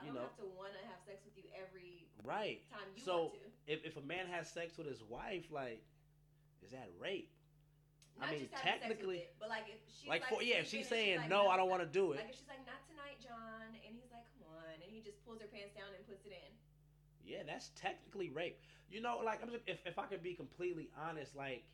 I 0.00 0.06
you 0.06 0.06
don't 0.06 0.14
know. 0.14 0.20
have 0.22 0.36
to 0.38 0.46
want 0.56 0.72
to 0.72 0.78
have 0.88 0.98
sex 1.06 1.18
with 1.24 1.36
you 1.36 1.50
every 1.54 2.06
right, 2.24 2.60
time 2.70 2.88
you 2.96 3.02
So, 3.02 3.18
want 3.18 3.34
to. 3.34 3.72
if 3.72 3.84
if 3.84 3.96
a 3.96 4.02
man 4.02 4.26
has 4.30 4.48
sex 4.50 4.78
with 4.78 4.86
his 4.86 5.02
wife, 5.02 5.44
like 5.50 5.82
is 6.64 6.70
that 6.72 6.88
rape? 6.98 7.30
Not 8.18 8.28
I 8.28 8.32
mean, 8.32 8.48
technically- 8.50 9.18
it, 9.30 9.36
but 9.38 9.48
like 9.48 9.64
if 9.68 9.80
she's 9.88 10.08
Like, 10.08 10.26
for 10.26 10.42
yeah, 10.42 10.56
if 10.56 10.68
she's 10.68 10.88
saying 10.88 11.20
like, 11.20 11.28
no, 11.28 11.48
I 11.48 11.56
don't 11.56 11.70
want 11.70 11.82
to 11.82 11.88
do 11.88 12.12
it. 12.12 12.16
Like 12.16 12.30
if 12.30 12.36
she's 12.36 12.48
like 12.48 12.64
not 12.66 12.82
tonight, 12.88 13.16
John, 13.22 13.72
and 13.72 13.94
he's 13.94 14.10
like, 14.12 14.24
come 14.36 14.48
on, 14.52 14.74
and 14.82 14.90
he 14.92 15.00
just 15.00 15.24
pulls 15.24 15.40
her 15.40 15.46
pants 15.48 15.74
down 15.74 15.88
and 15.96 16.06
puts 16.06 16.26
it 16.26 16.32
in. 16.32 16.50
Yeah, 17.24 17.42
that's 17.46 17.70
technically 17.76 18.28
rape. 18.30 18.58
You 18.90 19.00
know, 19.00 19.20
like 19.24 19.42
I'm 19.42 19.50
just, 19.50 19.64
if 19.66 19.78
if 19.86 19.98
I 19.98 20.04
could 20.06 20.22
be 20.22 20.34
completely 20.34 20.90
honest, 20.98 21.36
like 21.36 21.64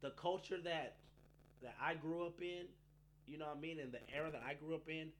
the 0.00 0.10
culture 0.10 0.60
that 0.64 0.96
that 1.62 1.74
I 1.80 1.94
grew 1.94 2.26
up 2.26 2.40
in, 2.40 2.66
you 3.26 3.38
know 3.38 3.46
what 3.46 3.56
I 3.56 3.60
mean, 3.60 3.78
in 3.78 3.90
the 3.90 4.00
era 4.14 4.30
that 4.30 4.42
I 4.46 4.54
grew 4.54 4.74
up 4.74 4.88
in, 4.88 5.10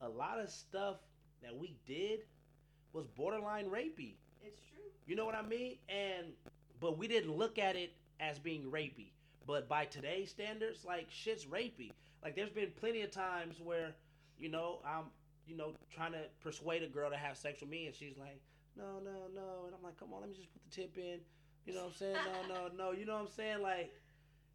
a 0.00 0.08
lot 0.08 0.38
of 0.40 0.50
stuff 0.50 0.96
that 1.42 1.56
we 1.56 1.76
did 1.86 2.20
was 2.92 3.06
borderline 3.06 3.66
rapey. 3.66 4.14
It's 4.42 4.60
true. 4.70 4.84
You 5.06 5.16
know 5.16 5.24
what 5.26 5.34
I 5.34 5.42
mean? 5.42 5.76
And 5.88 6.28
but 6.80 6.98
we 6.98 7.08
didn't 7.08 7.32
look 7.36 7.58
at 7.58 7.76
it 7.76 7.92
as 8.20 8.38
being 8.38 8.70
rapey. 8.70 9.10
But 9.46 9.68
by 9.68 9.84
today's 9.84 10.30
standards, 10.30 10.84
like 10.84 11.06
shit's 11.10 11.44
rapey. 11.46 11.92
Like 12.22 12.36
there's 12.36 12.50
been 12.50 12.70
plenty 12.78 13.02
of 13.02 13.10
times 13.10 13.60
where, 13.62 13.92
you 14.38 14.48
know, 14.48 14.78
I'm, 14.86 15.04
you 15.46 15.56
know, 15.56 15.72
trying 15.94 16.12
to 16.12 16.22
persuade 16.40 16.82
a 16.82 16.86
girl 16.86 17.10
to 17.10 17.16
have 17.16 17.36
sex 17.36 17.60
with 17.60 17.68
me, 17.68 17.86
and 17.86 17.94
she's 17.94 18.16
like, 18.18 18.40
no, 18.76 19.00
no, 19.04 19.28
no, 19.34 19.66
and 19.66 19.74
I'm 19.74 19.82
like, 19.82 19.98
come 19.98 20.12
on, 20.12 20.20
let 20.20 20.30
me 20.30 20.36
just 20.36 20.52
put 20.52 20.62
the 20.64 20.70
tip 20.70 20.96
in. 20.96 21.20
You 21.66 21.74
know 21.74 21.82
what 21.82 21.88
I'm 21.88 21.94
saying? 21.96 22.16
No, 22.48 22.54
no, 22.54 22.68
no. 22.76 22.92
You 22.92 23.06
know 23.06 23.14
what 23.14 23.22
I'm 23.22 23.28
saying? 23.28 23.62
Like, 23.62 23.92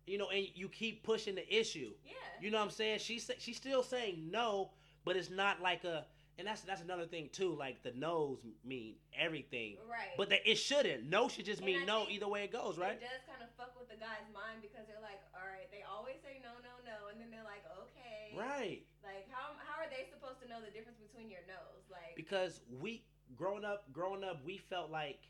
you 0.05 0.17
know, 0.17 0.29
and 0.29 0.45
you 0.55 0.67
keep 0.69 1.03
pushing 1.03 1.35
the 1.35 1.59
issue. 1.59 1.91
Yeah. 2.05 2.13
You 2.41 2.51
know 2.51 2.57
what 2.57 2.65
I'm 2.65 2.69
saying? 2.71 2.99
She's 2.99 3.29
she's 3.39 3.57
still 3.57 3.83
saying 3.83 4.29
no, 4.31 4.71
but 5.05 5.15
it's 5.15 5.29
not 5.29 5.61
like 5.61 5.83
a. 5.83 6.05
And 6.37 6.47
that's 6.47 6.61
that's 6.61 6.81
another 6.81 7.05
thing 7.05 7.29
too. 7.33 7.53
Like 7.53 7.83
the 7.83 7.91
no's 7.97 8.39
mean 8.63 8.95
everything. 9.17 9.75
right. 9.89 10.15
But 10.17 10.29
they, 10.29 10.39
it 10.45 10.55
shouldn't. 10.55 11.09
No 11.09 11.27
should 11.27 11.45
just 11.45 11.61
mean 11.61 11.85
no 11.85 12.05
either 12.09 12.29
way 12.29 12.43
it 12.45 12.51
goes, 12.51 12.77
right? 12.77 12.93
It 12.93 13.01
does 13.01 13.21
kind 13.27 13.38
fuck 13.59 13.75
with 13.75 13.91
the 13.91 13.99
guy's 13.99 14.23
mind 14.31 14.63
because 14.63 14.87
they're 14.87 15.03
like, 15.03 15.19
all 15.35 15.43
right, 15.43 15.67
they 15.67 15.83
always 15.83 16.15
say 16.23 16.39
no, 16.39 16.55
no, 16.63 16.79
no, 16.87 17.11
and 17.11 17.19
then 17.19 17.27
they're 17.27 17.43
like, 17.43 17.67
okay. 17.83 18.31
Right. 18.31 18.87
Like 19.03 19.27
how 19.27 19.59
how 19.59 19.75
are 19.75 19.91
they 19.91 20.07
supposed 20.07 20.39
to 20.39 20.47
know 20.47 20.63
the 20.63 20.71
difference 20.71 21.03
between 21.03 21.27
your 21.27 21.43
no's? 21.43 21.83
Like 21.91 22.15
Because 22.15 22.63
we 22.79 23.03
growing 23.35 23.67
up, 23.67 23.91
growing 23.91 24.23
up, 24.23 24.39
we 24.47 24.63
felt 24.71 24.87
like 24.87 25.27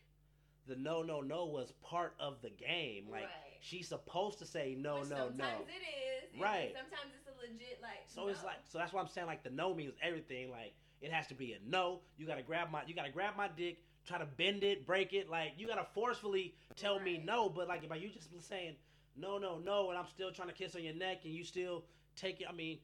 the 0.69 0.75
no, 0.75 1.01
no, 1.01 1.21
no 1.21 1.45
was 1.45 1.73
part 1.81 2.13
of 2.19 2.37
the 2.45 2.53
game. 2.53 3.09
Like 3.09 3.25
right. 3.25 3.57
she's 3.61 3.89
supposed 3.89 4.37
to 4.39 4.45
say 4.45 4.77
no, 4.77 5.01
Which 5.01 5.09
no, 5.09 5.17
no. 5.17 5.27
sometimes 5.33 5.65
it 5.73 5.81
is. 5.81 6.39
Right. 6.39 6.71
Sometimes 6.77 7.09
it's 7.17 7.25
a 7.25 7.35
legit 7.41 7.81
like. 7.81 8.05
So 8.05 8.27
it's 8.27 8.43
like, 8.43 8.61
so 8.69 8.77
that's 8.77 8.93
why 8.93 9.01
I'm 9.01 9.09
saying 9.09 9.25
like 9.25 9.41
the 9.43 9.49
no 9.49 9.73
means 9.73 9.93
everything. 10.05 10.51
Like 10.51 10.77
it 11.01 11.11
has 11.11 11.25
to 11.27 11.35
be 11.35 11.53
a 11.53 11.57
no. 11.65 12.01
You 12.17 12.27
gotta 12.27 12.43
grab 12.43 12.69
my, 12.69 12.81
you 12.85 12.93
gotta 12.93 13.11
grab 13.11 13.33
my 13.35 13.49
dick, 13.49 13.81
try 14.07 14.17
to 14.17 14.25
bend 14.25 14.63
it, 14.63 14.85
break 14.85 15.13
it. 15.13 15.29
Like 15.29 15.53
you 15.57 15.67
gotta 15.67 15.85
forcefully 15.93 16.55
tell 16.75 16.99
me 16.99 17.21
no. 17.23 17.49
But 17.49 17.67
like 17.67 17.83
if 17.83 18.01
you 18.01 18.09
just 18.09 18.47
saying 18.47 18.75
no, 19.19 19.37
no, 19.37 19.59
no, 19.59 19.89
and 19.89 19.97
I'm 19.97 20.07
still 20.07 20.31
trying 20.31 20.47
to 20.47 20.53
kiss 20.53 20.75
on 20.75 20.83
your 20.83 20.93
neck, 20.93 21.19
and 21.25 21.33
you 21.33 21.43
still 21.43 21.83
take 22.15 22.41
it. 22.41 22.47
I 22.49 22.53
mean, 22.53 22.79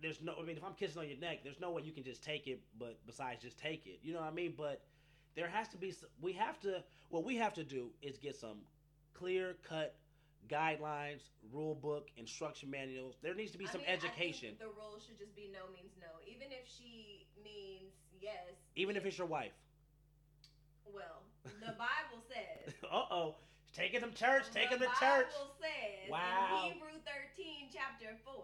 there's 0.00 0.20
no. 0.22 0.34
I 0.40 0.44
mean, 0.44 0.56
if 0.56 0.64
I'm 0.64 0.74
kissing 0.74 1.00
on 1.00 1.08
your 1.08 1.18
neck, 1.18 1.38
there's 1.44 1.60
no 1.60 1.70
way 1.72 1.82
you 1.82 1.92
can 1.92 2.04
just 2.04 2.22
take 2.22 2.46
it. 2.46 2.60
But 2.78 2.98
besides 3.06 3.42
just 3.42 3.58
take 3.58 3.86
it, 3.86 4.00
you 4.02 4.12
know 4.12 4.20
what 4.20 4.30
I 4.30 4.34
mean? 4.34 4.54
But 4.56 4.82
there 5.36 5.48
has 5.48 5.68
to 5.68 5.76
be. 5.76 5.94
We 6.20 6.32
have 6.32 6.58
to. 6.60 6.82
What 7.10 7.24
we 7.24 7.36
have 7.36 7.54
to 7.54 7.64
do 7.64 7.90
is 8.02 8.18
get 8.18 8.36
some 8.36 8.58
clear 9.14 9.56
cut 9.68 9.94
guidelines, 10.48 11.22
rule 11.52 11.74
book, 11.74 12.08
instruction 12.16 12.70
manuals. 12.70 13.16
There 13.22 13.34
needs 13.34 13.52
to 13.52 13.58
be 13.58 13.66
I 13.66 13.72
some 13.72 13.80
mean, 13.80 13.90
I 13.90 13.94
education, 13.94 14.56
the 14.58 14.66
rule 14.66 14.98
should 15.04 15.18
just 15.18 15.34
be 15.34 15.50
no 15.52 15.60
means 15.72 15.92
no. 16.00 16.06
Even 16.26 16.48
if 16.50 16.68
she 16.78 17.26
means 17.42 17.92
yes. 18.20 18.34
even 18.76 18.96
if 18.96 19.04
it's 19.06 19.18
your 19.18 19.26
wife. 19.26 19.52
Well, 20.92 21.22
the 21.44 21.74
Bible 21.78 22.20
says. 22.28 22.74
uh 22.90 23.06
oh, 23.10 23.34
taking 23.74 24.00
them 24.00 24.12
church, 24.14 24.44
taking 24.52 24.78
the 24.78 24.86
them 24.90 25.00
church. 25.00 25.30
The 25.32 25.38
Bible 25.38 25.54
says 25.60 26.06
Wow. 26.10 26.68
in 26.68 26.78
Hebrew 26.78 26.96
13, 27.04 27.70
chapter 27.72 28.14
4, 28.24 28.34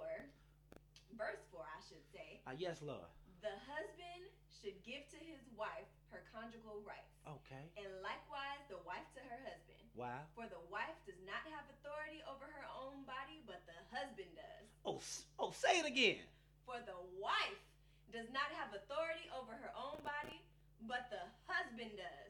verse 1.16 1.42
4, 1.52 1.60
I 1.62 1.80
should 1.86 2.04
say, 2.12 2.40
Uh, 2.46 2.56
yes, 2.58 2.80
Lord. 2.82 3.06
the 3.44 3.54
husband 3.68 4.26
should 4.50 4.76
give 4.84 5.04
to 5.14 5.18
his 5.24 5.40
wife 5.56 5.88
her 6.12 6.26
conjugal 6.34 6.82
rights, 6.82 7.14
Okay. 7.24 7.64
and 7.78 7.88
likewise 8.02 8.60
the 8.68 8.80
wife 8.82 9.06
to 9.14 9.22
her 9.30 9.38
husband. 9.46 9.78
Wow. 9.94 10.26
For 10.34 10.46
the 10.50 10.60
wife 10.72 10.96
does 11.06 11.18
not 11.26 11.42
have 11.54 11.64
authority 11.78 12.22
over 12.26 12.46
her 12.46 12.66
own 12.78 13.02
body, 13.06 13.42
but 13.46 13.62
the 13.70 13.78
husband 13.94 14.30
does. 14.34 14.66
Oh, 14.86 14.98
oh, 15.38 15.50
say 15.54 15.78
it 15.78 15.86
again. 15.86 16.18
For 16.66 16.78
the 16.82 16.98
wife 17.18 17.62
does 18.10 18.26
not 18.34 18.50
have 18.58 18.74
authority 18.74 19.26
over 19.34 19.54
her 19.54 19.70
own 19.78 19.98
body, 20.02 20.42
but 20.86 21.10
the 21.14 21.22
husband 21.46 21.94
does. 21.94 22.29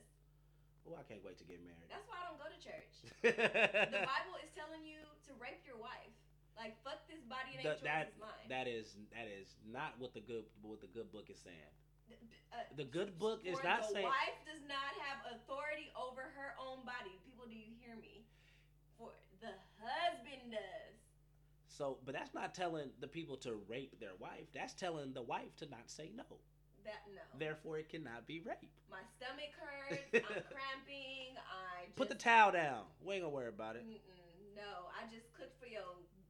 Oh, 0.88 0.96
I 0.98 1.04
can't 1.06 1.22
wait 1.22 1.38
to 1.38 1.44
get 1.44 1.60
married. 1.62 1.86
That's 1.88 2.06
why 2.08 2.18
I 2.18 2.24
don't 2.30 2.40
go 2.40 2.48
to 2.50 2.58
church. 2.60 2.92
the 3.22 4.02
Bible 4.06 4.36
is 4.42 4.50
telling 4.56 4.82
you 4.84 4.98
to 5.28 5.30
rape 5.38 5.62
your 5.66 5.76
wife. 5.78 6.10
Like 6.58 6.76
fuck 6.84 7.00
this 7.08 7.22
body, 7.24 7.56
it 7.56 7.64
ain't 7.64 7.80
Th- 7.80 7.80
yours, 7.80 7.88
that 7.88 8.12
mine. 8.20 8.48
that 8.52 8.66
is 8.68 8.92
that 9.16 9.24
is 9.30 9.56
not 9.64 9.96
what 9.96 10.12
the 10.12 10.20
good 10.20 10.44
what 10.60 10.80
the 10.84 10.88
good 10.92 11.08
book 11.12 11.30
is 11.30 11.38
saying. 11.40 11.72
D- 12.08 12.16
uh, 12.52 12.66
The 12.76 12.84
good 12.84 13.16
book 13.18 13.40
is 13.46 13.56
not 13.64 13.86
the 13.88 13.94
saying 13.96 14.04
The 14.04 14.12
wife 14.12 14.38
does 14.44 14.60
not 14.68 14.92
have 15.00 15.24
authority 15.32 15.88
over 15.96 16.20
her 16.36 16.52
own 16.60 16.84
body. 16.84 17.16
People, 17.24 17.46
do 17.48 17.56
you 17.56 17.72
hear 17.80 17.96
me? 17.96 18.26
For 18.98 19.14
the 19.40 19.54
husband 19.80 20.52
does. 20.52 20.96
so, 21.68 21.96
but 22.04 22.12
that's 22.14 22.34
not 22.34 22.52
telling 22.52 22.90
the 23.00 23.08
people 23.08 23.36
to 23.38 23.56
rape 23.68 23.98
their 24.00 24.16
wife. 24.18 24.44
That's 24.52 24.74
telling 24.74 25.14
the 25.14 25.22
wife 25.22 25.56
to 25.58 25.66
not 25.70 25.88
say 25.88 26.10
no. 26.14 26.24
That 26.84 27.04
no. 27.12 27.22
Therefore, 27.38 27.78
it 27.78 27.88
cannot 27.88 28.26
be 28.26 28.40
rape. 28.40 28.70
My 28.90 29.04
stomach 29.18 29.52
hurts. 29.58 30.00
I'm 30.14 30.42
cramping. 30.48 31.36
I 31.36 31.84
just, 31.86 31.96
Put 31.96 32.08
the 32.08 32.16
towel 32.18 32.52
down. 32.52 32.84
We 33.04 33.14
ain't 33.14 33.22
gonna 33.24 33.34
worry 33.34 33.48
about 33.48 33.76
it. 33.76 33.84
No, 34.56 34.88
I 34.92 35.04
just 35.12 35.32
cooked 35.36 35.56
for 35.60 35.66
your 35.68 35.86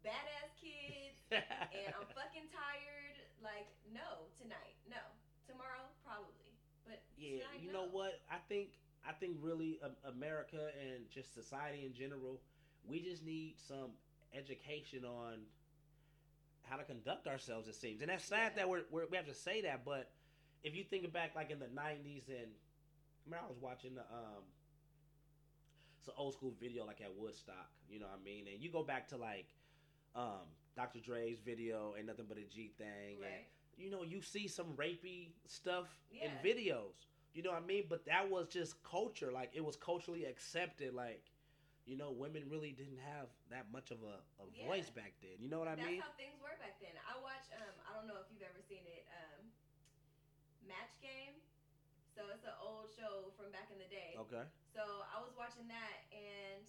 badass 0.07 0.53
kids, 0.61 1.19
and 1.33 1.91
I'm 1.95 2.07
fucking 2.15 2.49
tired. 2.51 3.17
Like, 3.43 3.67
no, 3.95 4.29
tonight, 4.37 4.77
no, 4.91 5.01
tomorrow, 5.49 5.89
probably, 6.05 6.53
but 6.85 7.01
yeah, 7.17 7.41
tonight, 7.41 7.63
you 7.65 7.73
no. 7.73 7.85
know 7.85 7.89
what? 7.91 8.21
I 8.31 8.37
think 8.49 8.77
I 9.07 9.13
think 9.13 9.37
really 9.41 9.81
America 10.05 10.69
and 10.79 11.09
just 11.11 11.33
society 11.35 11.87
in 11.87 11.95
general, 11.95 12.41
we 12.87 13.01
just 13.01 13.25
need 13.25 13.55
some 13.57 13.93
education 14.35 15.05
on 15.05 15.41
how 16.69 16.77
to 16.77 16.85
conduct 16.85 17.27
ourselves. 17.27 17.67
It 17.69 17.75
seems, 17.75 18.01
and 18.03 18.11
that's 18.11 18.25
sad 18.25 18.53
Yeah. 18.53 18.63
that 18.63 18.69
we're, 18.69 18.83
we're 18.91 19.07
we 19.11 19.17
have 19.17 19.27
to 19.27 19.35
say 19.35 19.63
that. 19.63 19.85
But 19.85 20.11
if 20.63 20.75
you 20.75 20.85
think 20.85 21.11
back, 21.13 21.35
like 21.35 21.51
in 21.51 21.59
the 21.59 21.67
'90s, 21.67 22.29
and 22.29 22.49
I 22.49 23.25
remember 23.27 23.47
I 23.47 23.49
was 23.49 23.61
watching 23.61 23.95
the 23.95 24.03
um, 24.03 24.45
it's 25.99 26.09
an 26.09 26.15
old 26.17 26.35
school 26.35 26.53
video 26.61 26.87
like 26.87 27.01
at 27.01 27.13
Woodstock. 27.17 27.69
You 27.89 28.01
know 28.01 28.07
what 28.07 28.19
I 28.21 28.25
mean? 28.25 28.47
And 28.53 28.63
you 28.63 28.71
go 28.71 28.83
back 28.83 29.09
to 29.09 29.17
like 29.17 29.49
um, 30.15 30.49
Dr. 30.77 30.99
Dre's 31.01 31.39
video, 31.45 31.95
and 31.99 32.07
nothing 32.07 32.27
but 32.29 32.39
a 32.39 32.45
G 32.53 32.73
thing, 32.79 33.19
and 33.23 33.45
you 33.77 33.91
know, 33.91 34.03
you 34.03 34.21
see 34.21 34.47
some 34.49 34.77
rapey 34.77 35.33
stuff 35.47 35.87
in 36.13 36.31
videos. 36.45 37.09
You 37.33 37.43
know 37.43 37.51
what 37.55 37.63
I 37.63 37.67
mean? 37.67 37.85
But 37.89 38.05
that 38.07 38.29
was 38.29 38.49
just 38.49 38.83
culture. 38.83 39.31
Like 39.33 39.51
it 39.55 39.65
was 39.65 39.77
culturally 39.77 40.25
accepted. 40.27 40.93
Like, 40.93 41.23
you 41.87 41.97
know, 41.97 42.11
women 42.11 42.43
really 42.51 42.73
didn't 42.73 42.99
have 43.01 43.29
that 43.51 43.71
much 43.73 43.91
of 43.91 44.03
a, 44.03 44.19
a 44.43 44.47
Yeah. 44.53 44.67
voice 44.67 44.91
back 44.91 45.15
then. 45.23 45.39
You 45.39 45.49
know 45.49 45.59
what 45.63 45.69
I 45.69 45.77
That's 45.79 45.89
mean? 45.89 46.01
That's 46.03 46.11
how 46.11 46.19
things 46.19 46.37
were 46.43 46.57
back 46.59 46.77
then. 46.83 46.93
I 47.07 47.15
watch. 47.23 47.47
Um, 47.55 47.73
I 47.87 47.95
don't 47.95 48.09
know 48.11 48.19
if 48.19 48.27
you've 48.35 48.43
ever 48.43 48.61
seen 48.67 48.83
it. 48.85 49.07
Um, 49.15 49.30
Match 50.71 50.95
Game. 51.03 51.35
So 52.15 52.31
it's 52.31 52.47
an 52.47 52.55
old 52.59 52.91
show 52.95 53.31
from 53.35 53.51
back 53.51 53.71
in 53.71 53.79
the 53.79 53.87
day. 53.91 54.15
Okay. 54.27 54.45
So 54.75 54.83
I 55.11 55.19
was 55.19 55.35
watching 55.35 55.67
that, 55.71 56.07
and 56.15 56.63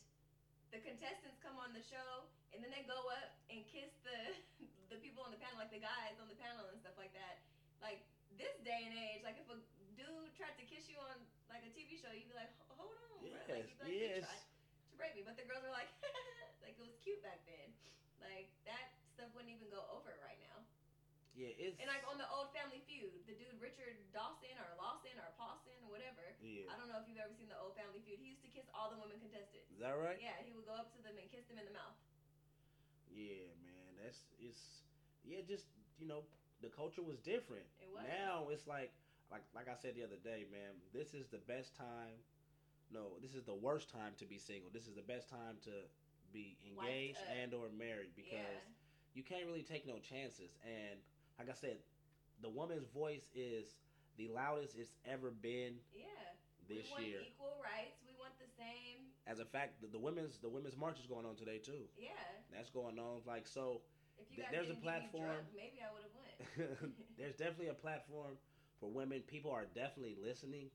the 0.73 0.79
contestants 0.81 1.37
come 1.41 1.57
on 1.57 1.73
the 1.73 1.81
show, 1.85 2.25
and 2.53 2.61
then 2.63 2.69
they 2.73 2.81
go 2.81 2.97
up 3.13 3.29
and 3.49 3.61
kiss 3.69 3.89
the 4.01 4.17
the 4.91 4.97
people 4.97 5.21
on 5.23 5.31
the 5.31 5.37
panel, 5.39 5.57
like 5.61 5.71
the 5.71 5.81
guys 5.81 6.17
on 6.19 6.27
the 6.27 6.35
panel 6.37 6.65
and 6.67 6.77
stuff 6.81 6.97
like 6.97 7.13
that. 7.13 7.37
Like 7.81 8.01
this 8.37 8.53
day 8.65 8.85
and 8.85 8.93
age, 8.93 9.21
like 9.23 9.37
if 9.37 9.47
a 9.49 9.57
dude 9.97 10.33
tried 10.35 10.55
to 10.57 10.63
kiss 10.65 10.87
you 10.87 10.97
on 10.97 11.15
like 11.49 11.63
a 11.63 11.71
TV 11.71 11.97
show, 11.99 12.11
you'd 12.11 12.27
be 12.29 12.37
like, 12.37 12.51
hold 12.69 12.95
on, 12.95 13.21
bro. 13.21 13.37
Like, 13.47 13.47
Yes. 13.47 13.67
you'd 13.67 13.77
be 13.77 13.83
like, 13.83 13.91
"You 13.91 14.07
Yes. 14.07 14.23
tried 14.23 14.39
to 14.39 14.95
rape 14.97 15.13
me, 15.15 15.21
but 15.21 15.35
the 15.35 15.43
girls 15.43 15.63
are 15.63 15.73
like, 15.73 15.89
like 16.63 16.75
it 16.77 16.81
was 16.81 16.93
cute 17.03 17.21
back 17.21 17.43
then. 17.45 17.73
Like 18.21 18.47
that 18.63 18.93
stuff 19.13 19.27
wouldn't 19.33 19.51
even 19.51 19.67
go 19.69 19.83
over 19.89 20.15
right 20.21 20.39
now. 20.39 20.63
Yeah. 21.33 21.51
It's. 21.55 21.79
And 21.79 21.87
like 21.87 22.03
on 22.07 22.17
the 22.19 22.27
old 22.27 22.51
Family 22.51 22.79
Feud, 22.83 23.23
the 23.25 23.33
dude 23.33 23.55
Richard 23.59 23.95
Dawson 24.11 24.55
or 24.59 24.75
Lawson 24.75 25.15
or 25.19 25.31
Paulson 25.39 25.75
or 25.83 25.89
whatever. 25.89 26.30
Yeah. 26.41 26.67
I 26.67 26.75
don't 26.75 26.89
know 26.89 26.97
if 26.97 27.05
you've 27.05 27.21
ever 27.21 27.33
seen 27.37 27.47
the 27.47 27.57
old 27.57 27.77
Family 27.77 28.01
Feud. 28.01 28.17
He 28.17 28.33
used 28.33 28.43
to 28.43 28.51
kiss 28.51 28.65
all 28.73 28.89
the 28.89 28.97
women 28.97 29.21
contestants. 29.21 29.69
Is 29.69 29.79
that 29.79 29.93
right? 29.93 30.17
Yeah, 30.17 30.37
he 30.41 30.51
would 30.51 30.65
go 30.65 30.73
up 30.73 30.89
to 30.97 30.99
them 31.05 31.15
and 31.15 31.25
kiss 31.29 31.45
them 31.45 31.61
in 31.61 31.65
the 31.69 31.75
mouth. 31.75 31.97
Yeah, 33.13 33.49
man. 33.61 34.01
That's 34.01 34.25
it's. 34.41 34.83
Yeah, 35.21 35.45
just 35.45 35.69
you 36.01 36.09
know, 36.09 36.25
the 36.65 36.73
culture 36.73 37.05
was 37.05 37.21
different. 37.21 37.69
It 37.77 37.89
was. 37.93 38.01
Now 38.09 38.49
it's 38.49 38.65
like, 38.65 38.89
like, 39.29 39.45
like 39.53 39.69
I 39.69 39.77
said 39.77 39.93
the 39.93 40.01
other 40.01 40.17
day, 40.17 40.49
man. 40.49 40.81
This 40.93 41.13
is 41.13 41.29
the 41.29 41.41
best 41.45 41.77
time. 41.77 42.17
No, 42.89 43.15
this 43.21 43.37
is 43.37 43.45
the 43.45 43.55
worst 43.55 43.89
time 43.89 44.17
to 44.19 44.25
be 44.25 44.41
single. 44.41 44.69
This 44.73 44.89
is 44.89 44.97
the 44.97 45.05
best 45.05 45.29
time 45.29 45.61
to 45.63 45.85
be 46.33 46.57
engaged 46.65 47.19
and 47.41 47.53
or 47.53 47.67
married 47.77 48.11
because 48.15 48.33
yeah. 48.33 49.13
you 49.13 49.23
can't 49.23 49.45
really 49.45 49.63
take 49.63 49.87
no 49.87 49.99
chances. 49.99 50.57
And 50.63 50.99
like 51.39 51.49
I 51.49 51.55
said, 51.55 51.77
the 52.41 52.49
woman's 52.49 52.87
voice 52.87 53.29
is 53.35 53.75
the 54.17 54.27
loudest 54.27 54.75
it's 54.77 54.91
ever 55.05 55.31
been 55.31 55.79
Yeah. 55.95 56.30
This 56.75 56.85
we 56.87 56.91
want 56.91 57.05
year. 57.05 57.21
equal 57.21 57.55
rights. 57.61 57.97
We 58.05 58.13
want 58.13 58.37
the 58.39 58.47
same. 58.47 59.11
As 59.27 59.39
a 59.39 59.45
fact, 59.45 59.81
the, 59.81 59.87
the 59.87 59.99
women's 59.99 60.39
the 60.39 60.49
women's 60.49 60.77
march 60.77 60.99
is 60.99 61.05
going 61.05 61.25
on 61.25 61.35
today 61.35 61.57
too. 61.57 61.87
Yeah. 61.97 62.11
That's 62.53 62.69
going 62.69 62.99
on. 62.99 63.21
Like 63.25 63.47
so, 63.47 63.81
If 64.17 64.29
you 64.31 64.35
Th- 64.37 64.47
guys 64.47 64.51
there's 64.51 64.69
a 64.69 64.73
didn't 64.73 64.83
give 64.83 64.83
me 64.83 64.87
platform. 64.89 65.25
drunk, 65.25 65.47
maybe 65.55 65.77
I 65.81 65.89
would 65.93 66.03
have 66.03 66.15
went. 66.15 66.95
there's 67.17 67.35
definitely 67.35 67.67
a 67.67 67.73
platform 67.73 68.37
for 68.79 68.89
women. 68.89 69.21
People 69.27 69.51
are 69.51 69.65
definitely 69.65 70.15
listening 70.21 70.69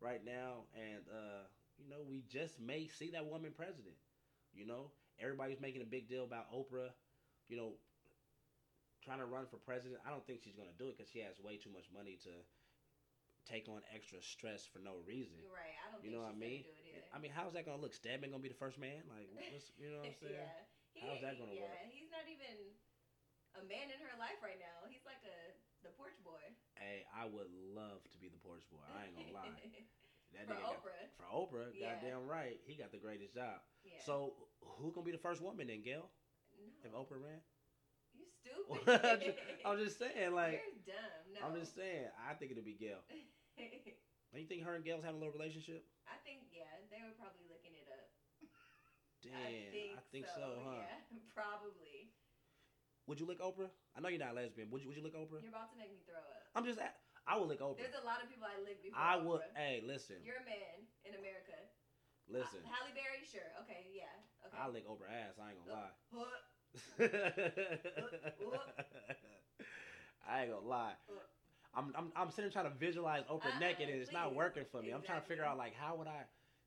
right 0.00 0.24
now, 0.24 0.64
and 0.74 1.02
uh, 1.10 1.44
you 1.78 1.88
know, 1.88 2.02
we 2.08 2.22
just 2.28 2.60
may 2.60 2.86
see 2.86 3.10
that 3.10 3.26
woman 3.26 3.52
president. 3.56 3.94
You 4.54 4.66
know, 4.66 4.90
everybody's 5.20 5.60
making 5.60 5.82
a 5.82 5.86
big 5.88 6.08
deal 6.08 6.24
about 6.24 6.50
Oprah. 6.52 6.90
You 7.48 7.56
know, 7.56 7.72
trying 9.04 9.18
to 9.18 9.26
run 9.26 9.46
for 9.50 9.56
president. 9.58 10.00
I 10.06 10.10
don't 10.10 10.24
think 10.26 10.40
she's 10.42 10.54
gonna 10.56 10.74
do 10.78 10.88
it 10.88 10.96
because 10.96 11.10
she 11.10 11.20
has 11.20 11.38
way 11.40 11.56
too 11.56 11.70
much 11.70 11.86
money 11.92 12.18
to 12.24 12.30
take 13.48 13.68
on 13.68 13.82
extra 13.94 14.22
stress 14.22 14.64
for 14.66 14.78
no 14.78 15.02
reason. 15.06 15.38
You're 15.42 15.52
right. 15.54 15.74
I 15.82 15.90
don't 15.90 16.00
You 16.04 16.10
think 16.10 16.14
know 16.18 16.24
what 16.26 16.34
I 16.34 16.38
she's 16.38 16.46
mean? 16.46 16.60
gonna 16.62 16.72
do 16.72 16.82
it 16.82 16.88
either. 16.94 17.08
I 17.12 17.16
mean, 17.18 17.32
how's 17.34 17.52
that 17.58 17.64
gonna 17.66 17.82
look? 17.82 17.94
Stedman 17.94 18.30
gonna 18.30 18.42
be 18.44 18.52
the 18.52 18.58
first 18.62 18.78
man? 18.78 19.02
Like, 19.10 19.28
what's, 19.34 19.70
you 19.78 19.90
know 19.90 20.00
what 20.04 20.14
I'm 20.14 20.18
saying? 20.22 20.38
yeah. 20.94 21.02
How's 21.08 21.20
that 21.24 21.36
gonna 21.40 21.56
yeah, 21.56 21.66
work? 21.66 21.76
Yeah, 21.82 21.88
he's 21.92 22.10
not 22.12 22.24
even 22.28 22.54
a 23.58 23.62
man 23.68 23.88
in 23.92 23.98
her 24.00 24.14
life 24.20 24.38
right 24.44 24.60
now. 24.60 24.86
He's 24.88 25.04
like 25.04 25.20
a 25.24 25.36
the 25.82 25.90
porch 25.98 26.14
boy. 26.22 26.40
Hey, 26.78 27.02
I 27.10 27.26
would 27.26 27.50
love 27.50 28.06
to 28.14 28.16
be 28.22 28.30
the 28.30 28.38
porch 28.38 28.62
boy. 28.70 28.80
I 28.86 29.10
ain't 29.10 29.16
gonna 29.18 29.34
lie. 29.42 29.50
That 30.32 30.46
For 30.48 30.54
nigga 30.54 30.62
got- 30.64 30.78
Oprah. 30.80 31.04
for 31.18 31.26
Oprah, 31.28 31.68
Yeah. 31.74 31.98
goddamn 31.98 32.24
right, 32.30 32.56
he 32.64 32.78
got 32.78 32.92
the 32.94 33.02
greatest 33.02 33.34
job. 33.34 33.60
Yeah. 33.84 33.98
So, 34.06 34.32
who 34.80 34.92
gonna 34.94 35.04
be 35.04 35.12
the 35.12 35.20
first 35.20 35.42
woman 35.42 35.66
then, 35.68 35.82
Gayle? 35.82 36.08
no. 36.56 36.86
If 36.86 36.92
Oprah 36.94 37.20
ran? 37.20 37.40
You 38.22 38.30
stupid. 38.82 39.04
I'm 39.04 39.20
just- 39.20 39.38
I'm 39.64 39.78
just 39.78 39.96
saying, 39.98 40.32
like, 40.42 40.58
You're 40.62 40.94
dumb. 40.94 41.22
No. 41.34 41.38
I'm 41.46 41.54
just 41.58 41.74
saying. 41.74 42.08
I 42.18 42.34
think 42.34 42.52
it'd 42.52 42.64
be 42.64 42.74
Gayle. 42.74 43.02
Don't 44.32 44.40
you 44.40 44.48
think 44.48 44.64
her 44.64 44.74
and 44.74 44.84
Gayle's 44.84 45.04
having 45.04 45.20
a 45.20 45.22
little 45.22 45.36
relationship? 45.36 45.84
I 46.08 46.16
think 46.24 46.48
yeah, 46.50 46.64
they 46.88 47.04
were 47.04 47.12
probably 47.20 47.44
looking 47.52 47.76
it 47.76 47.84
up. 47.92 48.08
Damn, 49.22 49.38
I 49.94 50.02
think, 50.10 50.26
so, 50.26 50.58
huh? 50.66 50.82
Yeah, 50.82 51.20
probably. 51.30 52.10
Would 53.06 53.20
you 53.22 53.26
lick 53.26 53.38
Oprah? 53.38 53.70
I 53.94 54.00
know 54.02 54.08
you're 54.10 54.18
not 54.18 54.34
lesbian. 54.34 54.66
Would 54.70 54.82
you? 54.82 54.88
Would 54.90 54.96
you 54.98 55.04
lick 55.04 55.14
Oprah? 55.14 55.38
You're 55.38 55.52
about 55.54 55.70
to 55.70 55.78
make 55.78 55.92
me 55.94 56.02
throw 56.02 56.18
up. 56.18 56.42
I'm 56.58 56.64
just. 56.66 56.80
At, 56.82 56.98
I 57.26 57.38
would 57.38 57.46
lick 57.46 57.60
Oprah. 57.62 57.78
There's 57.78 57.94
a 57.94 58.02
lot 58.02 58.18
of 58.18 58.26
people 58.26 58.48
I 58.50 58.58
licked 58.66 58.82
before. 58.82 58.98
I 58.98 59.14
would. 59.20 59.46
Hey, 59.54 59.78
listen, 59.84 60.18
You're 60.26 60.42
a 60.42 60.46
man 60.48 60.90
in 61.06 61.14
America. 61.14 61.54
listen. 62.26 62.66
Uh, 62.66 62.72
Halle 62.74 62.90
Berry, 62.98 63.22
sure. 63.22 63.46
Okay, 63.62 63.86
yeah. 63.94 64.10
Okay. 64.42 64.56
I 64.58 64.66
lick 64.74 64.88
Oprah 64.90 65.06
ass. 65.12 65.38
I 65.38 65.54
ain't 65.54 65.58
gonna 65.62 65.86
lie. 65.86 65.94
I 70.28 70.42
ain't 70.42 70.50
gonna 70.50 70.66
lie. 70.66 70.92
I'm, 71.74 71.92
I'm 71.96 72.12
I'm 72.16 72.30
sitting 72.30 72.50
trying 72.50 72.66
to 72.70 72.76
visualize 72.78 73.22
Oprah 73.30 73.44
Uh-uh, 73.44 73.58
naked 73.60 73.88
and 73.88 74.00
it's 74.00 74.12
not 74.12 74.34
working 74.34 74.64
for 74.70 74.82
me. 74.82 74.90
I'm 74.90 75.02
trying 75.02 75.20
to 75.20 75.26
figure 75.26 75.44
out 75.44 75.56
like 75.56 75.74
how 75.74 75.96
would 75.96 76.06
I 76.06 76.24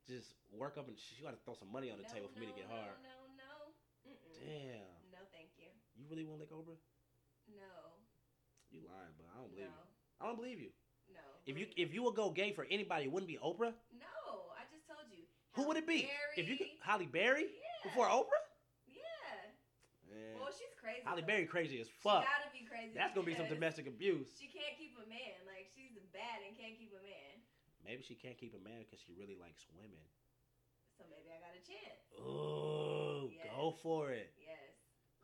just 0.07 0.33
work 0.51 0.77
up 0.77 0.87
and 0.87 0.97
she 0.97 1.21
got 1.23 1.31
to 1.31 1.37
throw 1.45 1.53
some 1.53 1.71
money 1.71 1.91
on 1.91 1.97
the 1.97 2.03
no, 2.03 2.09
table 2.09 2.29
for 2.33 2.39
me 2.39 2.45
to 2.47 2.51
get 2.53 2.65
no, 2.67 2.73
hard. 2.73 2.97
No, 3.01 3.25
no, 3.25 3.73
Mm-mm. 4.05 4.39
Damn, 4.39 4.81
No, 5.09 5.25
thank 5.31 5.49
you. 5.57 5.69
you 5.95 6.05
really 6.09 6.23
want 6.25 6.39
to 6.39 6.43
lick 6.43 6.51
Oprah? 6.51 6.77
No. 7.47 7.99
You 8.71 8.81
lying, 8.81 9.13
but 9.17 9.27
I 9.33 9.37
don't 9.39 9.49
believe 9.51 9.65
No. 9.65 9.71
you. 9.71 10.21
I 10.21 10.25
don't 10.27 10.35
believe 10.35 10.59
you. 10.59 10.71
No. 11.07 11.39
If 11.45 11.57
you 11.57 11.67
if 11.77 11.93
you 11.93 12.03
would 12.03 12.15
go 12.15 12.29
gay 12.31 12.51
for 12.53 12.65
anybody, 12.69 13.05
it 13.05 13.11
wouldn't 13.11 13.27
be 13.27 13.37
Oprah. 13.37 13.73
No, 13.89 14.51
I 14.55 14.63
just 14.65 14.85
told 14.85 15.09
you. 15.09 15.25
Who 15.53 15.67
would 15.67 15.77
it 15.77 15.87
be? 15.87 16.09
If 16.35 16.47
you 16.49 16.57
could, 16.57 16.67
Halle 16.81 17.05
Berry 17.05 17.45
Yeah. 17.45 17.83
before 17.83 18.07
Oprah. 18.07 18.43
Man. 20.15 20.39
Well, 20.39 20.51
she's 20.51 20.71
crazy. 20.79 21.01
Halle 21.03 21.19
though. 21.19 21.27
Berry 21.27 21.45
crazy 21.45 21.79
as 21.79 21.87
fuck. 22.01 22.23
She 22.23 22.29
gotta 22.31 22.49
be 22.51 22.63
crazy. 22.63 22.93
That's 22.95 23.13
gonna 23.13 23.25
be 23.27 23.35
some 23.35 23.47
domestic 23.47 23.87
abuse. 23.87 24.27
She 24.37 24.47
can't 24.47 24.75
keep 24.75 24.95
a 24.95 25.03
man. 25.05 25.43
Like 25.43 25.67
she's 25.75 25.91
bad 26.15 26.41
and 26.41 26.55
can't 26.55 26.75
keep 26.75 26.91
a 26.95 27.01
man. 27.03 27.41
Maybe 27.83 28.01
she 28.01 28.15
can't 28.15 28.37
keep 28.37 28.55
a 28.55 28.59
man 28.63 28.81
because 28.81 28.99
she 29.05 29.13
really 29.13 29.35
likes 29.35 29.65
women. 29.75 30.01
So 30.97 31.03
maybe 31.05 31.29
I 31.29 31.37
got 31.37 31.53
a 31.53 31.59
chance. 31.59 31.99
Ooh, 32.19 33.29
Yes. 33.29 33.51
go 33.51 33.71
for 33.83 34.11
it. 34.11 34.31
Yes. 34.37 34.73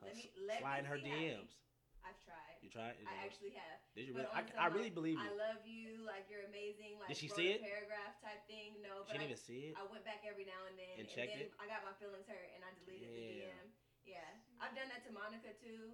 Let 0.01 0.15
me 0.15 0.29
let 0.35 0.59
slide 0.59 0.79
in 0.79 0.83
me 0.83 0.89
her. 0.89 0.97
DMs. 0.97 1.53
I've 2.03 2.17
tried. 2.17 2.57
You 2.61 2.69
tried? 2.69 2.97
Did 2.97 3.07
I 3.07 3.25
actually 3.25 3.51
have. 3.51 3.77
Did 3.93 4.07
you 4.07 4.13
really? 4.13 4.25
I, 4.33 4.41
some, 4.41 4.57
I 4.57 4.67
really 4.67 4.89
like, 4.89 4.93
believe 4.93 5.17
I 5.21 5.29
love 5.29 5.65
you. 5.65 6.01
Like 6.03 6.25
you're 6.29 6.41
amazing. 6.41 6.97
Like 6.97 7.07
Did 7.09 7.17
she 7.17 7.27
see 7.29 7.49
a 7.53 7.55
it? 7.55 7.61
Paragraph 7.61 8.17
type 8.19 8.41
thing. 8.47 8.81
No, 8.81 9.05
She 9.05 9.13
but 9.13 9.21
didn't 9.21 9.21
I, 9.21 9.25
even 9.25 9.37
see 9.37 9.61
it. 9.69 9.75
I 9.77 9.83
went 9.83 10.03
back 10.03 10.25
every 10.25 10.43
now 10.43 10.65
and 10.65 10.77
then 10.77 10.97
And 10.97 11.05
and, 11.05 11.09
checked 11.09 11.33
then 11.37 11.45
it? 11.45 11.53
I 11.61 11.67
got 11.67 11.83
my 11.85 11.93
feelings 11.93 12.25
hurt 12.25 12.49
and 12.53 12.65
I 12.65 12.71
deleted 12.73 13.13
the. 13.13 13.45
DM. 13.45 13.69
Yeah, 14.03 14.25
I've 14.59 14.73
done 14.73 14.89
that 14.89 15.05
to 15.05 15.11
Monica 15.13 15.53
too, 15.61 15.93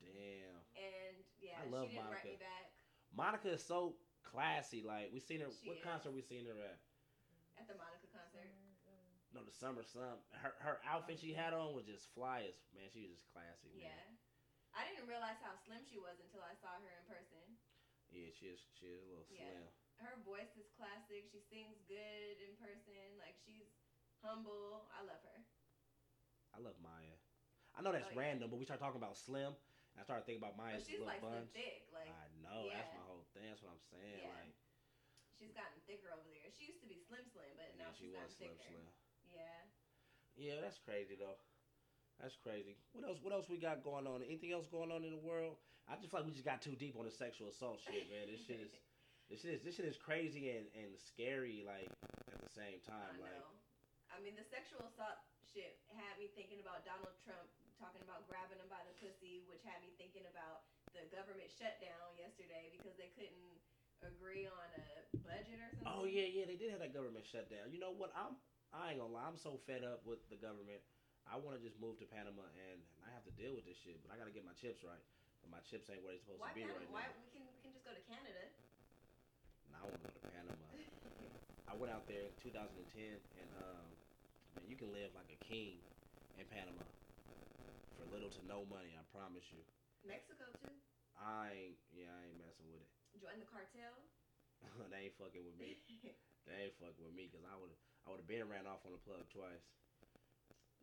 Damn. 0.00 0.64
and 0.74 1.16
yeah, 1.36 1.60
I 1.60 1.68
love 1.68 1.88
she 1.88 1.96
didn't 1.96 2.08
write 2.08 2.24
Monica. 2.24 2.28
me 2.28 2.36
back 2.40 2.72
Monica 3.14 3.52
is 3.52 3.64
so 3.64 3.96
classy. 4.22 4.82
Like 4.84 5.10
we 5.12 5.20
seen 5.20 5.40
her. 5.40 5.48
She 5.50 5.68
what 5.68 5.78
is. 5.78 5.84
concert 5.84 6.12
we 6.12 6.22
seen 6.22 6.44
her 6.46 6.56
at? 6.60 6.78
at 7.58 7.66
the 7.66 7.74
Monica 7.74 8.06
concert. 8.06 8.54
No, 9.34 9.44
the 9.44 9.52
summer 9.52 9.84
sun. 9.84 10.16
Her 10.32 10.56
her 10.60 10.80
outfit 10.88 11.20
oh. 11.20 11.20
she 11.20 11.32
had 11.36 11.52
on 11.52 11.76
was 11.76 11.84
just 11.84 12.08
fly 12.16 12.48
as 12.48 12.56
man. 12.72 12.88
She 12.88 13.04
was 13.04 13.20
just 13.20 13.28
classy. 13.28 13.68
Man. 13.76 13.84
Yeah, 13.84 14.04
I 14.72 14.88
didn't 14.88 15.04
realize 15.04 15.36
how 15.44 15.52
slim 15.66 15.84
she 15.84 16.00
was 16.00 16.16
until 16.20 16.40
I 16.40 16.56
saw 16.56 16.80
her 16.80 16.92
in 16.96 17.04
person. 17.04 17.44
Yeah, 18.08 18.32
she 18.32 18.48
is. 18.48 18.60
She 18.72 18.88
is 18.88 19.04
a 19.04 19.08
little 19.08 19.28
Yeah. 19.28 19.52
slim. 19.52 19.68
Her 20.00 20.16
voice 20.24 20.56
is 20.56 20.70
classic. 20.70 21.26
She 21.28 21.40
sings 21.40 21.76
good 21.84 22.40
in 22.40 22.56
person. 22.56 23.18
Like 23.18 23.36
she's 23.44 23.68
humble. 24.22 24.88
I 24.94 25.02
love 25.02 25.20
her. 25.22 25.44
I 26.58 26.60
love 26.66 26.74
Maya. 26.82 27.14
I 27.78 27.86
know 27.86 27.94
that's 27.94 28.10
Oh, 28.10 28.18
yeah. 28.18 28.26
random, 28.34 28.50
but 28.50 28.58
we 28.58 28.66
start 28.66 28.82
talking 28.82 28.98
about 28.98 29.14
slim. 29.14 29.54
And 29.94 29.98
I 29.98 30.02
started 30.02 30.26
thinking 30.26 30.42
about 30.42 30.58
But 30.58 30.74
Maya's 30.74 30.82
she's 30.82 30.98
little 30.98 31.06
like 31.06 31.22
bunch. 31.22 31.54
thick. 31.54 31.86
Like 31.94 32.10
I 32.10 32.26
know. 32.42 32.66
That's 32.66 32.90
my 32.90 33.04
whole 33.06 33.22
thing. 33.30 33.46
That's 33.46 33.62
what 33.62 33.78
I'm 33.78 33.84
saying. 33.94 34.18
Yeah. 34.26 34.34
Like, 34.34 34.50
she's 35.38 35.54
gotten 35.54 35.78
thicker 35.86 36.10
over 36.10 36.26
there. 36.26 36.50
She 36.50 36.66
used 36.74 36.82
to 36.82 36.90
be 36.90 36.98
slim 36.98 37.22
slim, 37.30 37.54
but 37.54 37.70
now 37.78 37.94
yeah, 37.94 37.94
she 37.94 38.10
she's 38.10 38.18
was 38.18 38.34
slim, 38.34 38.50
thicker. 38.58 38.74
slim. 38.74 38.90
Yeah. 39.30 39.62
Yeah, 40.34 40.56
that's 40.58 40.82
crazy 40.82 41.14
though. 41.14 41.38
That's 42.18 42.34
crazy. 42.42 42.74
What 42.90 43.06
else? 43.06 43.22
What 43.22 43.30
else 43.30 43.46
we 43.46 43.62
got 43.62 43.86
going 43.86 44.10
on? 44.10 44.26
Anything 44.26 44.50
else 44.50 44.66
going 44.66 44.90
on 44.90 45.06
in 45.06 45.14
the 45.14 45.22
world? 45.22 45.54
I 45.86 45.94
just 45.94 46.10
feel 46.10 46.20
like 46.20 46.26
we 46.26 46.34
just 46.34 46.44
got 46.46 46.58
too 46.60 46.74
deep 46.74 46.98
on 46.98 47.06
the 47.06 47.14
sexual 47.14 47.46
assault 47.48 47.78
shit, 47.78 48.10
man. 48.10 48.26
This 48.26 48.42
shit 48.42 48.58
is, 48.58 48.74
this 49.30 49.38
shit 49.46 49.54
is, 49.54 49.62
this 49.62 49.74
shit 49.78 49.86
is 49.86 49.94
crazy 49.96 50.50
and, 50.50 50.66
and 50.74 50.90
scary, 50.98 51.62
like 51.62 51.86
at 52.26 52.42
the 52.42 52.50
same 52.50 52.82
I 52.82 52.90
time. 52.90 53.14
Like, 53.22 53.30
know. 53.38 53.54
I 54.10 54.18
mean, 54.18 54.34
the 54.34 54.42
sexual 54.50 54.82
assault 54.82 55.22
shit 55.58 55.74
had 55.98 56.14
me 56.22 56.30
thinking 56.38 56.62
about 56.62 56.86
Donald 56.86 57.18
Trump 57.26 57.50
talking 57.82 57.98
about 58.06 58.22
grabbing 58.30 58.62
him 58.62 58.70
by 58.70 58.78
the 58.86 58.94
pussy, 59.02 59.42
which 59.50 59.66
had 59.66 59.82
me 59.82 59.90
thinking 59.98 60.22
about 60.30 60.70
the 60.94 61.02
government 61.10 61.50
shutdown 61.50 62.14
yesterday 62.14 62.70
because 62.70 62.94
they 62.94 63.10
couldn't 63.18 63.58
agree 64.06 64.46
on 64.46 64.68
a 64.78 65.18
budget 65.26 65.58
or 65.58 65.70
something. 65.74 65.90
oh 65.90 66.06
yeah, 66.06 66.30
yeah, 66.30 66.46
they 66.46 66.54
did 66.54 66.70
have 66.70 66.78
that 66.78 66.94
government 66.94 67.26
shutdown. 67.26 67.74
You 67.74 67.82
know 67.82 67.90
what? 67.90 68.14
I'm, 68.14 68.38
I 68.70 68.94
ain't 68.94 69.02
gonna 69.02 69.10
lie. 69.10 69.26
I'm 69.26 69.34
so 69.34 69.58
fed 69.66 69.82
up 69.82 70.06
with 70.06 70.22
the 70.30 70.38
government. 70.38 70.78
I 71.26 71.34
want 71.42 71.58
to 71.58 71.62
just 71.62 71.74
move 71.82 71.98
to 71.98 72.06
Panama 72.06 72.46
and 72.54 72.78
I 73.02 73.10
have 73.10 73.26
to 73.26 73.34
deal 73.34 73.58
with 73.58 73.66
this 73.66 73.76
shit, 73.82 73.98
but 74.06 74.14
I 74.14 74.16
gotta 74.16 74.30
get 74.30 74.46
my 74.46 74.54
chips 74.54 74.86
right. 74.86 75.02
But 75.42 75.50
my 75.50 75.62
chips 75.66 75.90
ain't 75.90 76.06
where 76.06 76.14
they 76.14 76.22
supposed 76.22 76.38
Why, 76.38 76.54
to 76.54 76.58
be 76.58 76.62
Panama? 76.70 76.86
right 76.86 76.94
Why 76.94 77.02
now. 77.02 77.18
Why 77.18 77.18
we 77.18 77.26
can 77.34 77.42
we 77.50 77.58
can 77.66 77.74
just 77.74 77.82
go 77.82 77.90
to 77.90 78.04
Canada? 78.06 78.46
Now 79.74 79.82
I 79.82 79.90
want 79.90 79.98
to 80.06 80.06
go 80.06 80.22
to 80.22 80.30
Panama. 80.30 80.54
I 81.66 81.74
went 81.76 81.90
out 81.90 82.06
there 82.06 82.30
in 82.30 82.34
2010, 82.40 82.62
and 83.42 83.50
um, 83.60 83.97
man, 84.58 84.66
you 84.66 84.76
can 84.76 84.90
live 84.90 85.14
like 85.14 85.30
a 85.30 85.38
king 85.38 85.78
in 86.34 86.46
Panama 86.50 86.82
for 87.94 88.06
little 88.10 88.30
to 88.34 88.42
no 88.42 88.66
money. 88.66 88.94
I 88.98 89.02
promise 89.14 89.46
you. 89.54 89.62
Mexico 90.02 90.50
too. 90.58 90.74
I 91.18 91.50
ain't, 91.74 91.78
yeah, 91.90 92.10
I 92.14 92.30
ain't 92.30 92.38
messing 92.38 92.66
with 92.70 92.82
it. 92.82 92.90
Join 93.18 93.38
the 93.42 93.46
cartel. 93.50 93.94
they 94.90 95.10
ain't 95.10 95.16
fucking 95.18 95.42
with 95.46 95.58
me. 95.58 95.78
They 96.48 96.72
ain't 96.72 96.80
fucking 96.80 97.04
with 97.04 97.12
me 97.12 97.28
because 97.28 97.44
I 97.44 97.52
would, 97.60 97.76
I 98.08 98.08
would 98.08 98.24
have 98.24 98.30
been 98.30 98.48
ran 98.48 98.64
off 98.64 98.80
on 98.88 98.96
the 98.96 99.02
plug 99.04 99.28
twice. 99.28 99.68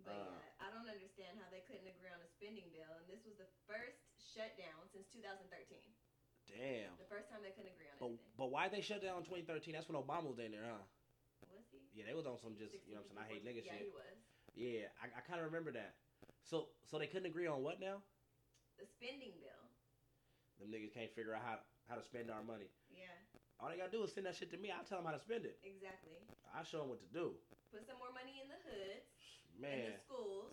But 0.06 0.14
Uh. 0.14 0.38
yeah, 0.38 0.62
I 0.62 0.70
don't 0.70 0.86
understand 0.86 1.42
how 1.42 1.50
they 1.50 1.66
couldn't 1.66 1.90
agree 1.90 2.14
on 2.14 2.22
a 2.22 2.30
spending 2.30 2.70
bill, 2.70 2.94
and 3.02 3.10
this 3.10 3.26
was 3.26 3.34
the 3.42 3.50
first 3.66 3.98
shutdown 4.22 4.86
since 4.94 5.10
2013. 5.10 5.82
Damn. 6.46 6.94
The 7.02 7.10
first 7.10 7.34
time 7.34 7.42
they 7.42 7.50
couldn't 7.50 7.74
agree 7.74 7.90
on 7.90 7.98
But 7.98 8.14
anything. 8.14 8.30
but 8.38 8.54
why 8.54 8.70
they 8.70 8.86
shut 8.86 9.02
down 9.02 9.26
in 9.26 9.26
2013? 9.26 9.74
That's 9.74 9.90
when 9.90 9.98
Obama 9.98 10.30
was 10.30 10.38
in 10.38 10.54
there, 10.54 10.70
huh? 10.70 10.86
Yeah, 11.96 12.04
they 12.12 12.14
was 12.14 12.28
on 12.28 12.36
some 12.38 12.60
just 12.60 12.76
you 12.84 12.92
know 12.94 13.02
what 13.08 13.16
I'm 13.16 13.24
saying. 13.24 13.24
I 13.24 13.32
hate 13.40 13.44
16, 13.48 13.48
nigga 13.48 13.62
14. 13.64 13.72
Yeah, 13.72 13.72
shit. 13.72 13.88
he 13.88 13.96
was. 13.96 14.16
Yeah, 14.56 14.86
I, 15.00 15.06
I 15.16 15.22
kind 15.24 15.40
of 15.40 15.48
remember 15.48 15.72
that. 15.80 15.96
So 16.44 16.76
so 16.84 17.00
they 17.00 17.08
couldn't 17.08 17.32
agree 17.32 17.48
on 17.48 17.64
what 17.64 17.80
now? 17.80 18.04
The 18.76 18.84
spending 18.86 19.32
bill. 19.40 19.64
Them 20.60 20.72
niggas 20.76 20.92
can't 20.92 21.12
figure 21.16 21.32
out 21.36 21.44
how 21.48 21.58
how 21.88 21.96
to 21.96 22.04
spend 22.04 22.28
our 22.28 22.44
money. 22.44 22.68
Yeah, 22.92 23.08
All 23.64 23.72
they 23.72 23.80
gotta 23.80 23.92
do 23.96 24.04
is 24.04 24.12
send 24.12 24.28
that 24.28 24.36
shit 24.36 24.52
to 24.52 24.60
me. 24.60 24.72
I'll 24.76 24.84
tell 24.84 25.00
them 25.00 25.08
how 25.08 25.16
to 25.16 25.24
spend 25.24 25.48
it. 25.48 25.56
exactly. 25.64 26.20
I'll 26.52 26.68
show 26.68 26.84
them 26.84 26.92
what 26.92 27.00
to 27.04 27.12
do. 27.16 27.36
Put 27.72 27.88
some 27.88 28.00
more 28.00 28.12
money 28.12 28.40
in 28.44 28.48
the 28.52 28.60
hoods, 28.64 29.08
in 29.56 29.60
Man, 29.64 29.96
the 29.96 30.00
schools. 30.04 30.52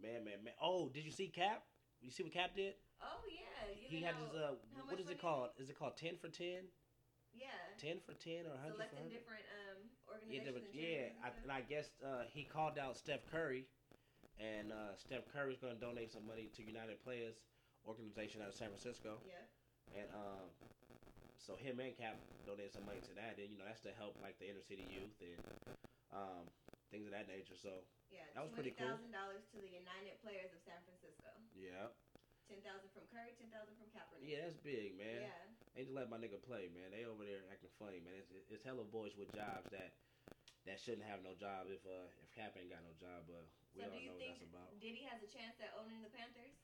man, 0.00 0.24
man, 0.24 0.40
man. 0.44 0.56
Oh, 0.60 0.88
did 0.92 1.04
you 1.04 1.12
see 1.12 1.28
Cap? 1.28 1.64
You 2.04 2.10
see 2.12 2.24
what 2.24 2.32
Cap 2.32 2.52
did? 2.56 2.76
Oh 3.00 3.20
yeah, 3.28 3.72
He 3.76 4.00
had 4.04 4.16
out, 4.16 4.24
his 4.24 4.32
uh, 4.36 4.56
what 4.88 5.00
is 5.00 5.08
it 5.08 5.20
called? 5.20 5.52
Is 5.60 5.68
it 5.70 5.76
called 5.78 5.96
ten 5.96 6.16
for 6.20 6.28
ten? 6.28 6.68
yeah, 7.32 7.52
Ten 7.80 8.00
for 8.04 8.12
ten 8.16 8.48
or 8.48 8.56
hundred 8.60 8.80
for 8.80 8.88
selecting 8.88 9.08
different 9.12 9.44
um 9.68 9.92
Yeah, 10.06 10.44
organizations. 10.44 10.44
different, 10.44 10.66
and 10.70 10.80
yeah. 10.80 11.24
I, 11.24 11.28
and 11.42 11.52
I 11.52 11.62
guess 11.64 11.88
uh, 12.04 12.24
he 12.28 12.44
called 12.44 12.78
out 12.78 12.96
Steph 12.96 13.24
Curry, 13.30 13.66
and 14.38 14.72
uh, 14.72 14.94
Steph 14.96 15.24
Curry's 15.32 15.58
gonna 15.58 15.80
donate 15.80 16.12
some 16.12 16.26
money 16.26 16.50
to 16.56 16.60
United 16.62 17.02
Players 17.02 17.40
organization 17.84 18.40
out 18.40 18.48
of 18.48 18.56
San 18.56 18.68
Francisco, 18.68 19.20
yeah, 19.24 20.00
and 20.00 20.08
um, 20.12 20.48
so 21.36 21.56
him 21.56 21.80
and 21.80 21.92
Cap 21.96 22.16
donated 22.48 22.72
some 22.72 22.84
money 22.88 23.00
to 23.04 23.12
that, 23.16 23.36
and 23.36 23.52
you 23.52 23.58
know 23.60 23.68
that's 23.68 23.84
to 23.84 23.92
help 23.96 24.16
like 24.24 24.36
the 24.40 24.48
inner 24.48 24.64
city 24.64 24.88
youth 24.88 25.16
and 25.20 25.40
um, 26.12 26.44
things 26.88 27.04
of 27.04 27.12
that 27.12 27.28
nature. 27.28 27.56
So 27.56 27.84
yeah. 28.12 28.24
That 28.38 28.46
was 28.46 28.52
pretty 28.54 28.70
cool. 28.74 28.86
Thousand 28.94 29.10
dollars 29.10 29.42
to 29.50 29.58
the 29.58 29.70
United 29.70 30.18
Players 30.22 30.54
of 30.54 30.62
San 30.62 30.78
Francisco. 30.86 31.30
yeah, 31.54 31.90
Ten 32.46 32.62
thousand 32.62 32.90
from 32.94 33.06
Curry. 33.10 33.34
Ten 33.34 33.50
thousand 33.50 33.74
from 33.74 33.90
Kaepernick. 33.90 34.22
yeah, 34.22 34.46
that's 34.46 34.58
big, 34.58 34.94
man. 34.94 35.26
Yeah. 35.26 35.53
They 35.74 35.82
just 35.82 35.94
let 35.94 36.06
my 36.06 36.22
nigga 36.22 36.38
play, 36.38 36.70
man. 36.70 36.94
They 36.94 37.02
over 37.02 37.26
there 37.26 37.42
acting 37.50 37.74
funny, 37.82 37.98
man. 37.98 38.14
It's, 38.14 38.30
it's 38.46 38.62
hella 38.62 38.86
boys 38.86 39.18
with 39.18 39.34
jobs 39.34 39.66
that 39.74 39.98
that 40.70 40.80
shouldn't 40.80 41.04
have 41.04 41.20
no 41.20 41.34
job 41.36 41.66
if 41.68 41.82
uh 41.84 42.08
if 42.22 42.30
Cap 42.30 42.54
ain't 42.54 42.70
got 42.70 42.80
no 42.86 42.94
job, 42.96 43.26
but 43.26 43.42
we 43.74 43.82
So 43.82 43.90
all 43.90 43.92
do 43.92 43.98
you 43.98 44.08
know 44.08 44.14
what 44.14 44.22
think 44.22 44.38
that's 44.38 44.54
about. 44.54 44.70
Diddy 44.78 45.02
has 45.10 45.18
a 45.20 45.28
chance 45.28 45.58
at 45.58 45.74
owning 45.74 45.98
the 46.00 46.14
Panthers? 46.14 46.54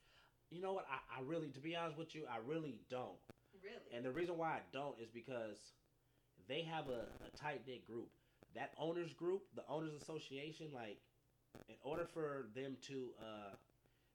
You 0.49 0.59
know 0.63 0.73
what? 0.73 0.87
I, 0.87 1.19
I 1.19 1.19
really, 1.23 1.47
to 1.51 1.61
be 1.63 1.75
honest 1.75 1.95
with 1.99 2.15
you, 2.15 2.27
I 2.27 2.39
really 2.43 2.79
don't. 2.89 3.19
Really? 3.63 3.87
And 3.95 4.03
the 4.03 4.11
reason 4.11 4.35
why 4.35 4.59
I 4.59 4.63
don't 4.73 4.99
is 4.99 5.07
because 5.11 5.75
they 6.47 6.63
have 6.63 6.87
a, 6.87 7.07
a 7.23 7.29
tight 7.35 7.61
knit 7.67 7.87
group. 7.87 8.09
That 8.55 8.71
owners 8.77 9.13
group, 9.13 9.43
the 9.55 9.63
owners 9.69 9.93
association, 9.95 10.67
like 10.73 10.99
in 11.69 11.75
order 11.83 12.03
for 12.03 12.47
them 12.55 12.75
to 12.87 13.11
uh, 13.19 13.55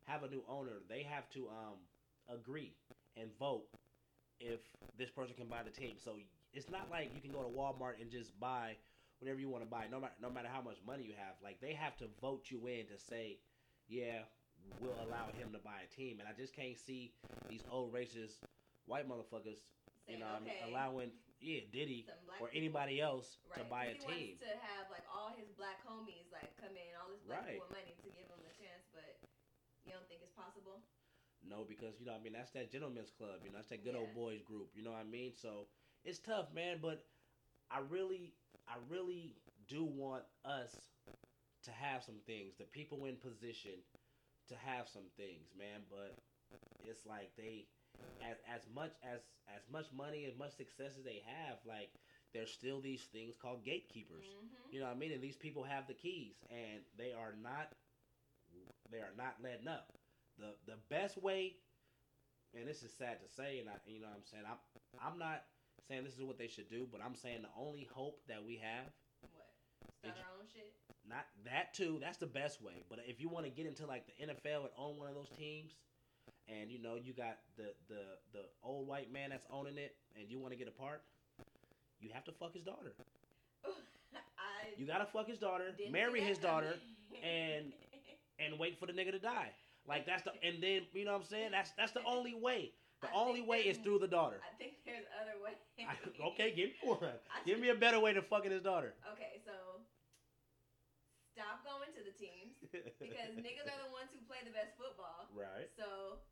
have 0.05 0.25
a 0.25 0.29
new 0.29 0.45
owner, 0.49 0.85
they 0.89 1.03
have 1.05 1.29
to 1.31 1.49
um, 1.49 1.81
agree 2.29 2.73
and 3.17 3.31
vote 3.39 3.65
if 4.41 4.61
this 4.99 5.11
person 5.11 5.35
can 5.35 5.47
buy 5.49 5.63
the 5.63 5.71
team. 5.71 5.97
So 6.03 6.17
it's 6.53 6.71
not 6.71 6.91
like 6.91 7.11
you 7.15 7.21
can 7.21 7.33
go 7.33 7.43
to 7.43 7.49
Walmart 7.49 8.01
and 8.01 8.11
just 8.11 8.39
buy 8.41 8.77
whatever 9.19 9.41
you 9.41 9.49
want 9.49 9.65
to 9.65 9.71
buy, 9.71 9.87
no 9.91 10.01
matter 10.01 10.15
no 10.21 10.31
matter 10.31 10.49
how 10.53 10.61
much 10.61 10.77
money 10.87 11.05
you 11.05 11.15
have. 11.17 11.37
Like 11.43 11.61
they 11.61 11.73
have 11.73 11.97
to 11.99 12.07
vote 12.21 12.51
you 12.51 12.67
in 12.67 12.87
to 12.89 12.99
say, 12.99 13.39
yeah, 13.89 14.25
we'll 14.81 14.97
allow 15.05 15.33
him 15.33 15.53
to 15.53 15.59
buy 15.61 15.85
a 15.85 15.91
team. 15.95 16.21
And 16.21 16.29
I 16.29 16.33
just 16.37 16.55
can't 16.55 16.77
see 16.77 17.13
these 17.49 17.65
old 17.71 17.93
racist 17.93 18.41
white 18.87 19.09
motherfuckers 19.09 19.61
you 20.07 20.23
know, 20.23 20.31
what 20.31 20.39
I 20.39 20.47
mean, 20.47 20.55
okay, 20.55 20.71
allowing 20.71 21.11
yeah 21.43 21.67
Diddy 21.75 22.07
or 22.39 22.47
people- 22.47 22.55
anybody 22.55 23.03
else 23.03 23.43
to 23.59 23.67
buy 23.67 23.91
a 23.91 23.99
he 23.99 24.07
team. 24.07 24.39
to 24.39 24.55
have 24.63 24.87
like 24.87 25.03
all 25.11 25.35
his 25.35 25.51
black 25.59 25.83
homies 25.83 26.31
like 26.31 26.55
come 26.63 26.71
in, 26.79 26.95
all 26.95 27.11
his 27.11 27.19
black 27.27 27.43
Right. 27.43 27.59
people 27.59 27.67
with 27.67 27.75
money 27.75 27.95
to 27.99 28.09
give 28.15 28.31
him 28.31 28.39
a 28.47 28.55
chance, 28.55 28.87
but 28.95 29.19
you 29.83 29.91
don't 29.91 30.07
think 30.07 30.23
it's 30.23 30.31
possible? 30.39 30.79
No, 31.49 31.65
because 31.69 31.95
you 32.01 32.07
know 32.07 32.13
I 32.19 32.23
mean 32.23 32.33
that's 32.33 32.51
that 32.53 32.71
gentleman's 32.73 33.11
club. 33.11 33.43
You 33.45 33.51
know 33.51 33.57
that's 33.57 33.69
that 33.69 33.85
good 33.85 33.97
old 33.97 34.15
boys 34.15 34.43
group. 34.43 34.71
You 34.75 34.83
know 34.83 34.91
what 34.91 35.01
I 35.01 35.11
mean. 35.11 35.33
So 35.35 35.67
it's 36.05 36.19
tough, 36.19 36.53
man. 36.55 36.79
But 36.81 37.05
I 37.71 37.81
really, 37.89 38.35
I 38.69 38.77
really 38.91 39.35
do 39.69 39.85
want 39.85 40.25
us 40.45 40.75
to 41.65 41.71
have 41.73 42.03
some 42.05 42.21
things. 42.27 42.55
The 42.59 42.65
people 42.65 43.05
in 43.07 43.17
position 43.17 43.83
to 44.49 44.55
have 44.55 44.89
some 44.89 45.11
things, 45.17 45.51
man. 45.59 45.83
But 45.91 46.15
it's 46.85 47.07
like 47.07 47.31
they, 47.37 47.67
as 48.23 48.37
as 48.47 48.63
much 48.75 48.93
as 49.03 49.21
as 49.49 49.63
much 49.73 49.87
money 49.97 50.27
as 50.27 50.39
much 50.39 50.57
success 50.57 50.95
as 50.99 51.05
they 51.05 51.23
have, 51.27 51.59
like 51.67 51.91
there's 52.33 52.53
still 52.53 52.81
these 52.81 53.03
things 53.13 53.35
called 53.41 53.65
gatekeepers. 53.65 54.27
Mm-hmm. 54.27 54.75
You 54.75 54.81
know 54.81 54.87
what 54.87 54.97
I 54.97 54.99
mean? 54.99 55.13
And 55.13 55.23
these 55.23 55.37
people 55.37 55.65
have 55.65 55.87
the 55.87 55.95
keys, 55.95 56.35
and 56.51 56.81
they 56.99 57.13
are 57.13 57.35
not 57.43 57.73
they 58.91 58.99
are 58.99 59.15
not 59.17 59.37
letting 59.43 59.69
up. 59.69 59.93
The 60.39 60.53
the 60.67 60.79
best 60.91 61.17
way, 61.23 61.57
and 62.55 62.69
this 62.69 62.83
is 62.83 62.93
sad 62.93 63.19
to 63.23 63.29
say, 63.35 63.59
and 63.61 63.69
I 63.69 63.75
you 63.87 64.01
know 64.01 64.09
what 64.09 64.17
I'm 64.17 64.25
saying 64.31 64.45
I'm 64.47 64.59
I'm 65.13 65.19
not 65.19 65.45
saying 65.89 66.05
this 66.05 66.15
is 66.15 66.23
what 66.23 66.39
they 66.39 66.49
should 66.49 66.69
do, 66.69 66.87
but 66.91 67.01
I'm 67.05 67.15
saying 67.15 67.43
the 67.43 67.53
only 67.61 67.89
hope 67.93 68.21
that 68.29 68.45
we 68.45 68.57
have, 68.57 68.87
What? 69.33 69.49
Start 70.03 70.17
our 70.19 70.35
own 70.41 70.47
shit. 70.53 70.73
not 71.09 71.25
that 71.45 71.73
too, 71.75 71.99
that's 72.01 72.19
the 72.19 72.27
best 72.27 72.61
way. 72.63 72.85
But 72.89 72.99
if 73.07 73.21
you 73.21 73.29
want 73.29 73.45
to 73.47 73.51
get 73.51 73.67
into 73.67 73.87
like 73.87 74.05
the 74.07 74.27
NFL 74.27 74.63
and 74.69 74.75
own 74.79 74.99
one 74.99 75.09
of 75.09 75.15
those 75.15 75.31
teams, 75.39 75.73
and 76.49 76.71
you 76.71 76.81
know 76.83 76.97
you 76.97 77.13
got 77.15 77.39
the 77.57 77.73
the 77.89 78.03
the 78.33 78.45
old 78.63 78.87
white 78.89 79.13
man 79.13 79.31
that's 79.31 79.47
owning 79.51 79.79
it, 79.79 79.97
and 80.19 80.31
you 80.31 80.39
want 80.39 80.53
to 80.53 80.59
get 80.59 80.69
a 80.69 80.73
part, 80.73 81.03
you 82.01 82.11
have 82.13 82.25
to 82.25 82.33
fuck 82.33 82.53
his 82.53 82.63
daughter. 82.63 82.93
I 83.65 84.75
You 84.77 84.87
gotta 84.87 85.07
fuck 85.07 85.29
his 85.29 85.39
daughter, 85.39 85.73
marry 85.91 86.21
his 86.21 86.39
daughter, 86.39 86.75
and- 87.25 87.73
and 88.39 88.59
wait 88.59 88.79
for 88.79 88.85
the 88.85 88.93
nigga 88.93 89.13
to 89.13 89.19
die. 89.19 89.49
Like 89.89 90.07
that's 90.07 90.23
the 90.23 90.33
and 90.43 90.63
then 90.63 90.83
you 90.93 91.05
know 91.05 91.13
what 91.15 91.23
I'm 91.23 91.31
saying. 91.31 91.51
That's 91.53 91.71
that's 91.79 91.93
the 91.93 92.03
only 92.07 92.35
way. 92.35 92.73
The 93.03 93.09
I 93.09 93.15
only 93.15 93.43
way 93.45 93.61
is 93.69 93.77
through 93.79 94.01
the 94.01 94.09
daughter. 94.09 94.41
I 94.41 94.53
think 94.57 94.81
there's 94.89 95.05
other 95.21 95.37
ways. 95.45 95.61
I- 95.85 96.27
okay, 96.33 96.51
give 96.57 96.73
me 96.75 96.81
one. 96.83 96.99
I 97.35 97.45
Give 97.45 97.61
me 97.61 97.69
a 97.69 97.77
better 97.77 98.01
way 98.01 98.13
than 98.17 98.25
fucking 98.25 98.51
his 98.51 98.65
daughter. 98.65 98.97
Okay, 99.13 99.37
so 99.45 99.53
stop 101.37 101.61
going 101.69 101.93
to 101.93 102.01
the 102.01 102.15
teams 102.17 102.57
because 102.65 103.37
niggas 103.37 103.69
are 103.69 103.81
the 103.85 103.93
ones 103.93 104.09
who 104.17 104.21
play 104.25 104.41
the 104.43 104.55
best 104.57 104.73
football. 104.81 105.29
right. 105.37 105.69
So 105.77 106.25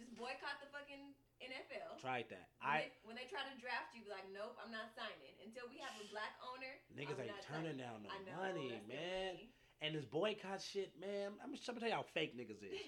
just 0.00 0.16
boycott 0.16 0.56
the 0.64 0.68
fucking 0.72 1.12
NFL. 1.40 2.00
Tried 2.00 2.28
that. 2.32 2.48
When, 2.60 2.64
I 2.64 2.76
they, 2.88 2.92
when 3.04 3.14
they 3.16 3.28
try 3.28 3.44
to 3.44 3.54
draft 3.60 3.92
you, 3.92 4.04
be 4.04 4.12
like, 4.12 4.24
nope, 4.32 4.56
I'm 4.56 4.72
not 4.72 4.88
signing 4.96 5.36
until 5.44 5.68
we 5.68 5.76
have 5.84 5.92
a 6.00 6.08
black 6.08 6.32
owner. 6.40 6.80
niggas 6.96 7.20
I'm 7.20 7.28
ain't 7.28 7.44
turning 7.44 7.76
signing. 7.76 7.84
down 7.84 8.00
no 8.04 8.12
know, 8.24 8.40
money, 8.40 8.80
man. 8.88 9.36
money. 9.36 9.52
And 9.82 9.94
this 9.94 10.04
boycott 10.04 10.62
shit, 10.62 10.92
man. 11.00 11.36
I'm 11.42 11.52
just 11.52 11.64
trying 11.64 11.76
to 11.76 11.80
tell 11.80 11.90
you 11.90 11.96
how 11.96 12.06
fake 12.14 12.32
niggas 12.32 12.64
is. 12.64 12.80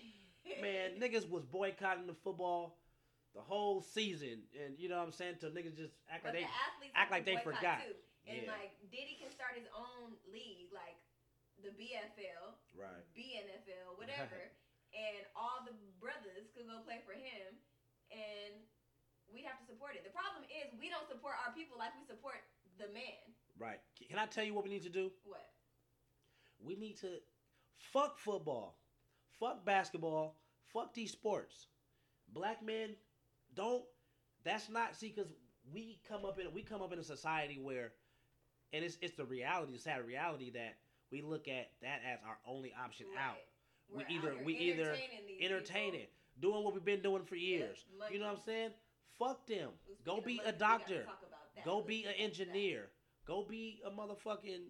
man, 0.63 0.97
niggas 1.03 1.29
was 1.29 1.45
boycotting 1.45 2.07
the 2.07 2.17
football 2.25 2.79
the 3.37 3.45
whole 3.45 3.85
season, 3.85 4.49
and 4.57 4.79
you 4.81 4.89
know 4.89 4.97
what 4.97 5.07
I'm 5.07 5.13
saying? 5.13 5.37
Till 5.41 5.53
niggas 5.53 5.77
just 5.77 5.93
act 6.09 6.25
But 6.25 6.33
like 6.33 6.43
they 6.43 6.47
the 6.49 6.65
athletes 6.73 6.95
act 6.97 7.11
like 7.13 7.25
they 7.29 7.37
forgot. 7.45 7.85
Too. 7.85 7.95
And 8.25 8.45
Yeah. 8.45 8.57
like 8.57 8.73
Diddy 8.89 9.21
can 9.21 9.29
start 9.33 9.57
his 9.57 9.69
own 9.77 10.17
league, 10.33 10.73
like 10.73 10.97
the 11.61 11.73
BFL, 11.77 12.57
right. 12.73 13.05
BNFL, 13.13 13.97
whatever, 14.01 14.49
and 14.97 15.23
all 15.37 15.61
the 15.69 15.77
brothers 16.01 16.49
could 16.57 16.65
go 16.69 16.81
play 16.89 17.05
for 17.05 17.13
him, 17.13 17.57
and 18.09 18.57
we'd 19.29 19.45
have 19.45 19.61
to 19.61 19.67
support 19.69 19.93
it. 19.93 20.05
The 20.09 20.15
problem 20.15 20.45
is 20.49 20.73
we 20.81 20.89
don't 20.89 21.09
support 21.09 21.37
our 21.45 21.53
people 21.53 21.77
like 21.77 21.93
we 22.01 22.05
support 22.09 22.41
the 22.81 22.89
man. 22.97 23.23
Right. 23.61 23.81
Can 24.09 24.19
I 24.19 24.27
tell 24.27 24.45
you 24.45 24.55
what 24.55 24.65
we 24.65 24.71
need 24.71 24.87
to 24.89 24.93
do? 24.93 25.13
What? 25.25 25.51
We 26.65 26.77
need 26.77 26.99
to 27.01 27.09
fuck 27.93 28.19
football, 28.19 28.77
fuck 29.39 29.65
basketball, 29.65 30.37
fuck 30.73 30.93
these 30.95 31.13
sports. 31.13 31.67
Black 32.33 32.63
men 32.65 32.91
don't. 33.55 33.85
That's 34.45 34.69
not 34.69 34.95
see 34.97 35.13
because 35.15 35.31
we 35.73 35.99
come 36.09 36.25
up 36.25 36.39
in 36.39 36.53
we 36.53 36.63
come 36.63 36.83
up 36.83 36.93
in 36.93 36.99
a 36.99 37.03
society 37.05 37.59
where, 37.61 37.93
and 38.73 38.85
it's 38.85 38.99
it's 39.01 39.15
the 39.17 39.25
reality, 39.25 39.73
the 39.73 39.79
sad 39.79 40.05
reality 40.07 40.51
that 40.51 40.77
we 41.11 41.23
look 41.23 41.49
at 41.49 41.71
that 41.83 42.01
as 42.07 42.19
our 42.27 42.39
only 42.47 42.73
option 42.83 43.07
out. 43.19 43.37
We're 43.91 44.05
We 44.09 44.15
either- 44.17 44.37
we 44.45 44.55
either 44.59 44.97
entertaining 45.41 45.91
people. 46.01 46.07
doing 46.41 46.65
what 46.65 46.75
we've 46.75 46.85
been 46.85 47.01
doing 47.03 47.25
for 47.25 47.37
years. 47.37 47.87
money. 47.99 48.15
You 48.15 48.21
know 48.21 48.27
what 48.29 48.37
I'm 48.39 48.45
saying? 48.45 48.71
Fuck 49.19 49.47
them. 49.47 49.71
Go 50.05 50.21
be 50.21 50.35
a 50.35 50.37
money, 50.37 50.37
we 50.37 50.37
gotta 50.45 50.59
doctor. 50.59 51.03
talk 51.05 51.23
about 51.27 51.55
that. 51.55 51.65
Go 51.65 51.77
Let's 51.77 51.89
be 51.89 52.05
an 52.05 52.09
back 52.11 52.15
to 52.17 52.19
that. 52.19 52.25
engineer. 52.25 52.91
Go 53.25 53.43
be 53.45 53.81
a 53.85 53.91
motherfucking 53.91 54.69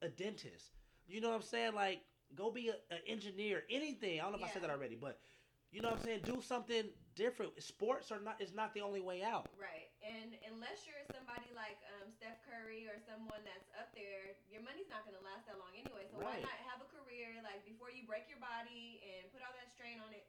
a 0.00 0.08
dentist. 0.08 0.77
You 1.08 1.20
know 1.24 1.32
what 1.32 1.40
I'm 1.40 1.48
saying? 1.48 1.72
Like, 1.72 2.04
go 2.36 2.52
be 2.52 2.68
an 2.68 3.00
engineer. 3.08 3.64
Anything. 3.72 4.20
I 4.20 4.28
don't 4.28 4.36
know 4.36 4.44
if 4.44 4.44
I 4.44 4.52
said 4.52 4.62
that 4.62 4.70
already, 4.70 4.94
but 4.94 5.18
you 5.72 5.80
know 5.80 5.92
what 5.92 6.00
I'm 6.00 6.04
saying? 6.04 6.28
Do 6.28 6.40
something 6.44 6.88
different. 7.16 7.56
Sports 7.60 8.12
are 8.12 8.20
not 8.20 8.36
is 8.40 8.52
not 8.52 8.76
the 8.76 8.84
only 8.84 9.00
way 9.00 9.24
out. 9.24 9.48
Right, 9.56 9.88
and 10.04 10.36
unless 10.52 10.84
you're 10.84 11.00
somebody 11.12 11.48
like 11.56 11.80
um, 11.96 12.12
Steph 12.12 12.40
Curry 12.44 12.88
or 12.88 13.00
someone 13.04 13.40
that's 13.44 13.68
up 13.80 13.92
there, 13.96 14.36
your 14.52 14.60
money's 14.60 14.88
not 14.92 15.08
gonna 15.08 15.20
last 15.24 15.48
that 15.48 15.56
long 15.56 15.72
anyway. 15.72 16.04
So 16.12 16.20
why 16.20 16.40
not 16.44 16.60
have 16.68 16.84
a 16.84 16.88
career 16.92 17.40
like 17.40 17.64
before 17.64 17.88
you 17.88 18.04
break 18.04 18.28
your 18.28 18.40
body 18.40 19.00
and 19.04 19.28
put 19.32 19.40
all 19.44 19.52
that 19.56 19.72
strain 19.72 20.00
on 20.00 20.12
it? 20.12 20.28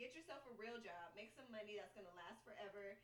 Get 0.00 0.16
yourself 0.16 0.40
a 0.48 0.56
real 0.56 0.80
job, 0.80 1.12
make 1.12 1.36
some 1.36 1.48
money 1.52 1.76
that's 1.76 1.92
gonna 1.92 2.12
last 2.16 2.40
forever, 2.48 2.96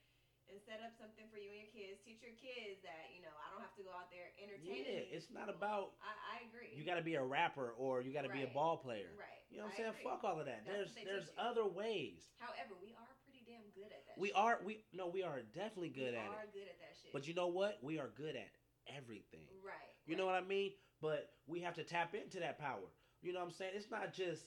and 0.51 0.59
set 0.65 0.81
up 0.85 0.93
something 0.97 1.25
for 1.29 1.37
you 1.41 1.53
and 1.53 1.61
your 1.65 1.73
kids. 1.73 2.01
Teach 2.05 2.21
your 2.25 2.35
kids 2.37 2.81
that 2.85 3.13
you 3.13 3.21
know 3.25 3.33
I 3.37 3.53
don't 3.53 3.61
have 3.65 3.75
to 3.77 3.85
go 3.85 3.93
out 3.93 4.09
there 4.13 4.33
entertaining. 4.41 5.09
Yeah, 5.09 5.17
it's 5.17 5.29
not 5.33 5.49
about 5.53 5.97
I, 6.01 6.13
I 6.13 6.37
agree. 6.49 6.73
you 6.73 6.83
got 6.85 6.97
to 7.01 7.07
be 7.07 7.17
a 7.17 7.25
rapper 7.25 7.73
or 7.77 8.01
you 8.01 8.13
got 8.13 8.25
to 8.25 8.33
be 8.33 8.43
a 8.45 8.51
ball 8.53 8.77
player. 8.81 9.13
right. 9.17 9.41
You 9.49 9.61
know 9.61 9.69
what 9.69 9.77
I'm 9.81 9.81
saying? 9.81 9.95
agree. 9.97 10.05
Fuck 10.09 10.21
all 10.25 10.37
of 10.41 10.45
that. 10.45 10.65
That's 10.69 10.93
there's 10.93 11.29
there's 11.29 11.29
other 11.41 11.65
ways. 11.65 12.29
However, 12.37 12.77
we 12.81 12.93
are 12.97 13.09
pretty 13.25 13.45
damn 13.49 13.65
good 13.73 13.93
at 13.93 14.05
that. 14.09 14.17
We 14.21 14.29
shit. 14.29 14.37
are 14.37 14.61
we 14.65 14.85
no 14.93 15.09
we 15.09 15.23
are 15.25 15.41
definitely 15.57 15.93
good 15.93 16.13
we 16.13 16.21
at 16.21 16.29
are 16.29 16.45
it. 16.49 16.53
good 16.53 16.69
at 16.69 16.79
that 16.81 16.95
shit. 17.01 17.13
But 17.13 17.29
you 17.29 17.33
know 17.33 17.49
what? 17.49 17.79
We 17.81 17.99
are 17.99 18.11
good 18.17 18.37
at 18.37 18.53
everything. 18.89 19.49
right. 19.65 19.93
You 20.07 20.17
know 20.17 20.25
what 20.27 20.35
I 20.35 20.41
mean? 20.43 20.73
But 21.01 21.31
we 21.47 21.61
have 21.61 21.75
to 21.77 21.85
tap 21.85 22.15
into 22.15 22.41
that 22.41 22.59
power. 22.59 22.89
You 23.23 23.33
know 23.33 23.41
what 23.41 23.47
I'm 23.47 23.53
saying? 23.53 23.73
It's 23.75 23.91
not 23.91 24.13
just 24.15 24.47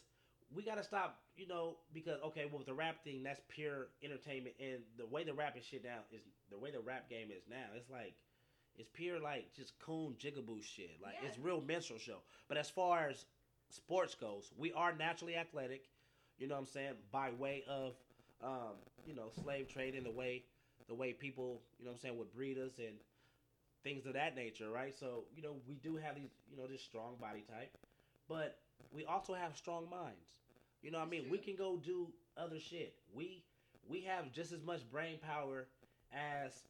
we 0.54 0.64
gotta 0.64 0.84
stop, 0.84 1.20
you 1.38 1.48
know, 1.48 1.78
because 1.94 2.20
okay, 2.26 2.46
well 2.50 2.58
with 2.60 2.68
the 2.68 2.74
rap 2.74 3.04
thing, 3.04 3.24
that's 3.24 3.42
pure 3.48 3.88
entertainment 4.04 4.56
and 4.60 4.80
the 4.98 5.06
way 5.06 5.24
the 5.24 5.34
rapping 5.34 5.62
shit 5.62 5.84
now 5.84 6.00
is 6.12 6.22
the 6.50 6.58
way 6.58 6.72
the 6.72 6.80
rap 6.80 7.10
game 7.10 7.30
is 7.32 7.44
now, 7.50 7.68
it's 7.76 7.90
like 7.90 8.14
it's 8.78 8.90
pure 8.94 9.20
like 9.20 9.54
just 9.54 9.78
coon 9.80 10.16
jigaboo 10.20 10.64
shit. 10.64 10.98
Like 11.02 11.16
Yeah. 11.22 11.28
it's 11.30 11.38
real 11.40 11.62
minstrel 11.62 12.00
show. 12.00 12.18
But 12.48 12.58
as 12.58 12.70
far 12.70 13.10
as 13.10 13.26
sports 13.70 14.16
goes, 14.16 14.52
we 14.58 14.74
are 14.74 14.94
naturally 14.94 15.36
athletic, 15.36 15.90
you 16.38 16.48
know 16.48 16.56
what 16.56 16.62
I'm 16.62 16.68
saying, 16.68 16.94
by 17.12 17.32
way 17.32 17.64
of 17.68 17.96
um, 18.44 18.74
you 19.06 19.14
know, 19.14 19.30
slave 19.44 19.68
trade 19.68 19.94
and 19.96 20.06
the 20.06 20.12
way 20.12 20.44
the 20.88 20.96
way 20.96 21.14
people, 21.14 21.62
you 21.80 21.86
know 21.86 21.92
what 21.92 21.96
I'm 21.96 22.02
saying, 22.02 22.18
would 22.18 22.34
breed 22.34 22.58
us 22.58 22.80
and 22.80 22.96
things 23.84 24.06
of 24.06 24.14
that 24.14 24.36
nature, 24.36 24.70
right? 24.70 24.94
So, 25.00 25.24
you 25.36 25.42
know, 25.42 25.56
we 25.68 25.76
do 25.76 25.96
have 25.96 26.16
these, 26.16 26.32
you 26.50 26.58
know, 26.58 26.68
this 26.68 26.82
strong 26.82 27.16
body 27.20 27.44
type, 27.50 27.78
but 28.28 28.58
we 28.92 29.06
also 29.06 29.34
have 29.34 29.56
strong 29.56 29.90
minds. 29.90 30.38
You 30.82 30.92
know 30.92 31.00
what 31.00 31.08
I 31.08 31.10
mean? 31.10 31.26
We 31.30 31.38
can 31.38 31.56
go 31.56 31.78
do 31.78 32.10
other 32.38 32.60
shit. 32.60 32.96
We 33.14 33.44
we 33.88 34.02
have 34.02 34.32
just 34.32 34.52
as 34.52 34.64
much 34.64 34.82
brain 34.90 35.18
power 35.20 35.68
as, 36.14 36.64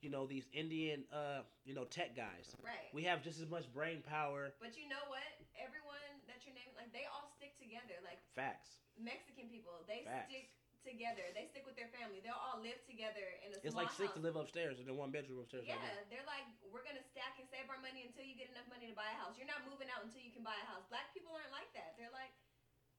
you 0.00 0.10
know, 0.10 0.26
these 0.26 0.46
Indian 0.52 1.04
uh, 1.12 1.42
you 1.64 1.74
know, 1.74 1.84
tech 1.84 2.16
guys. 2.16 2.56
Right. 2.62 2.92
We 2.92 3.02
have 3.04 3.22
just 3.22 3.40
as 3.40 3.48
much 3.48 3.72
brain 3.72 4.02
power. 4.06 4.52
But 4.60 4.76
you 4.76 4.88
know 4.88 5.02
what? 5.08 5.24
Everyone 5.56 6.12
that 6.28 6.44
you're 6.44 6.54
naming, 6.54 6.76
like 6.76 6.92
they 6.92 7.06
all 7.08 7.30
stick 7.36 7.56
together. 7.58 7.96
Like 8.04 8.20
Facts. 8.34 8.80
Mexican 9.00 9.50
people, 9.50 9.72
they 9.88 10.04
Facts. 10.06 10.30
stick 10.30 10.46
together. 10.84 11.24
They 11.32 11.48
stick 11.48 11.64
with 11.64 11.74
their 11.74 11.90
family. 11.90 12.20
They'll 12.20 12.38
all 12.38 12.60
live 12.60 12.78
together 12.84 13.24
in 13.42 13.56
a 13.56 13.58
It's 13.64 13.72
small 13.74 13.88
like 13.88 13.92
six 13.96 14.12
to 14.14 14.22
live 14.22 14.36
upstairs 14.36 14.78
in 14.78 14.86
the 14.86 14.94
one 14.94 15.10
bedroom 15.10 15.40
upstairs. 15.42 15.64
Yeah, 15.64 15.80
right 15.80 16.06
they're 16.12 16.28
like, 16.28 16.44
we're 16.68 16.84
gonna 16.84 17.02
stack 17.02 17.40
and 17.40 17.48
save 17.48 17.66
our 17.72 17.80
money 17.80 18.04
until 18.04 18.22
you 18.22 18.36
get 18.36 18.52
enough 18.52 18.68
money 18.68 18.86
to 18.86 18.96
buy 18.96 19.08
a 19.08 19.18
house. 19.18 19.34
You're 19.40 19.50
not 19.50 19.64
moving 19.64 19.88
out 19.90 20.04
until 20.04 20.20
you 20.22 20.30
can 20.30 20.44
buy 20.44 20.54
a 20.54 20.66
house. 20.68 20.84
Black 20.92 21.10
people 21.16 21.32
aren't 21.34 21.50
like 21.50 21.72
that. 21.74 21.96
They're 21.96 22.12
like, 22.12 22.30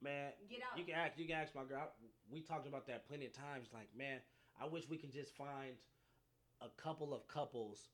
Man, 0.01 0.31
get 0.49 0.59
out. 0.61 0.77
You 0.77 0.85
can 0.85 0.95
ask. 0.95 1.17
You 1.17 1.25
can 1.25 1.35
ask 1.35 1.55
my 1.55 1.63
girl. 1.63 1.89
We 2.29 2.41
talked 2.41 2.67
about 2.67 2.87
that 2.87 3.07
plenty 3.07 3.25
of 3.25 3.33
times. 3.33 3.69
Like, 3.73 3.87
man, 3.95 4.19
I 4.59 4.67
wish 4.67 4.89
we 4.89 4.97
can 4.97 5.11
just 5.11 5.35
find 5.35 5.79
a 6.61 6.67
couple 6.81 7.13
of 7.13 7.27
couples 7.27 7.89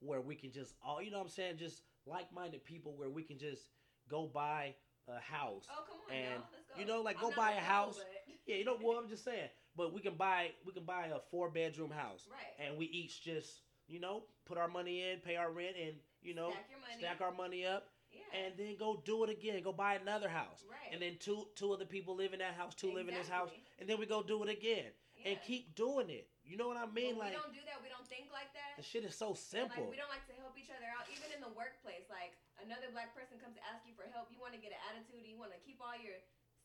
where 0.00 0.20
we 0.20 0.34
can 0.34 0.52
just 0.52 0.74
all. 0.84 1.00
You 1.00 1.10
know 1.10 1.18
what 1.18 1.24
I'm 1.24 1.30
saying? 1.30 1.56
Just 1.58 1.82
like-minded 2.06 2.64
people 2.64 2.94
where 2.96 3.10
we 3.10 3.22
can 3.22 3.38
just 3.38 3.70
go 4.08 4.26
buy 4.32 4.74
a 5.08 5.20
house. 5.20 5.66
oh 5.70 5.84
come 5.86 5.98
on, 6.08 6.14
and, 6.14 6.40
now, 6.40 6.46
let's 6.52 6.66
go. 6.66 6.80
you 6.80 6.86
know, 6.86 7.02
like, 7.02 7.16
I'm 7.22 7.30
go 7.30 7.36
buy 7.36 7.52
a 7.52 7.60
house. 7.60 8.00
Yeah, 8.46 8.56
you 8.56 8.64
know 8.64 8.76
what 8.80 9.02
I'm 9.02 9.08
just 9.08 9.24
saying. 9.24 9.48
But 9.76 9.92
we 9.92 10.00
can 10.00 10.14
buy. 10.14 10.50
We 10.64 10.72
can 10.72 10.84
buy 10.84 11.06
a 11.06 11.18
four-bedroom 11.30 11.90
house, 11.90 12.26
right. 12.30 12.66
and 12.66 12.78
we 12.78 12.86
each 12.86 13.22
just 13.22 13.62
you 13.88 14.00
know 14.00 14.24
put 14.46 14.58
our 14.58 14.68
money 14.68 15.10
in, 15.10 15.18
pay 15.18 15.36
our 15.36 15.50
rent, 15.50 15.76
and 15.80 15.94
you 16.22 16.34
know 16.34 16.50
stack 16.50 17.18
stack 17.18 17.20
our 17.20 17.32
money 17.32 17.66
up, 17.66 17.88
yeah. 18.10 18.46
and 18.46 18.54
then 18.56 18.76
go 18.78 19.02
do 19.04 19.24
it 19.24 19.30
again. 19.30 19.62
Go 19.62 19.72
buy 19.72 19.94
another 19.94 20.28
house. 20.28 20.64
right. 20.70 20.92
And 20.92 21.02
then 21.02 21.16
two 21.20 21.48
two 21.56 21.72
other 21.72 21.84
people 21.84 22.16
live 22.16 22.32
in 22.32 22.38
that 22.38 22.54
house, 22.54 22.74
two 22.74 22.92
live 22.92 23.08
in 23.08 23.14
this 23.14 23.28
house, 23.28 23.50
and 23.78 23.88
then 23.88 23.98
we 23.98 24.06
go 24.06 24.22
do 24.22 24.42
it 24.44 24.48
again 24.48 24.92
and 25.26 25.34
keep 25.42 25.74
doing 25.74 26.06
it. 26.08 26.30
You 26.46 26.54
know 26.54 26.70
what 26.70 26.78
I 26.78 26.86
mean? 26.86 27.18
When 27.18 27.26
like 27.26 27.34
we 27.34 27.42
don't 27.42 27.50
do 27.50 27.64
that. 27.66 27.82
We 27.82 27.90
don't 27.90 28.06
think 28.06 28.30
like 28.30 28.54
that. 28.54 28.78
the 28.78 28.86
shit 28.86 29.02
is 29.02 29.18
so 29.18 29.34
simple. 29.34 29.82
Like 29.82 29.90
we 29.90 29.98
don't 29.98 30.12
like 30.14 30.22
to 30.30 30.36
help 30.38 30.54
each 30.54 30.70
other 30.70 30.86
out, 30.86 31.10
even 31.10 31.34
in 31.34 31.42
the 31.42 31.50
workplace. 31.58 32.06
Like 32.06 32.38
another 32.62 32.86
black 32.94 33.10
person 33.18 33.42
comes 33.42 33.58
to 33.58 33.64
ask 33.66 33.82
you 33.82 33.98
for 33.98 34.06
help, 34.14 34.30
you 34.30 34.38
want 34.38 34.54
to 34.54 34.62
get 34.62 34.70
an 34.70 34.78
attitude, 34.94 35.26
you 35.26 35.34
want 35.34 35.50
to 35.50 35.60
keep 35.66 35.82
all 35.82 35.98
your 35.98 36.14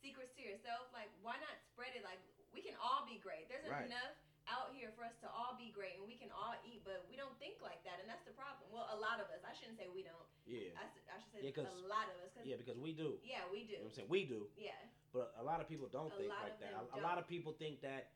secrets 0.02 0.34
to 0.38 0.41
yourself. 0.43 0.89
Like 0.91 1.10
why 1.22 1.38
not 1.39 1.56
spread 1.72 1.93
it? 1.95 2.04
Like 2.04 2.20
we 2.52 2.60
can 2.66 2.76
all 2.82 3.06
be 3.08 3.22
great. 3.22 3.47
There's 3.47 3.70
Right. 3.70 3.88
enough 3.88 4.18
out 4.49 4.74
here 4.74 4.89
for 4.97 5.06
us 5.06 5.14
to 5.22 5.30
all 5.30 5.54
be 5.56 5.70
great, 5.70 5.95
and 6.02 6.04
we 6.10 6.18
can 6.18 6.34
all 6.34 6.58
eat, 6.66 6.82
but 6.84 7.06
we 7.08 7.16
don't 7.16 7.38
think 7.38 7.62
like 7.62 7.80
that, 7.86 8.02
and 8.02 8.10
that's 8.10 8.26
the 8.26 8.34
problem. 8.34 8.68
Well, 8.74 8.89
a 8.89 8.97
lot 8.97 9.22
of 9.22 9.30
us. 9.30 9.45
I 9.45 9.54
shouldn't 9.54 9.78
say 9.78 9.86
we 9.93 10.02
don't. 10.02 10.28
yeah, 10.49 10.74
I 10.76 10.89
should 10.89 11.06
say 11.32 11.45
Yeah, 11.45 11.70
a 11.70 11.86
lot 11.88 12.10
of 12.10 12.18
us. 12.26 12.34
Cause 12.34 12.43
yeah, 12.43 12.58
because 12.58 12.76
we 12.82 12.91
do. 12.91 13.22
yeah, 13.22 13.45
we 13.54 13.64
do. 13.70 13.78
You 13.78 13.86
know 13.86 13.88
what 13.88 14.02
I'm 14.02 14.10
saying? 14.10 14.10
We 14.12 14.26
do, 14.26 14.49
Yeah, 14.58 14.74
but 15.14 15.32
a 15.38 15.43
lot 15.45 15.62
of 15.62 15.70
people 15.70 15.88
don't 15.88 16.12
A 16.12 16.18
think 16.18 16.34
like 16.34 16.58
that. 16.60 16.74
A, 16.74 16.99
a 16.99 17.02
lot 17.06 17.22
of 17.22 17.30
people 17.30 17.54
think 17.54 17.86
that 17.86 18.10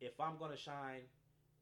if 0.00 0.18
I'm 0.18 0.40
gonna 0.40 0.56
shine 0.56 1.04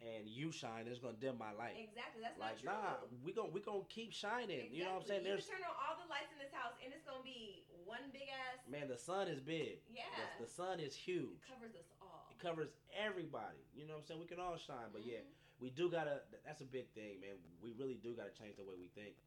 and 0.00 0.24
you 0.24 0.48
shine, 0.48 0.88
it's 0.88 1.02
gonna 1.02 1.18
dim 1.20 1.36
my 1.36 1.52
light. 1.52 1.76
exactly. 1.76 2.22
That's 2.24 2.38
Like, 2.38 2.62
not 2.64 3.04
nah, 3.04 3.18
we 3.26 3.32
gonna 3.34 3.50
we 3.52 3.60
gonna 3.60 3.84
keep 3.90 4.12
shining. 4.14 4.72
You 4.72 4.84
know 4.88 4.96
what 4.96 5.02
I'm 5.02 5.08
saying? 5.08 5.26
You 5.26 5.34
There's 5.36 5.44
can 5.44 5.60
turn 5.60 5.66
on 5.68 5.76
all 5.76 5.98
the 6.00 6.08
lights 6.08 6.32
in 6.32 6.38
this 6.40 6.52
house, 6.54 6.72
and 6.80 6.88
it's 6.94 7.04
gonna 7.04 7.26
be 7.26 7.66
one 7.90 8.06
big 8.14 8.30
ass. 8.30 8.62
man, 8.70 8.86
the 8.86 8.96
sun 8.96 9.26
is 9.26 9.42
big. 9.42 9.82
Yeah. 9.90 10.06
The, 10.38 10.46
the 10.46 10.50
sun 10.50 10.78
is 10.78 10.94
huge. 10.94 11.42
It 11.42 11.50
covers 11.50 11.74
us 11.74 11.90
all. 11.98 12.30
It 12.30 12.38
covers 12.38 12.70
everybody. 12.94 13.58
You 13.74 13.84
know 13.90 13.98
what 13.98 14.06
I'm 14.06 14.06
saying? 14.06 14.20
We 14.22 14.30
can 14.30 14.38
all 14.38 14.54
shine, 14.56 14.94
but 14.94 15.02
yeah, 15.04 15.26
Mhm. 15.26 15.34
we 15.58 15.68
do 15.74 15.90
gotta. 15.90 16.22
That's 16.46 16.62
a 16.62 16.68
big 16.70 16.88
thing, 16.94 17.18
man. 17.20 17.36
We 17.60 17.74
really 17.74 17.98
do 17.98 18.14
gotta 18.14 18.30
change 18.32 18.56
the 18.56 18.64
way 18.64 18.78
we 18.78 18.86
think. 18.94 19.18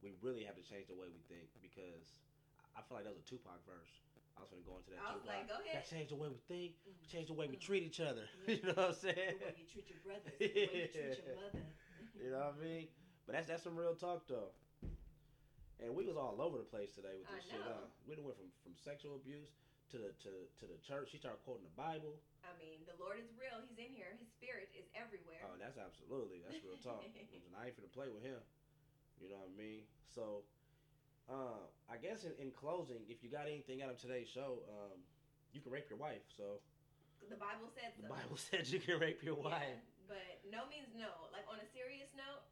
We 0.00 0.14
really 0.22 0.44
have 0.46 0.54
to 0.54 0.62
change 0.62 0.86
the 0.86 0.94
way 0.94 1.10
we 1.10 1.18
think 1.26 1.50
because 1.60 2.22
I 2.78 2.82
feel 2.86 3.02
like 3.02 3.04
that 3.04 3.12
was 3.12 3.18
a 3.20 3.28
Tupac 3.28 3.58
verse. 3.66 3.90
I 4.38 4.46
was 4.46 4.50
gonna 4.54 4.62
go 4.62 4.78
into 4.78 4.94
that. 4.94 5.02
I 5.02 5.18
was 5.18 5.26
Tupac. 5.26 5.34
like, 5.34 5.48
go 5.50 5.58
ahead. 5.58 5.82
Gotta 5.82 5.90
change 5.90 6.08
the 6.14 6.20
way 6.22 6.28
we 6.30 6.38
think. 6.46 6.78
Mhm. 6.86 7.10
Change 7.10 7.26
the 7.28 7.34
way 7.34 7.50
we 7.50 7.56
Mhm. 7.58 7.66
treat 7.66 7.82
each 7.82 7.98
other. 7.98 8.30
you 8.46 8.62
know 8.62 8.78
what 8.78 8.94
I'm 8.94 8.94
saying? 8.94 9.38
The 9.42 9.44
way 9.50 9.58
you 9.58 9.66
treat 9.66 9.90
your 9.90 9.98
brothers, 10.06 10.38
the 10.38 10.46
way 10.46 10.86
you 10.86 10.86
treat 10.86 11.18
your 11.26 11.34
mother. 11.42 11.66
You 12.14 12.30
know 12.30 12.38
what 12.38 12.54
I 12.54 12.62
mean? 12.62 12.88
But 13.26 13.32
that's 13.34 13.48
that's 13.50 13.62
some 13.66 13.74
real 13.76 13.94
talk 13.98 14.26
though. 14.30 14.54
And 15.78 15.94
we 15.94 16.02
was 16.06 16.18
all 16.18 16.34
over 16.42 16.58
the 16.58 16.66
place 16.66 16.90
today 16.98 17.14
with 17.22 17.30
this 17.30 17.46
shit. 17.54 17.62
Huh? 17.62 17.86
We 18.02 18.18
done 18.18 18.26
went 18.26 18.34
from, 18.38 18.50
from 18.66 18.74
sexual 18.74 19.14
abuse 19.14 19.54
to 19.94 19.96
the 19.96 20.10
to 20.26 20.30
to 20.58 20.64
the 20.66 20.78
church. 20.82 21.14
She 21.14 21.18
started 21.22 21.38
quoting 21.46 21.62
the 21.64 21.76
Bible. 21.78 22.18
I 22.42 22.50
mean, 22.58 22.82
the 22.84 22.98
Lord 22.98 23.22
is 23.22 23.30
real. 23.38 23.62
He's 23.62 23.78
in 23.78 23.94
here. 23.94 24.10
His 24.18 24.26
spirit 24.34 24.68
is 24.74 24.90
everywhere. 24.98 25.38
Oh, 25.46 25.54
that's 25.54 25.78
absolutely 25.78 26.42
that's 26.42 26.58
real 26.66 26.80
talk. 26.82 27.00
I 27.58 27.70
ain't 27.70 27.76
finna 27.78 27.92
play 27.94 28.10
with 28.10 28.26
him. 28.26 28.42
You 29.22 29.30
know 29.30 29.38
what 29.38 29.50
I 29.50 29.58
mean? 29.58 29.82
So, 30.14 30.42
uh, 31.30 31.62
I 31.90 31.98
guess 31.98 32.22
in, 32.26 32.34
in 32.38 32.50
closing, 32.54 33.02
if 33.10 33.22
you 33.22 33.30
got 33.30 33.46
anything 33.50 33.82
out 33.82 33.90
of 33.90 33.98
today's 33.98 34.30
show, 34.30 34.62
um, 34.70 34.98
you 35.54 35.62
can 35.62 35.70
rape 35.70 35.86
your 35.90 35.98
wife. 35.98 36.22
So 36.34 36.58
the 37.30 37.38
Bible 37.38 37.70
said 37.70 37.94
so. 37.94 38.02
the 38.02 38.10
Bible 38.10 38.38
said 38.50 38.66
you 38.66 38.82
can 38.82 38.98
rape 38.98 39.22
your 39.22 39.38
Yeah, 39.38 39.50
wife. 39.62 39.82
but 40.10 40.42
no 40.50 40.66
means 40.70 40.90
no. 40.98 41.30
Like 41.30 41.46
on 41.50 41.58
a 41.62 41.68
serious 41.70 42.08
note, 42.18 42.46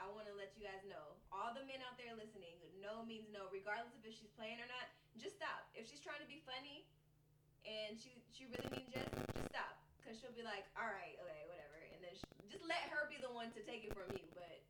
I, 0.00 0.08
want 0.08 0.24
to 0.26 0.34
let 0.34 0.56
you 0.56 0.64
guys 0.64 0.80
know, 0.88 1.20
all 1.28 1.52
the 1.52 1.60
men 1.68 1.84
out 1.84 2.00
there 2.00 2.16
listening, 2.16 2.56
no 2.80 3.04
means 3.04 3.28
no, 3.28 3.52
regardless 3.52 3.92
of 3.92 4.00
if 4.02 4.16
she's 4.16 4.32
playing 4.32 4.56
or 4.56 4.68
not. 4.68 4.88
Just 5.20 5.36
stop. 5.36 5.68
If 5.76 5.84
she's 5.90 6.00
trying 6.00 6.22
to 6.24 6.30
be 6.30 6.40
funny, 6.48 6.88
and 7.68 7.98
she 8.00 8.16
she 8.32 8.48
really 8.48 8.70
means 8.72 8.88
just, 8.88 9.10
just 9.36 9.52
stop, 9.52 9.76
cause 10.00 10.16
she'll 10.16 10.32
be 10.32 10.46
like, 10.46 10.64
all 10.78 10.88
right, 10.88 11.18
okay, 11.20 11.44
whatever, 11.50 11.76
and 11.92 12.00
then 12.00 12.14
sh 12.16 12.24
just 12.48 12.64
let 12.64 12.80
her 12.88 13.04
be 13.12 13.20
the 13.20 13.28
one 13.28 13.52
to 13.52 13.60
take 13.66 13.84
it 13.84 13.92
from 13.92 14.08
you. 14.16 14.24
But 14.32 14.64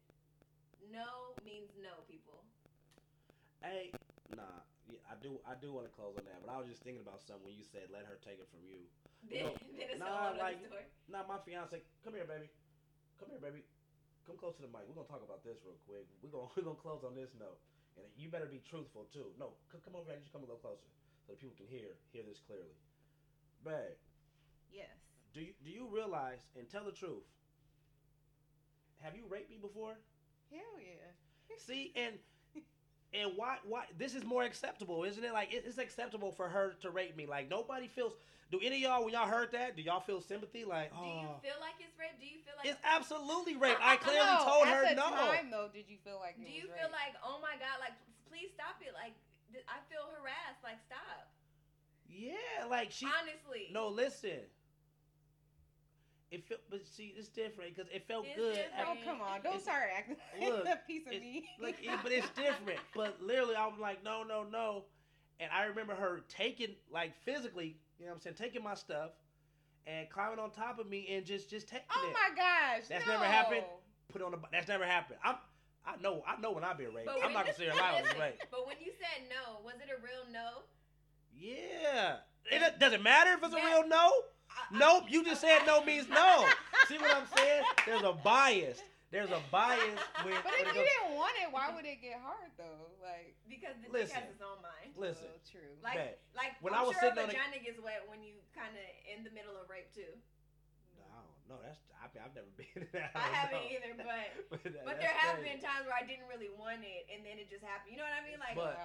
no 0.91 1.39
means 1.47 1.70
no, 1.78 2.03
people. 2.11 2.43
Hey, 3.62 3.95
nah, 4.35 4.64
yeah, 4.89 4.99
I 5.07 5.14
do 5.22 5.39
I 5.47 5.55
do 5.55 5.70
want 5.76 5.87
to 5.87 5.93
close 5.95 6.16
on 6.18 6.26
that, 6.26 6.43
but 6.43 6.51
I 6.51 6.59
was 6.59 6.66
just 6.66 6.83
thinking 6.83 7.05
about 7.05 7.22
something 7.22 7.47
when 7.47 7.55
you 7.55 7.62
said 7.68 7.93
let 7.95 8.09
her 8.09 8.18
take 8.24 8.43
it 8.43 8.49
from 8.51 8.64
you. 8.66 8.89
Then 9.31 9.53
it's 9.76 10.01
nah, 10.01 10.33
like- 10.41 10.64
Nah, 11.07 11.28
my 11.28 11.37
fiance, 11.45 11.76
come 12.03 12.14
here, 12.14 12.24
baby. 12.24 12.49
Come 13.20 13.28
here, 13.28 13.43
baby. 13.43 13.62
Come 14.31 14.39
close 14.39 14.55
to 14.55 14.62
the 14.62 14.68
mic. 14.70 14.87
We're 14.87 14.95
gonna 14.95 15.11
talk 15.11 15.26
about 15.26 15.43
this 15.43 15.59
real 15.66 15.74
quick. 15.91 16.07
We're 16.22 16.31
gonna 16.31 16.47
we're 16.57 16.62
gonna 16.62 16.78
close 16.78 17.03
on 17.03 17.16
this 17.18 17.35
note, 17.35 17.59
and 17.99 18.07
you 18.14 18.28
better 18.28 18.47
be 18.47 18.61
truthful 18.62 19.09
too. 19.12 19.35
No, 19.37 19.55
c- 19.72 19.78
come 19.83 19.97
over 19.97 20.07
here. 20.07 20.20
You 20.22 20.31
come 20.31 20.43
a 20.43 20.47
little 20.47 20.62
closer 20.62 20.87
so 21.26 21.33
that 21.33 21.41
people 21.41 21.57
can 21.59 21.66
hear 21.66 21.99
hear 22.12 22.22
this 22.22 22.39
clearly. 22.39 22.78
Babe, 23.64 23.97
Yes. 24.70 25.01
do 25.33 25.41
you 25.41 25.53
do 25.64 25.70
you 25.70 25.87
realize 25.89 26.47
and 26.55 26.68
tell 26.68 26.85
the 26.85 26.93
truth? 26.93 27.24
Have 28.99 29.16
you 29.16 29.26
raped 29.26 29.51
me 29.51 29.57
before? 29.57 29.99
Hell 30.51 30.78
yeah. 30.81 31.12
See, 31.57 31.93
and 31.95 32.18
and 33.12 33.32
why 33.36 33.56
why 33.64 33.84
this 33.98 34.14
is 34.14 34.24
more 34.24 34.42
acceptable, 34.44 35.04
isn't 35.04 35.22
it? 35.24 35.32
Like 35.32 35.52
it- 35.52 35.64
it's 35.66 35.78
acceptable 35.78 36.32
for 36.32 36.48
her 36.48 36.74
to 36.82 36.90
rape 36.90 37.16
me. 37.16 37.26
Like 37.26 37.48
nobody 37.50 37.88
feels. 37.88 38.14
Do 38.50 38.58
any 38.58 38.82
of 38.82 38.90
y'all 38.90 39.04
when 39.04 39.14
y'all 39.14 39.28
heard 39.30 39.52
that? 39.52 39.76
Do 39.76 39.82
y'all 39.82 40.00
feel 40.02 40.20
sympathy? 40.20 40.64
Like 40.64 40.90
Do 40.90 40.98
you 41.06 41.22
oh, 41.30 41.38
feel 41.38 41.54
like 41.62 41.78
it's 41.78 41.94
rape? 41.98 42.18
Do 42.18 42.26
you 42.26 42.42
feel 42.42 42.54
like 42.58 42.66
it's 42.66 42.82
absolutely 42.82 43.54
rape. 43.54 43.78
I 43.78 43.94
clearly 43.94 44.26
No, 44.26 44.42
told 44.42 44.66
her 44.66 44.82
no. 44.82 44.86
at 44.86 44.90
her 44.90 44.94
the 44.94 44.98
no. 44.98 45.11
time 45.30 45.50
though, 45.54 45.68
did 45.72 45.86
you 45.86 45.98
feel 46.02 46.18
like 46.18 46.34
Do 46.34 46.42
was 46.42 46.50
you 46.50 46.66
rape? 46.66 46.74
feel 46.82 46.90
like, 46.90 47.14
oh 47.22 47.38
my 47.38 47.54
god, 47.62 47.78
like 47.78 47.94
please 48.26 48.50
stop 48.54 48.82
it? 48.82 48.90
Like 48.90 49.14
th- 49.54 49.62
I 49.70 49.78
feel 49.86 50.02
harassed. 50.18 50.62
Like 50.66 50.82
stop. 50.86 51.30
Yeah, 52.11 52.66
like 52.68 52.90
she. 52.90 53.06
Honestly. 53.06 53.70
No, 53.70 53.86
listen. 53.88 54.42
It 56.31 56.47
felt, 56.49 56.61
but 56.70 56.87
see, 56.87 57.12
it's 57.16 57.28
different 57.28 57.74
because 57.74 57.91
it 57.93 58.07
felt 58.07 58.24
It's 58.26 58.37
good. 58.37 58.55
different. 58.55 58.87
Oh 58.87 58.97
come 59.05 59.20
on! 59.20 59.41
Don't 59.43 59.55
It's- 59.57 59.64
start 59.64 59.89
acting 59.97 60.16
look, 60.41 60.64
like 60.64 60.74
a 60.74 60.78
piece 60.87 61.07
of 61.07 61.12
me. 61.12 61.49
like, 61.61 61.78
it, 61.83 61.91
but 62.03 62.12
it's 62.12 62.28
different. 62.31 62.78
But 62.95 63.20
literally, 63.20 63.57
I'm 63.57 63.81
like, 63.81 64.05
no, 64.05 64.22
no, 64.22 64.45
no. 64.45 64.85
And 65.41 65.51
I 65.53 65.64
remember 65.64 65.95
her 65.95 66.20
taking, 66.28 66.76
like, 66.93 67.14
physically, 67.24 67.78
you 67.99 68.05
know 68.05 68.12
what 68.12 68.16
I'm 68.16 68.20
saying, 68.20 68.37
taking 68.39 68.62
my 68.62 68.74
stuff 68.74 69.11
and 69.87 70.09
climbing 70.11 70.39
on 70.39 70.51
top 70.51 70.78
of 70.78 70.87
me 70.89 71.09
and 71.11 71.24
just, 71.26 71.49
just 71.51 71.66
taking 71.66 71.87
oh 71.97 72.09
it. 72.09 72.12
my 72.12 72.37
gosh! 72.37 72.87
That's 72.89 73.07
no. 73.07 73.14
never 73.14 73.24
happened? 73.24 73.64
Put 74.12 74.20
it 74.20 74.24
on 74.24 74.31
the. 74.33 74.39
That's 74.53 74.68
never 74.68 74.85
happened. 74.85 75.18
I'm. 75.24 75.37
I 75.85 75.97
know. 76.01 76.22
I 76.28 76.39
know 76.41 76.53
when 76.53 76.62
I 76.62 76.74
being 76.74 76.93
raped. 76.95 77.07
But 77.07 77.24
I'm 77.24 77.33
not 77.33 77.47
gonna 77.47 77.57
say 77.57 77.66
a 77.68 77.74
lie 77.74 77.97
on 77.97 78.03
this 78.05 78.12
listen. 78.12 78.47
But 78.53 78.66
when 78.68 78.76
you 78.85 78.93
said 79.01 79.26
no, 79.31 79.64
was 79.64 79.74
it 79.83 79.89
a 79.91 79.97
real 80.01 80.31
no? 80.33 80.62
Yeah. 81.37 82.16
It 82.51 82.78
does 82.78 82.93
it 82.93 83.03
matter 83.03 83.33
if 83.33 83.43
it's 83.43 83.55
Yeah. 83.55 83.66
a 83.66 83.81
real 83.81 83.89
no? 83.89 84.12
I- 84.51 84.74
I- 84.74 84.78
Nope. 84.78 85.05
You 85.09 85.24
just 85.24 85.40
said 85.40 85.61
no 85.66 85.84
means 85.84 86.09
no. 86.09 86.46
See 86.88 86.98
what 86.98 87.11
I'm 87.14 87.26
saying? 87.36 87.62
There's 87.86 88.03
a 88.03 88.12
bias. 88.12 88.78
There's 89.11 89.30
a 89.30 89.42
bias 89.51 89.98
when. 90.22 90.34
But 90.46 90.55
if 90.62 90.70
you 90.70 90.74
goes- 90.78 90.86
didn't 90.86 91.18
want 91.18 91.34
it, 91.42 91.51
why 91.51 91.74
would 91.74 91.82
it 91.86 91.98
get 91.98 92.18
hard 92.22 92.51
though? 92.57 92.94
Like, 93.03 93.34
because 93.51 93.74
the 93.82 93.90
Listen. 93.90 94.14
dick 94.14 94.22
has 94.22 94.30
its 94.38 94.42
own 94.42 94.62
mind. 94.62 94.94
Listen. 94.94 95.26
oh, 95.34 95.42
true. 95.51 95.74
Like, 95.82 95.98
Babe, 95.98 96.18
like 96.38 96.53
When 96.62 96.74
I'm 96.74 96.86
I 96.86 96.86
was 96.86 96.94
sure 96.94 97.11
sitting 97.11 97.18
a 97.18 97.22
on 97.26 97.28
the- 97.30 97.34
vagina 97.34 97.59
gets 97.59 97.78
wet 97.82 98.07
when 98.07 98.22
you 98.22 98.38
kind 98.55 98.70
of 98.74 98.84
in 99.11 99.26
the 99.26 99.32
middle 99.34 99.59
of 99.59 99.66
rape 99.66 99.90
too. 99.90 100.14
No, 100.94 101.26
no, 101.51 101.55
that's 101.66 101.82
I 101.98 102.07
mean, 102.14 102.22
I've 102.22 102.34
never 102.38 102.51
been. 102.59 102.86
in 102.86 102.90
that. 102.94 103.11
I 103.18 103.26
haven't 103.34 103.66
know. 103.66 103.74
either, 103.74 103.92
but 103.98 104.07
But, 104.55 104.61
that- 104.70 104.86
but 104.86 104.96
there 105.03 105.11
have 105.11 105.42
crazy. 105.42 105.59
been 105.59 105.61
times 105.62 105.90
where 105.90 105.98
I 105.98 106.07
didn't 106.07 106.30
really 106.30 106.51
want 106.55 106.86
it, 106.86 107.11
and 107.11 107.26
then 107.26 107.42
it 107.42 107.51
just 107.51 107.66
happened. 107.66 107.90
You 107.90 107.98
know 107.98 108.07
what 108.07 108.14
I 108.14 108.22
mean? 108.22 108.38
Like, 108.38 108.55
But- 108.55 108.78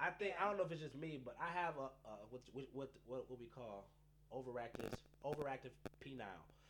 I 0.00 0.08
think 0.16 0.32
Yeah. 0.36 0.44
I 0.44 0.48
don't 0.48 0.56
know 0.60 0.64
if 0.68 0.72
it's 0.72 0.80
just 0.84 0.96
me, 0.96 1.20
but 1.24 1.36
I 1.40 1.48
have 1.52 1.76
a, 1.80 1.88
a 2.08 2.12
what, 2.32 2.40
what 2.52 2.68
what 2.72 2.88
what 3.08 3.20
what 3.32 3.36
we 3.40 3.48
call 3.52 3.88
overactive 4.32 4.92
overactive 5.24 5.72
penile. 6.04 6.24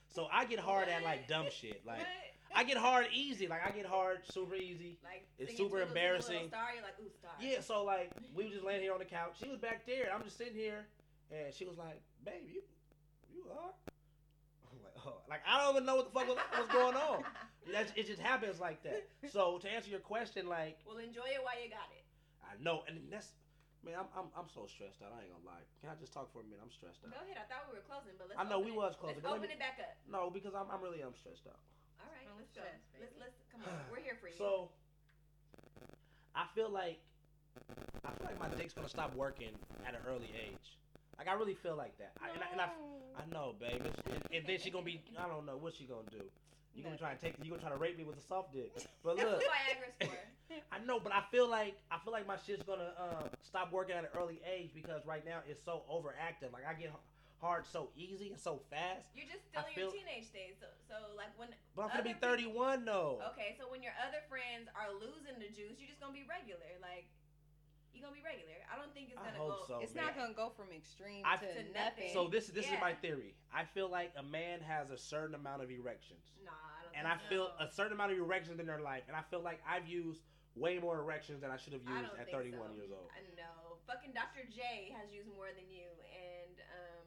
So 0.08 0.26
I 0.32 0.44
get 0.44 0.58
hard 0.58 0.88
at 0.88 1.02
like 1.04 1.28
dumb 1.28 1.46
shit. 1.50 1.82
Like 1.86 1.98
what? 1.98 2.06
I 2.54 2.64
get 2.64 2.76
hard 2.76 3.06
easy. 3.12 3.46
Like 3.46 3.60
I 3.64 3.70
get 3.70 3.86
hard 3.86 4.18
super 4.32 4.56
easy. 4.56 4.98
like 5.04 5.26
it's 5.38 5.56
super 5.56 5.56
Twinkle, 5.56 5.68
Twinkle, 5.68 5.78
Little 5.78 5.88
embarrassing. 5.88 6.48
Star, 6.48 6.68
you're 6.74 6.82
like, 6.82 6.98
ooh, 7.00 7.10
star. 7.18 7.30
Yeah. 7.40 7.60
So 7.60 7.84
like 7.84 8.10
we 8.34 8.44
were 8.44 8.50
just 8.50 8.64
laying 8.64 8.82
here 8.82 8.92
on 8.92 8.98
the 8.98 9.04
couch. 9.04 9.36
She 9.42 9.48
was 9.48 9.58
back 9.58 9.86
there. 9.86 10.10
I'm 10.12 10.22
just 10.24 10.36
sitting 10.36 10.54
here, 10.54 10.86
and 11.30 11.54
she 11.54 11.64
was 11.64 11.78
like, 11.78 12.00
"Babe, 12.24 12.42
you 12.52 12.62
you 13.32 13.44
are." 13.50 13.70
I'm 14.72 14.82
like, 14.82 14.94
oh, 15.06 15.20
like 15.28 15.42
I 15.46 15.62
don't 15.62 15.74
even 15.74 15.86
know 15.86 15.96
what 15.96 16.12
the 16.12 16.18
fuck 16.18 16.28
was, 16.28 16.38
what's 16.56 16.72
going 16.72 16.96
on. 16.96 17.22
That's, 17.72 17.92
it 17.94 18.06
just 18.06 18.20
happens 18.20 18.58
like 18.58 18.82
that. 18.82 19.06
So 19.30 19.58
to 19.58 19.68
answer 19.70 19.90
your 19.90 20.00
question, 20.00 20.48
like 20.48 20.78
Well, 20.86 20.98
enjoy 20.98 21.28
it 21.30 21.38
while 21.44 21.54
you 21.62 21.70
got 21.70 21.86
it. 21.94 22.04
I 22.42 22.60
know, 22.62 22.82
and 22.88 22.98
that's 23.10 23.30
man, 23.84 23.96
I'm 23.98 24.08
I'm, 24.16 24.28
I'm 24.36 24.48
so 24.52 24.66
stressed 24.68 25.00
out. 25.04 25.12
I 25.16 25.24
ain't 25.26 25.32
gonna 25.32 25.46
lie. 25.48 25.64
Can 25.80 25.88
I 25.92 25.96
just 26.00 26.12
talk 26.12 26.28
for 26.32 26.40
a 26.40 26.46
minute? 26.46 26.60
I'm 26.64 26.72
stressed 26.72 27.00
out. 27.04 27.12
Go 27.12 27.20
ahead. 27.24 27.38
I 27.40 27.46
thought 27.48 27.68
we 27.68 27.76
were 27.78 27.86
closing, 27.86 28.14
but 28.20 28.28
let's. 28.32 28.38
I 28.40 28.44
know 28.48 28.60
we 28.60 28.72
it. 28.72 28.78
was 28.78 28.94
closing, 28.96 29.20
Let's 29.20 29.26
but 29.26 29.36
let 29.36 29.44
open 29.44 29.50
me- 29.52 29.56
it 29.56 29.62
back 29.62 29.78
up. 29.80 29.94
No, 30.08 30.28
because 30.30 30.52
I'm 30.56 30.68
I'm 30.72 30.80
really 30.84 31.00
I'm 31.04 31.16
stressed 31.16 31.46
out. 31.48 31.58
All 32.00 32.08
right, 32.08 32.24
Don't 32.24 32.40
let's 32.40 32.52
go. 32.56 32.64
stress, 32.64 32.80
Let's 33.00 33.16
let's 33.20 33.38
come 33.52 33.60
on. 33.64 33.76
We're 33.92 34.00
here 34.04 34.16
for 34.20 34.28
you. 34.28 34.36
So 34.40 34.72
I 36.34 36.46
feel 36.54 36.70
like 36.70 37.00
I 38.04 38.10
feel 38.16 38.26
like 38.26 38.38
my 38.40 38.48
dick's 38.56 38.72
gonna 38.72 38.88
stop 38.88 39.12
working 39.16 39.52
at 39.86 39.94
an 39.94 40.00
early 40.08 40.30
age. 40.32 40.78
Like 41.18 41.28
I 41.28 41.34
really 41.34 41.54
feel 41.54 41.76
like 41.76 41.96
that. 41.98 42.12
I, 42.22 42.30
and, 42.32 42.40
I, 42.40 42.48
and 42.52 42.60
I 42.60 42.68
I 43.20 43.24
know, 43.28 43.52
baby. 43.60 43.90
And, 44.08 44.22
and 44.32 44.42
then 44.46 44.58
she 44.58 44.70
gonna 44.70 44.84
be 44.86 45.02
I 45.18 45.28
don't 45.28 45.44
know 45.44 45.56
what 45.56 45.74
she 45.76 45.84
gonna 45.84 46.08
do. 46.10 46.24
You 46.74 46.82
gonna 46.84 46.96
try 46.96 47.10
and 47.12 47.20
take 47.20 47.34
you 47.42 47.50
gonna 47.50 47.60
try 47.60 47.70
to 47.70 47.76
rape 47.76 47.98
me 47.98 48.04
with 48.04 48.16
a 48.16 48.22
soft 48.24 48.52
dick. 48.54 48.72
But 49.04 49.16
That's 49.16 49.28
look, 49.28 49.42
what 49.42 49.50
Viagra's 49.52 49.96
for. 50.08 50.16
I 50.72 50.78
know, 50.84 50.98
but 51.00 51.12
I 51.12 51.22
feel 51.30 51.48
like 51.48 51.76
I 51.90 51.98
feel 52.02 52.12
like 52.12 52.26
my 52.26 52.36
shit's 52.36 52.62
gonna 52.62 52.92
uh, 52.98 53.28
stop 53.42 53.72
working 53.72 53.96
at 53.96 54.04
an 54.04 54.10
early 54.18 54.40
age 54.46 54.70
because 54.74 55.04
right 55.06 55.24
now 55.24 55.40
it's 55.48 55.62
so 55.64 55.82
overactive. 55.90 56.52
Like 56.52 56.66
I 56.68 56.74
get 56.74 56.92
hard 57.40 57.64
so 57.66 57.88
easy 57.96 58.28
and 58.28 58.38
so 58.38 58.60
fast. 58.70 59.08
You're 59.14 59.24
just 59.30 59.48
still 59.48 59.62
I 59.64 59.70
in 59.70 59.78
your 59.78 59.90
feel- 59.90 59.96
teenage 60.00 60.28
days. 60.32 60.56
So, 60.60 60.66
so 60.88 60.94
like 61.16 61.32
when. 61.38 61.48
But 61.76 61.82
I'm 61.82 61.88
gonna 61.90 62.02
be 62.04 62.16
Other 62.18 62.36
31 62.42 62.84
though. 62.84 63.22
Okay, 63.32 63.56
so 63.58 63.70
when 63.70 63.82
your 63.82 63.94
other 64.06 64.20
friends 64.28 64.68
are 64.76 64.90
losing 64.92 65.38
the 65.40 65.48
juice, 65.48 65.78
you're 65.78 65.88
just 65.88 66.00
gonna 66.02 66.12
be 66.12 66.26
regular. 66.28 66.68
Like, 66.82 67.06
you're 67.94 68.02
gonna 68.04 68.14
be 68.16 68.22
regular. 68.24 68.60
I 68.68 68.76
don't 68.76 68.92
think 68.92 69.08
it's 69.10 69.18
gonna 69.18 69.38
hope 69.38 69.66
go. 69.68 69.78
so. 69.78 69.80
It's 69.80 69.94
man. 69.94 70.06
not 70.06 70.16
gonna 70.16 70.34
go 70.36 70.50
from 70.52 70.68
extreme 70.74 71.22
I- 71.24 71.36
to, 71.40 71.46
To 71.46 71.62
nothing. 71.70 71.72
nothing. 71.74 72.10
So 72.12 72.28
this 72.28 72.48
this 72.52 72.66
is 72.66 72.76
my 72.80 72.92
theory. 72.98 73.34
I 73.54 73.64
feel 73.64 73.88
like 73.90 74.12
a 74.18 74.22
man 74.22 74.60
has 74.60 74.90
a 74.90 74.98
certain 74.98 75.34
amount 75.34 75.62
of 75.62 75.70
erections, 75.70 76.22
Nah, 76.44 76.52
I 76.52 76.84
don't. 76.84 76.94
and 76.98 77.04
I 77.08 77.16
think 77.16 77.28
feel 77.30 77.48
so. 77.58 77.64
a 77.64 77.68
certain 77.72 77.92
amount 77.96 78.12
of 78.12 78.18
erections 78.18 78.60
in 78.60 78.66
their 78.66 78.80
life, 78.84 79.02
and 79.08 79.16
I 79.16 79.22
feel 79.30 79.40
like 79.40 79.58
I've 79.66 79.88
used 79.88 80.20
way 80.56 80.78
more 80.78 80.98
erections 80.98 81.40
than 81.40 81.50
I 81.50 81.56
should 81.56 81.72
have 81.72 81.82
used 81.86 82.10
at 82.18 82.30
31 82.30 82.58
so. 82.70 82.74
years 82.74 82.90
old. 82.90 83.08
I 83.14 83.22
know. 83.38 83.78
Fucking 83.86 84.12
Dr. 84.12 84.46
J 84.50 84.90
has 84.98 85.10
used 85.12 85.28
more 85.34 85.50
than 85.54 85.66
you, 85.70 85.86
and 86.14 86.54
um, 86.74 87.06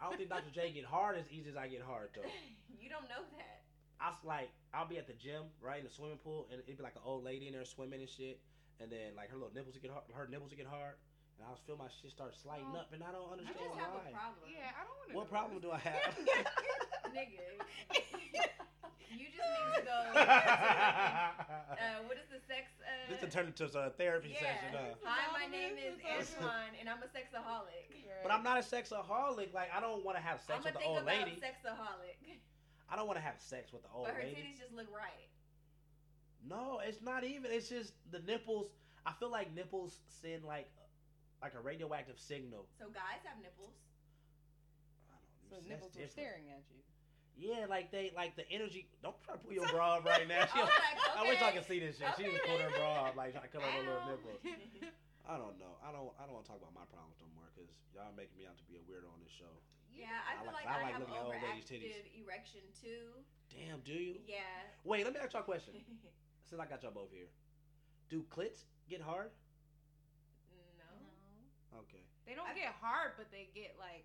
I 0.00 0.08
don't 0.08 0.16
think 0.16 0.28
Dr. 0.30 0.50
J 0.52 0.72
get 0.76 0.84
hard 0.84 1.16
as 1.16 1.24
easy 1.30 1.48
as 1.50 1.56
I 1.56 1.68
get 1.68 1.82
hard 1.82 2.10
though. 2.16 2.28
you 2.80 2.88
don't 2.88 3.08
know 3.08 3.24
that. 3.36 3.64
I 4.00 4.12
was 4.12 4.20
like, 4.24 4.52
I'll 4.76 4.84
be 4.88 4.98
at 5.00 5.06
the 5.08 5.16
gym, 5.16 5.48
right, 5.64 5.78
in 5.80 5.84
the 5.88 5.92
swimming 5.92 6.20
pool, 6.20 6.48
and 6.52 6.60
it'd 6.60 6.76
be 6.76 6.82
like 6.84 6.96
an 6.96 7.04
old 7.04 7.24
lady 7.24 7.46
in 7.48 7.54
there 7.56 7.64
swimming 7.64 8.00
and 8.04 8.08
shit, 8.10 8.40
and 8.80 8.92
then 8.92 9.16
like 9.16 9.30
her 9.32 9.36
little 9.40 9.52
nipples 9.56 9.72
would 9.76 9.82
get 9.82 9.90
hard, 9.92 10.04
her 10.12 10.28
nipples 10.28 10.50
would 10.52 10.58
get 10.60 10.68
hard, 10.68 11.00
and 11.40 11.48
I 11.48 11.50
was 11.52 11.60
feel 11.64 11.76
my 11.80 11.88
shit 11.88 12.12
start 12.12 12.36
sliding 12.36 12.68
Oh. 12.76 12.80
up, 12.84 12.92
and 12.92 13.00
I 13.04 13.08
don't 13.12 13.24
You 13.24 13.32
understand 13.40 13.72
just 13.72 13.80
have 13.80 13.96
a 13.96 14.04
why. 14.04 14.12
problem. 14.12 14.44
yeah, 14.52 14.76
I 14.76 14.84
don't 14.84 14.96
want 15.00 15.08
to. 15.08 15.16
What 15.16 15.28
problem 15.32 15.56
do 15.64 15.72
I 15.72 15.80
have? 15.80 16.12
Nigga. 17.16 17.40
You 19.16 19.28
just 19.32 19.48
need 19.48 19.80
to 19.80 19.84
go. 19.88 19.96
Uh, 21.76 22.02
what 22.08 22.16
is 22.16 22.28
the 22.32 22.40
sex? 22.48 22.72
Uh, 22.80 23.10
this 23.10 23.20
to 23.20 23.28
turn 23.28 23.46
into 23.46 23.64
a 23.64 23.90
therapy 23.94 24.32
yeah. 24.32 24.40
session, 24.40 24.68
huh? 24.72 24.96
Hi, 25.04 25.28
my 25.32 25.46
name 25.50 25.76
is 25.76 25.96
Antoine, 26.02 26.72
and 26.80 26.88
I'm 26.88 27.02
a 27.02 27.10
sexaholic. 27.12 27.92
But 28.22 28.32
I'm 28.32 28.42
not 28.42 28.58
a 28.58 28.64
sexaholic. 28.64 29.52
Like 29.54 29.70
I 29.74 29.80
don't 29.80 30.04
want 30.04 30.16
to 30.16 30.24
have 30.24 30.40
sex 30.40 30.58
I'm 30.58 30.64
with 30.64 30.74
gonna 30.74 30.74
the 30.74 30.78
think 30.80 30.90
old 30.90 31.02
about 31.04 31.26
lady. 31.26 31.36
sexaholic. 31.40 32.16
I 32.88 32.96
don't 32.96 33.06
want 33.06 33.18
to 33.18 33.24
have 33.24 33.38
sex 33.38 33.72
with 33.72 33.82
the 33.82 33.90
old 33.92 34.06
lady. 34.06 34.14
but 34.14 34.22
her 34.22 34.28
lady. 34.28 34.40
titties 34.40 34.58
just 34.60 34.72
look 34.72 34.86
right. 34.94 35.28
No, 36.48 36.80
it's 36.84 37.02
not 37.02 37.24
even. 37.24 37.50
It's 37.50 37.68
just 37.68 37.92
the 38.10 38.20
nipples. 38.20 38.70
I 39.04 39.12
feel 39.18 39.30
like 39.30 39.54
nipples 39.54 39.98
send 40.08 40.44
like 40.44 40.70
like 41.42 41.54
a 41.54 41.60
radioactive 41.60 42.18
signal. 42.18 42.66
So 42.78 42.86
guys 42.94 43.20
have 43.26 43.38
nipples. 43.42 43.74
I 45.10 45.18
don't 45.18 45.50
So 45.50 45.56
know. 45.56 45.56
that's 45.56 45.68
nipples 45.68 45.94
were 45.94 46.06
different. 46.06 46.12
staring 46.14 46.46
at 46.54 46.62
you. 46.70 46.80
Yeah, 47.36 47.68
like 47.68 47.92
they 47.92 48.12
like 48.16 48.32
the 48.34 48.48
energy. 48.48 48.88
Don't 49.04 49.12
try 49.20 49.36
to 49.36 49.40
pull 49.44 49.52
your 49.52 49.68
bra 49.68 50.00
up 50.00 50.08
right 50.08 50.24
now. 50.26 50.48
She, 50.52 50.56
I 50.56 50.64
was 50.64 50.72
like, 50.72 50.96
I 51.20 51.22
wish 51.28 51.40
I 51.44 51.50
could 51.52 51.68
see 51.68 51.80
this 51.84 52.00
shit. 52.00 52.08
She 52.16 52.24
Okay, 52.24 52.32
just 52.32 52.48
pulled 52.48 52.60
her 52.64 52.72
bra 52.80 53.12
up 53.12 53.16
like 53.16 53.36
trying 53.36 53.44
to 53.44 53.52
cover 53.52 53.68
her 53.68 53.84
little 53.84 54.04
nipples. 54.08 54.40
I 55.28 55.36
don't 55.36 55.60
know. 55.60 55.76
I 55.84 55.92
don't. 55.92 56.08
I 56.16 56.24
don't 56.24 56.32
want 56.32 56.48
to 56.48 56.50
talk 56.50 56.60
about 56.64 56.72
my 56.72 56.88
problems 56.88 57.20
no 57.20 57.28
more 57.36 57.44
because 57.52 57.68
y'all 57.92 58.08
making 58.16 58.40
me 58.40 58.48
out 58.48 58.56
to 58.56 58.64
be 58.64 58.80
a 58.80 58.84
weirdo 58.88 59.04
on 59.12 59.20
this 59.20 59.34
show. 59.36 59.52
Yeah, 59.92 60.08
I 60.24 60.40
I 60.40 60.44
feel 60.44 60.52
like- 60.56 60.64
like, 60.64 60.72
I 60.72 60.76
I, 60.80 60.82
like 60.88 60.92
have 60.96 61.00
looking 61.04 61.16
at 61.20 61.24
old 61.28 61.36
ladies' 61.36 61.68
titties. 61.68 61.92
overactive 61.92 62.24
erection 62.24 62.64
too. 62.72 63.04
Damn, 63.52 63.80
do 63.84 63.92
you? 63.96 64.16
Yeah. 64.28 64.44
Wait, 64.84 65.04
let 65.04 65.12
me 65.12 65.20
ask 65.20 65.32
y'all 65.36 65.44
a 65.44 65.48
question. 65.48 65.76
Since 66.48 66.56
I 66.60 66.64
got 66.68 66.80
y'all 66.84 66.92
both 66.92 67.12
here, 67.12 67.28
do 68.08 68.24
clits 68.32 68.64
get 68.88 69.00
hard? 69.04 69.28
no. 70.80 70.88
Okay. 71.84 72.04
They 72.24 72.32
don't 72.32 72.48
I- 72.48 72.56
get 72.56 72.72
hard, 72.80 73.12
but 73.20 73.28
they 73.28 73.48
get 73.52 73.76
like 73.76 74.04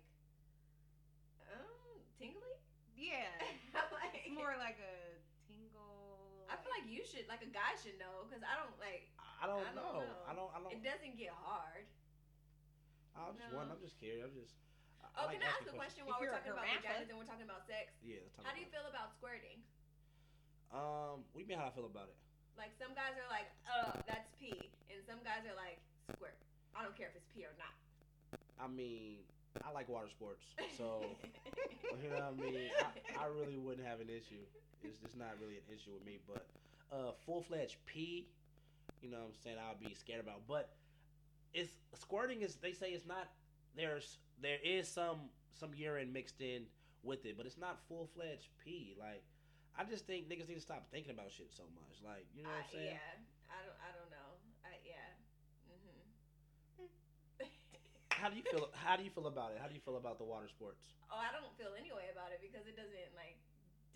Um, 1.48 1.96
tingly. 2.20 2.56
Yeah. 3.02 3.34
like, 3.90 4.22
It's 4.22 4.30
more 4.30 4.54
like 4.56 4.78
a 4.78 5.18
tingle. 5.46 6.46
I 6.48 6.54
feel 6.56 6.70
like 6.70 6.86
you 6.86 7.02
should, 7.04 7.26
like 7.26 7.42
a 7.42 7.50
guy 7.50 7.74
should 7.80 7.98
know, 7.98 8.22
because 8.26 8.42
I 8.46 8.54
don't 8.54 8.76
like. 8.78 9.10
I 9.42 9.46
don't, 9.46 9.66
I 9.66 9.74
don't 9.74 9.74
know. 9.74 10.06
know. 10.06 10.22
I 10.28 10.32
don't. 10.34 10.50
I 10.54 10.58
don't. 10.62 10.70
It 10.72 10.82
doesn't 10.82 11.16
get 11.18 11.34
hard. 11.34 11.86
I'm 13.14 13.36
just 13.36 13.50
no. 13.52 13.58
wonder. 13.58 13.74
I'm 13.74 13.80
just 13.82 13.98
curious. 13.98 14.24
I'm 14.24 14.34
just. 14.34 14.54
I, 15.02 15.06
Oh, 15.14 15.26
like 15.26 15.40
can 15.40 15.42
I 15.42 15.52
ask 15.52 15.66
a 15.68 15.76
question 15.76 16.06
If 16.06 16.08
while 16.08 16.20
we're 16.20 16.30
talking 16.32 16.52
about 16.52 16.64
giraffe- 16.64 17.04
vaginas 17.04 17.08
and 17.10 17.18
we're 17.18 17.28
talking 17.28 17.44
about 17.44 17.66
sex? 17.66 17.92
Yeah. 18.00 18.24
Talk 18.32 18.46
How 18.46 18.52
do 18.52 18.60
you 18.60 18.64
about 18.64 18.80
feel 18.80 18.86
about 18.88 19.12
squirting? 19.12 19.60
Um, 20.72 21.20
what 21.32 21.36
do 21.36 21.40
you 21.40 21.46
mean? 21.46 21.58
How 21.58 21.66
I 21.66 21.70
feel 21.70 21.84
about 21.84 22.08
it? 22.08 22.16
Like 22.56 22.72
some 22.78 22.94
guys 22.94 23.16
are 23.16 23.28
like, 23.28 23.48
"Oh, 23.68 23.92
that's 24.06 24.28
pee," 24.38 24.70
and 24.88 25.04
some 25.04 25.22
guys 25.22 25.44
are 25.44 25.54
like, 25.56 25.80
"Squirt." 26.12 26.36
I 26.74 26.82
don't 26.82 26.96
care 26.96 27.08
if 27.08 27.16
it's 27.16 27.26
pee 27.28 27.44
or 27.44 27.54
not. 27.58 27.74
I 28.58 28.66
mean, 28.68 29.24
I 29.66 29.72
like 29.72 29.88
water 29.88 30.08
sports, 30.08 30.44
so 30.76 31.02
you 32.02 32.08
know 32.10 32.16
what 32.16 32.34
I 32.46 32.50
mean. 32.50 32.70
I, 33.18 33.24
I 33.24 33.26
really 33.26 33.56
wouldn't 33.58 33.86
have 33.86 34.00
an 34.00 34.08
issue. 34.08 34.42
It's 34.82 34.98
just 34.98 35.16
not 35.16 35.36
really 35.40 35.54
an 35.56 35.62
issue 35.72 35.92
with 35.94 36.04
me. 36.04 36.18
But 36.26 36.46
uh, 36.92 37.12
full 37.24 37.42
fledged 37.42 37.76
pee, 37.86 38.28
you 39.00 39.10
know 39.10 39.18
what 39.18 39.26
I'm 39.26 39.42
saying. 39.44 39.56
I'll 39.60 39.78
be 39.78 39.94
scared 39.94 40.20
about. 40.20 40.42
But 40.48 40.70
it's 41.54 41.70
squirting 41.94 42.42
is. 42.42 42.56
They 42.56 42.72
say 42.72 42.90
it's 42.90 43.06
not. 43.06 43.28
There's 43.76 44.18
there 44.40 44.58
is 44.64 44.88
some 44.88 45.30
some 45.58 45.70
urine 45.74 46.12
mixed 46.12 46.40
in 46.40 46.66
with 47.02 47.24
it, 47.24 47.36
but 47.36 47.46
it's 47.46 47.58
not 47.58 47.78
full 47.88 48.08
fledged 48.14 48.48
pee. 48.64 48.94
Like 48.98 49.22
I 49.78 49.84
just 49.84 50.06
think 50.06 50.28
niggas 50.28 50.48
need 50.48 50.56
to 50.56 50.60
stop 50.60 50.86
thinking 50.90 51.12
about 51.12 51.30
shit 51.30 51.52
so 51.54 51.62
much. 51.74 52.02
Like 52.04 52.26
you 52.34 52.42
know 52.42 52.50
what 52.50 52.66
I'm 52.66 52.72
saying. 52.72 52.98
yeah, 52.98 53.52
I 53.52 53.62
don't. 53.64 53.78
I 53.78 53.90
don't 53.94 54.10
know. 54.10 54.28
I, 54.64 54.74
yeah. 54.84 55.14
hmm 55.70 57.46
How 58.22 58.30
do 58.30 58.38
you 58.38 58.46
feel? 58.46 58.70
How 58.78 58.94
do 58.94 59.02
you 59.02 59.10
feel 59.10 59.26
about 59.26 59.50
it? 59.50 59.58
How 59.58 59.66
do 59.66 59.74
you 59.74 59.82
feel 59.82 59.98
about 59.98 60.22
the 60.22 60.28
water 60.28 60.46
sports? 60.46 60.94
oh, 61.10 61.18
I 61.18 61.34
don't 61.34 61.50
feel 61.58 61.74
any 61.74 61.90
way 61.90 62.06
about 62.14 62.30
it 62.30 62.38
because 62.38 62.62
it 62.70 62.78
doesn't 62.78 63.10
like 63.18 63.34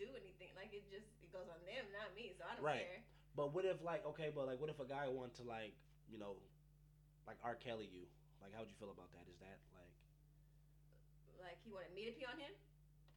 do 0.02 0.10
anything. 0.18 0.50
Like 0.58 0.74
it 0.74 0.82
just 0.90 1.06
it 1.22 1.30
goes 1.30 1.46
on 1.46 1.62
them, 1.62 1.86
not 1.94 2.10
me. 2.18 2.34
So 2.34 2.42
I 2.42 2.58
don't 2.58 2.66
Right. 2.66 2.82
care. 2.82 3.00
But 3.38 3.54
what 3.54 3.62
if 3.62 3.78
like 3.86 4.02
okay, 4.18 4.34
but 4.34 4.50
like 4.50 4.58
what 4.58 4.66
if 4.66 4.82
a 4.82 4.88
guy 4.88 5.06
want 5.06 5.38
to 5.38 5.46
like 5.46 5.78
you 6.10 6.18
know, 6.18 6.42
like 7.30 7.38
R. 7.46 7.54
Kelly 7.54 7.86
you? 7.86 8.10
Like 8.42 8.50
how 8.50 8.66
would 8.66 8.70
you 8.74 8.78
feel 8.82 8.90
about 8.90 9.14
that? 9.14 9.30
Is 9.30 9.38
that 9.38 9.62
like 9.78 9.94
Like 11.38 11.62
he 11.62 11.70
wanted 11.70 11.94
me 11.94 12.10
to 12.10 12.12
pee 12.18 12.26
on 12.26 12.34
him. 12.42 12.50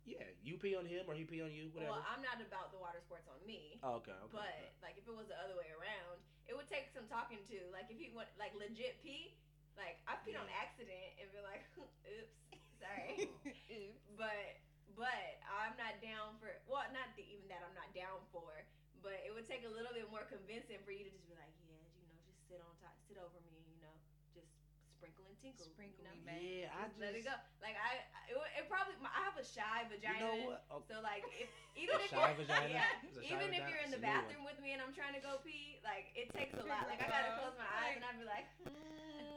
yeah, 0.05 0.29
you 0.45 0.61
pee 0.61 0.77
on 0.77 0.85
him 0.85 1.09
or 1.09 1.17
he 1.17 1.25
pee 1.25 1.41
on 1.41 1.49
you, 1.49 1.73
whatever? 1.73 1.97
Well, 1.97 2.05
I'm 2.05 2.21
not 2.21 2.37
about 2.37 2.69
the 2.69 2.77
water 2.77 3.01
sports 3.01 3.25
on 3.25 3.41
me. 3.49 3.81
oh, 3.81 3.97
okay, 4.05 4.13
okay. 4.13 4.29
But 4.45 4.53
okay. 4.61 4.77
like 4.85 4.95
if 5.01 5.09
it 5.09 5.15
was 5.17 5.25
the 5.25 5.39
other 5.41 5.57
way 5.57 5.73
around, 5.73 6.21
it 6.45 6.53
would 6.53 6.69
take 6.69 6.93
some 6.93 7.09
talking 7.09 7.41
to. 7.49 7.57
Like 7.73 7.89
if 7.89 7.97
he 7.97 8.13
went 8.13 8.29
like 8.37 8.53
legit 8.53 9.01
pee, 9.01 9.33
like 9.79 9.97
I 10.05 10.19
peed 10.19 10.35
on 10.35 10.45
Yeah. 10.45 10.51
accident 10.51 11.15
and 11.19 11.31
be 11.31 11.39
like, 11.39 11.63
oops, 11.79 12.35
sorry. 12.79 13.31
but 14.19 14.59
but 14.95 15.39
I'm 15.47 15.75
not 15.79 16.01
down 16.03 16.35
for 16.39 16.51
well, 16.67 16.83
not 16.91 17.15
the, 17.15 17.23
even 17.23 17.47
that 17.47 17.63
I'm 17.63 17.73
not 17.73 17.93
down 17.95 18.19
for, 18.31 18.65
but 19.01 19.15
it 19.23 19.31
would 19.31 19.47
take 19.47 19.63
a 19.63 19.71
little 19.71 19.93
bit 19.95 20.09
more 20.11 20.25
convincing 20.27 20.83
for 20.83 20.91
you 20.91 21.03
to 21.07 21.11
just 21.11 21.25
be 21.27 21.35
like, 21.35 21.55
yeah, 21.63 21.79
you 21.95 22.03
know, 22.09 22.19
just 22.27 22.43
sit 22.47 22.59
on 22.59 22.75
top, 22.83 22.95
sit 23.07 23.15
over 23.17 23.39
me, 23.47 23.63
you 23.71 23.79
know, 23.79 23.95
just 24.35 24.51
sprinkle 24.91 25.23
and 25.25 25.37
tinkle, 25.39 25.63
Sprinkle 25.71 26.03
you 26.03 26.03
know? 26.03 26.11
me, 26.11 26.19
man. 26.25 26.39
yeah, 26.43 26.67
I 26.75 26.83
Just 26.83 26.97
just 26.97 26.99
let 26.99 27.15
it 27.15 27.23
go. 27.23 27.31
Like 27.63 27.75
I, 27.79 28.03
it, 28.27 28.35
it 28.59 28.65
probably 28.67 28.95
I 29.03 29.23
have 29.23 29.37
a 29.39 29.45
shy 29.45 29.87
vagina. 29.87 30.19
You 30.19 30.19
know 30.19 30.35
what? 30.51 30.63
Oh, 30.69 30.83
So 30.87 30.99
like, 30.99 31.23
if, 31.39 31.47
even 31.79 31.95
A 31.95 31.99
if 32.03 32.11
shy 32.11 32.33
you're, 32.33 32.35
vagina? 32.35 32.67
yeah, 32.67 32.91
It's 33.07 33.15
a 33.15 33.21
even 33.23 33.53
if 33.53 33.63
you're 33.67 33.79
in 33.79 33.91
the 33.91 33.97
a 33.97 34.01
new 34.01 34.21
one. 34.21 34.35
bathroom 34.35 34.43
with 34.43 34.59
me 34.59 34.73
and 34.73 34.81
I'm 34.81 34.91
trying 34.91 35.13
to 35.13 35.19
go 35.23 35.37
pee, 35.43 35.79
like 35.83 36.11
it 36.15 36.31
takes 36.35 36.57
a 36.57 36.63
lot. 36.63 36.87
Like 36.87 36.99
I 36.99 37.07
gotta 37.07 37.31
close 37.31 37.55
my 37.55 37.67
eyes 37.67 37.95
and 37.95 38.03
I'd 38.03 38.17
be 38.19 38.25
like, 38.27 38.45
"Hmm." 38.63 39.28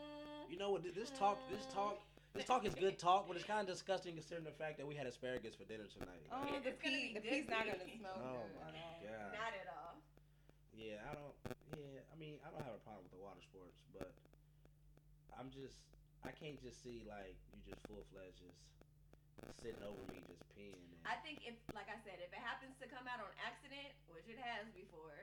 You 0.53 0.61
know 0.61 0.69
what? 0.77 0.85
This 0.85 1.09
talk, 1.17 1.41
this 1.49 1.65
talk, 1.73 1.97
this 2.37 2.45
talk 2.45 2.69
is 2.69 2.77
good 2.77 3.01
talk, 3.01 3.25
but 3.25 3.41
it's 3.41 3.49
kind 3.49 3.65
of 3.65 3.67
disgusting 3.73 4.13
considering 4.13 4.45
the 4.45 4.53
fact 4.53 4.77
that 4.77 4.85
we 4.85 4.93
had 4.93 5.09
asparagus 5.09 5.57
for 5.57 5.65
dinner 5.65 5.89
tonight. 5.89 6.21
Oh, 6.29 6.45
Like, 6.45 6.61
the 6.61 6.77
It's 6.77 6.85
gonna 6.85 6.93
pee, 6.93 7.17
the 7.17 7.25
pee's 7.25 7.49
not 7.49 7.65
gonna 7.65 7.89
smell 7.89 8.21
Oh 8.21 8.45
good 8.53 8.61
my. 8.61 8.69
God. 9.01 9.33
not 9.33 9.53
at 9.57 9.69
all. 9.73 9.97
Yeah, 10.77 11.01
I 11.09 11.17
don't. 11.17 11.33
Yeah, 11.73 12.05
I 12.13 12.15
mean, 12.21 12.37
I 12.45 12.53
don't 12.53 12.61
have 12.69 12.77
a 12.77 12.85
problem 12.85 13.09
with 13.09 13.17
the 13.17 13.23
water 13.25 13.41
sports, 13.41 13.81
but 13.97 14.13
I'm 15.41 15.49
just, 15.49 15.81
I 16.21 16.37
can't 16.37 16.61
just 16.61 16.85
see 16.85 17.01
like 17.09 17.41
you 17.57 17.65
just 17.65 17.81
full 17.89 18.05
fledged 18.13 18.45
just 18.45 18.61
sitting 19.65 19.81
over 19.81 20.05
me 20.13 20.21
just 20.29 20.45
peeing. 20.53 20.77
And, 20.77 21.01
I 21.09 21.17
think 21.25 21.49
if, 21.49 21.57
like 21.73 21.89
I 21.89 21.97
said, 22.05 22.21
if 22.21 22.29
it 22.29 22.43
happens 22.45 22.77
to 22.85 22.87
come 22.93 23.09
out 23.09 23.25
on 23.25 23.33
accident, 23.41 23.97
which 24.13 24.29
it 24.29 24.37
has 24.39 24.69
before, 24.77 25.17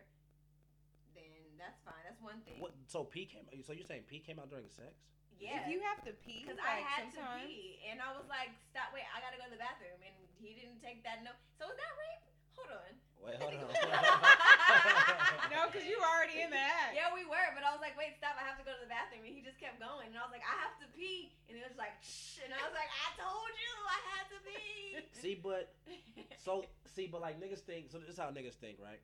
then 1.16 1.58
that's 1.58 1.80
fine. 1.86 2.02
That's 2.06 2.22
one 2.22 2.42
thing. 2.46 2.58
what? 2.62 2.74
So 2.88 3.04
pee 3.04 3.26
came. 3.26 3.46
So 3.66 3.74
you're 3.74 3.88
saying 3.88 4.06
pee 4.10 4.20
came 4.20 4.38
out 4.40 4.50
during 4.50 4.70
sex? 4.70 4.94
Yeah. 5.40 5.64
If 5.64 5.72
you 5.72 5.80
have 5.88 6.04
to 6.04 6.12
pee, 6.20 6.44
Because 6.44 6.60
like, 6.60 6.84
I 6.84 6.84
had 6.84 7.08
sometimes, 7.16 7.48
to 7.48 7.48
pee, 7.48 7.80
and 7.88 8.04
I 8.04 8.12
was 8.12 8.28
like, 8.28 8.52
"Stop! 8.76 8.92
Wait, 8.92 9.08
I 9.08 9.24
gotta 9.24 9.40
go 9.40 9.48
to 9.48 9.54
the 9.56 9.62
bathroom." 9.62 9.96
And 10.04 10.12
he 10.36 10.52
didn't 10.52 10.84
take 10.84 11.00
that 11.08 11.24
note. 11.24 11.40
So 11.56 11.72
is 11.72 11.80
that 11.80 11.94
rape? 11.96 12.24
Hold 12.60 12.76
on. 12.76 12.92
Wait, 13.24 13.36
hold 13.40 13.56
on. 13.64 13.72
No, 15.50 15.66
because 15.66 15.82
you 15.88 15.98
were 15.98 16.06
already 16.06 16.46
in 16.46 16.52
the 16.54 16.60
act. 16.62 16.94
Yeah, 16.94 17.10
we 17.10 17.26
were, 17.26 17.50
but 17.58 17.64
I 17.66 17.72
was 17.74 17.82
like, 17.82 17.98
"Wait, 17.98 18.14
stop! 18.20 18.38
I 18.38 18.44
have 18.46 18.60
to 18.62 18.66
go 18.68 18.76
to 18.76 18.82
the 18.84 18.92
bathroom." 18.92 19.26
And 19.26 19.34
he 19.34 19.42
just 19.42 19.58
kept 19.58 19.80
going, 19.82 20.12
and 20.12 20.16
I 20.20 20.22
was 20.28 20.34
like, 20.36 20.46
"I 20.46 20.56
have 20.62 20.76
to 20.84 20.88
pee," 20.94 21.34
and 21.50 21.58
he 21.58 21.64
was 21.66 21.74
like, 21.80 21.96
"Shh," 22.06 22.44
and 22.46 22.52
I 22.54 22.60
was 22.68 22.76
like, 22.76 22.92
"I 22.92 23.08
told 23.18 23.50
you 23.58 23.72
I 23.90 24.00
had 24.14 24.26
to 24.30 24.38
pee." 24.46 25.02
see, 25.18 25.36
but 25.40 25.74
so 26.46 26.68
see, 26.94 27.08
but 27.10 27.24
like 27.24 27.40
niggas 27.42 27.64
think. 27.66 27.90
So 27.90 27.98
this 27.98 28.12
is 28.14 28.20
how 28.20 28.30
niggas 28.30 28.60
think, 28.62 28.78
right? 28.84 29.02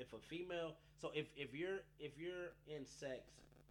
If 0.00 0.12
a 0.14 0.18
female, 0.32 0.76
so 0.96 1.10
if 1.14 1.26
if 1.36 1.52
you're 1.54 1.84
if 2.00 2.16
you're 2.16 2.56
in 2.66 2.86
sex, 2.88 3.20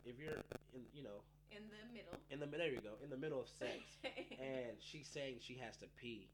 if 0.05 0.13
you're 0.21 0.37
in 0.77 0.85
you 0.93 1.01
know 1.01 1.25
in 1.49 1.65
the 1.73 1.81
middle. 1.89 2.13
in 2.29 2.37
the 2.39 2.45
middle. 2.45 2.61
there 2.69 2.73
you 2.77 2.81
go 2.85 3.01
in 3.03 3.09
the 3.09 3.17
middle 3.17 3.41
of 3.41 3.49
sex, 3.49 3.97
and 4.37 4.77
she's 4.77 5.07
saying 5.09 5.41
she 5.41 5.57
has 5.57 5.75
to 5.77 5.87
pee, 5.99 6.29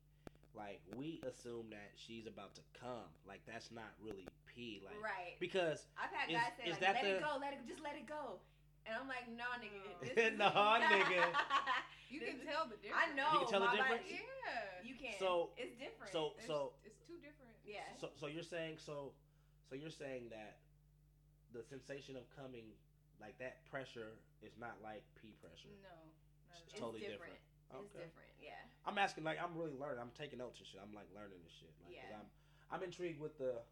like 0.53 0.81
we 0.99 1.23
assume 1.23 1.71
that 1.71 1.95
she's 1.95 2.27
about 2.27 2.53
to 2.55 2.61
come. 2.75 3.07
Like 3.25 3.39
that's 3.47 3.71
not 3.71 3.95
really 4.03 4.27
pee, 4.51 4.83
like 4.83 4.99
right. 4.99 5.39
because 5.39 5.87
I've 5.95 6.11
had 6.11 6.27
Is- 6.27 6.35
guys 6.35 6.51
say 6.59 6.71
like, 6.71 6.79
that 6.83 6.95
"Let 6.99 7.05
it 7.07 7.23
go, 7.23 7.31
let 7.39 7.53
it, 7.55 7.59
just 7.63 7.79
let 7.79 7.95
it 7.95 8.03
go," 8.05 8.43
and 8.83 8.99
I'm 8.99 9.07
like, 9.07 9.31
"No, 9.31 9.47
nigga, 9.63 9.79
No. 9.79 9.95
this 10.03 10.35
Nah, 10.37 10.79
nigga. 10.83 11.23
You 12.11 12.19
can 12.21 12.37
tell 12.45 12.67
the 12.69 12.77
difference. 12.83 13.01
I 13.01 13.15
know. 13.17 13.27
You 13.33 13.39
can 13.43 13.49
tell 13.49 13.63
the 13.65 13.71
my 13.71 13.79
body- 13.79 14.03
difference? 14.11 14.27
Yeah. 14.43 14.87
You 14.87 14.93
can. 14.99 15.15
So- 15.23 15.55
it's 15.57 15.73
different. 15.79 16.11
so 16.11 16.35
There's- 16.35 16.47
so 16.51 16.57
it's 16.83 16.99
two 17.07 17.15
different. 17.23 17.55
Yeah. 17.65 17.81
so 17.99 18.11
so 18.19 18.27
you're 18.27 18.45
saying 18.45 18.75
so 18.77 19.15
so 19.69 19.75
you're 19.75 19.93
saying 19.93 20.29
that 20.29 20.61
the 21.53 21.63
sensation 21.65 22.15
of 22.15 22.27
coming 22.35 22.75
like 23.21 23.37
that 23.39 23.63
pressure 23.69 24.19
is 24.43 24.53
not 24.59 24.77
like 24.83 25.03
pee 25.17 25.33
pressure. 25.39 25.71
No. 25.81 25.95
It's 26.51 26.51
at 26.51 26.61
it's 26.67 26.81
all. 26.81 26.91
totally 26.91 27.07
different. 27.07 27.33
different. 27.33 27.81
It's 27.81 27.91
different. 27.91 28.31
Yeah. 28.39 28.61
I'm 28.85 28.99
asking 28.99 29.23
like 29.25 29.41
I'm 29.41 29.55
really 29.57 29.75
learning. 29.75 29.99
I'm 30.03 30.13
taking 30.13 30.39
notes 30.39 30.59
and 30.59 30.67
shit. 30.67 30.79
I'm 30.83 30.93
like 30.93 31.09
learning 31.15 31.39
this 31.43 31.55
shit. 31.55 31.73
Like 31.81 31.95
Yeah. 31.95 32.21
I'm 32.21 32.27
I'm 32.69 32.81
intrigued 32.85 33.19
with 33.19 33.35
the 33.39 33.63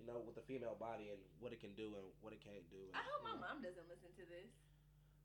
you 0.00 0.06
know 0.08 0.20
with 0.24 0.34
the 0.34 0.44
female 0.44 0.76
body 0.78 1.12
and 1.12 1.20
what 1.38 1.52
it 1.52 1.60
can 1.60 1.72
do 1.78 1.94
and 1.94 2.06
what 2.24 2.32
it 2.32 2.40
can't 2.42 2.64
do. 2.72 2.80
And, 2.90 2.96
I 2.96 3.02
hope 3.04 3.22
my 3.22 3.36
know. 3.36 3.44
mom 3.44 3.62
doesn't 3.62 3.86
listen 3.86 4.10
to 4.18 4.24
this. 4.26 4.50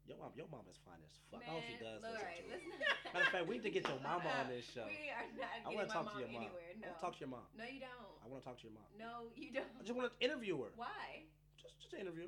Your 0.03 0.19
mom, 0.19 0.35
your 0.35 0.51
mom 0.51 0.67
is 0.67 0.75
fine 0.83 0.99
as 0.99 1.15
fuck. 1.31 1.39
Man, 1.39 1.47
I 1.47 1.55
hope 1.55 1.63
she 1.63 1.79
does. 1.79 2.03
all 2.03 2.11
listen 2.11 2.43
to 2.51 2.59
it. 2.59 2.75
not. 2.75 3.15
Matter 3.15 3.23
of 3.23 3.31
fact, 3.31 3.47
we 3.47 3.55
need 3.55 3.63
to 3.63 3.71
get 3.71 3.87
your 3.87 4.03
mama 4.03 4.27
on 4.27 4.51
this 4.51 4.67
show. 4.75 4.83
We 4.83 5.07
are 5.15 5.23
not 5.39 5.63
I 5.63 5.71
want 5.71 5.87
to 5.87 5.95
talk 5.95 6.11
to 6.11 6.19
your 6.19 6.27
mom. 6.27 6.43
anywhere. 6.43 6.75
I 6.75 6.83
want 6.83 6.99
to 6.99 6.99
talk 6.99 7.15
to 7.15 7.21
your 7.23 7.31
mom. 7.31 7.47
no, 7.55 7.63
you 7.63 7.79
don't. 7.79 8.19
I 8.19 8.27
want 8.27 8.43
to 8.43 8.45
talk 8.51 8.59
to 8.59 8.67
your 8.67 8.75
mom. 8.75 8.83
No, 8.99 9.31
you 9.39 9.55
don't. 9.55 9.71
I 9.79 9.87
just 9.87 9.95
want 9.95 10.11
to 10.11 10.15
interview 10.19 10.59
her. 10.59 10.75
Why? 10.75 11.23
Just, 11.55 11.79
just 11.79 11.95
to 11.95 12.03
interview. 12.03 12.27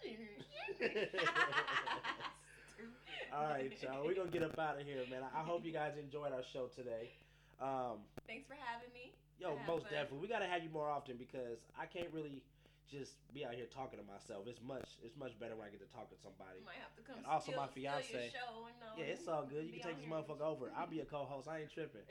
All 3.36 3.44
right, 3.46 3.70
y'all. 3.84 4.02
We're 4.04 4.14
gonna 4.16 4.30
get 4.32 4.42
up 4.42 4.58
out 4.58 4.80
of 4.80 4.86
here, 4.86 5.04
man. 5.10 5.20
I, 5.22 5.40
I 5.40 5.42
hope 5.44 5.64
you 5.64 5.72
guys 5.72 5.92
enjoyed 6.00 6.32
our 6.32 6.42
show 6.52 6.66
today. 6.74 7.10
Um, 7.60 8.00
Thanks 8.26 8.48
for 8.48 8.56
having 8.56 8.88
me. 8.96 9.12
yo, 9.38 9.54
most 9.68 9.84
fun. 9.84 9.92
definitely. 9.92 10.20
We 10.24 10.28
gotta 10.28 10.46
have 10.48 10.64
you 10.64 10.70
more 10.72 10.88
often 10.88 11.16
because 11.16 11.60
I 11.78 11.84
can't 11.86 12.08
really 12.12 12.42
just 12.90 13.14
be 13.32 13.46
out 13.46 13.54
here 13.54 13.70
talking 13.70 13.98
to 13.98 14.04
myself. 14.04 14.46
It's 14.50 14.60
much 14.60 14.98
it's 15.06 15.16
much 15.16 15.38
better 15.38 15.54
when 15.54 15.66
I 15.66 15.70
get 15.70 15.80
to 15.86 15.90
talk 15.94 16.10
to 16.10 16.18
somebody. 16.18 16.58
Might 16.66 16.82
have 16.82 16.94
to 16.98 17.02
come 17.06 17.22
And 17.22 17.26
also 17.26 17.54
steal, 17.54 17.62
my 17.62 17.68
fiance- 17.70 18.10
you 18.10 18.98
Yeah, 18.98 19.14
it's 19.14 19.28
all 19.30 19.46
good. 19.46 19.64
You 19.64 19.78
can 19.78 19.94
take 19.94 19.96
this 20.02 20.06
here. 20.10 20.14
motherfucker 20.14 20.42
over. 20.42 20.66
I'll 20.74 20.90
be 20.90 21.00
a 21.00 21.06
co-host. 21.06 21.46
I 21.46 21.62
ain't 21.62 21.70
tripping. 21.72 22.02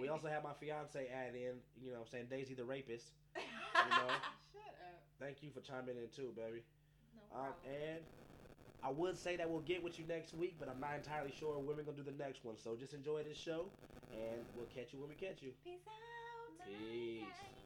We 0.00 0.08
also 0.12 0.26
have 0.26 0.42
my 0.42 0.52
fiance 0.58 0.98
add 1.06 1.34
in. 1.38 1.62
You 1.78 1.94
know, 1.94 2.02
what 2.02 2.10
I'm 2.10 2.10
saying 2.10 2.26
Daisy 2.30 2.54
the 2.54 2.64
rapist. 2.66 3.14
You 3.78 3.94
know, 3.94 4.10
Shut 4.50 4.74
up. 4.90 4.98
thank 5.20 5.40
you 5.42 5.50
for 5.54 5.60
chiming 5.60 5.96
in 5.96 6.10
too, 6.10 6.34
baby. 6.34 6.66
no 7.14 7.22
Um, 7.38 7.54
and 7.64 8.02
I 8.82 8.90
would 8.90 9.16
say 9.16 9.36
that 9.36 9.48
we'll 9.48 9.60
get 9.62 9.82
with 9.84 9.98
you 10.00 10.04
next 10.06 10.34
week, 10.34 10.56
but 10.58 10.68
I'm 10.68 10.80
not 10.80 10.96
entirely 10.96 11.30
sure 11.30 11.56
when 11.56 11.64
we're 11.66 11.82
gonna 11.84 11.96
do 11.96 12.02
the 12.02 12.18
next 12.18 12.44
one. 12.44 12.56
So 12.58 12.74
just 12.74 12.92
enjoy 12.92 13.22
this 13.22 13.38
show, 13.38 13.70
and 14.10 14.42
we'll 14.56 14.66
catch 14.66 14.92
you 14.92 14.98
when 14.98 15.08
we 15.08 15.14
catch 15.14 15.42
you. 15.42 15.52
Peace 15.62 15.86
out. 15.86 17.57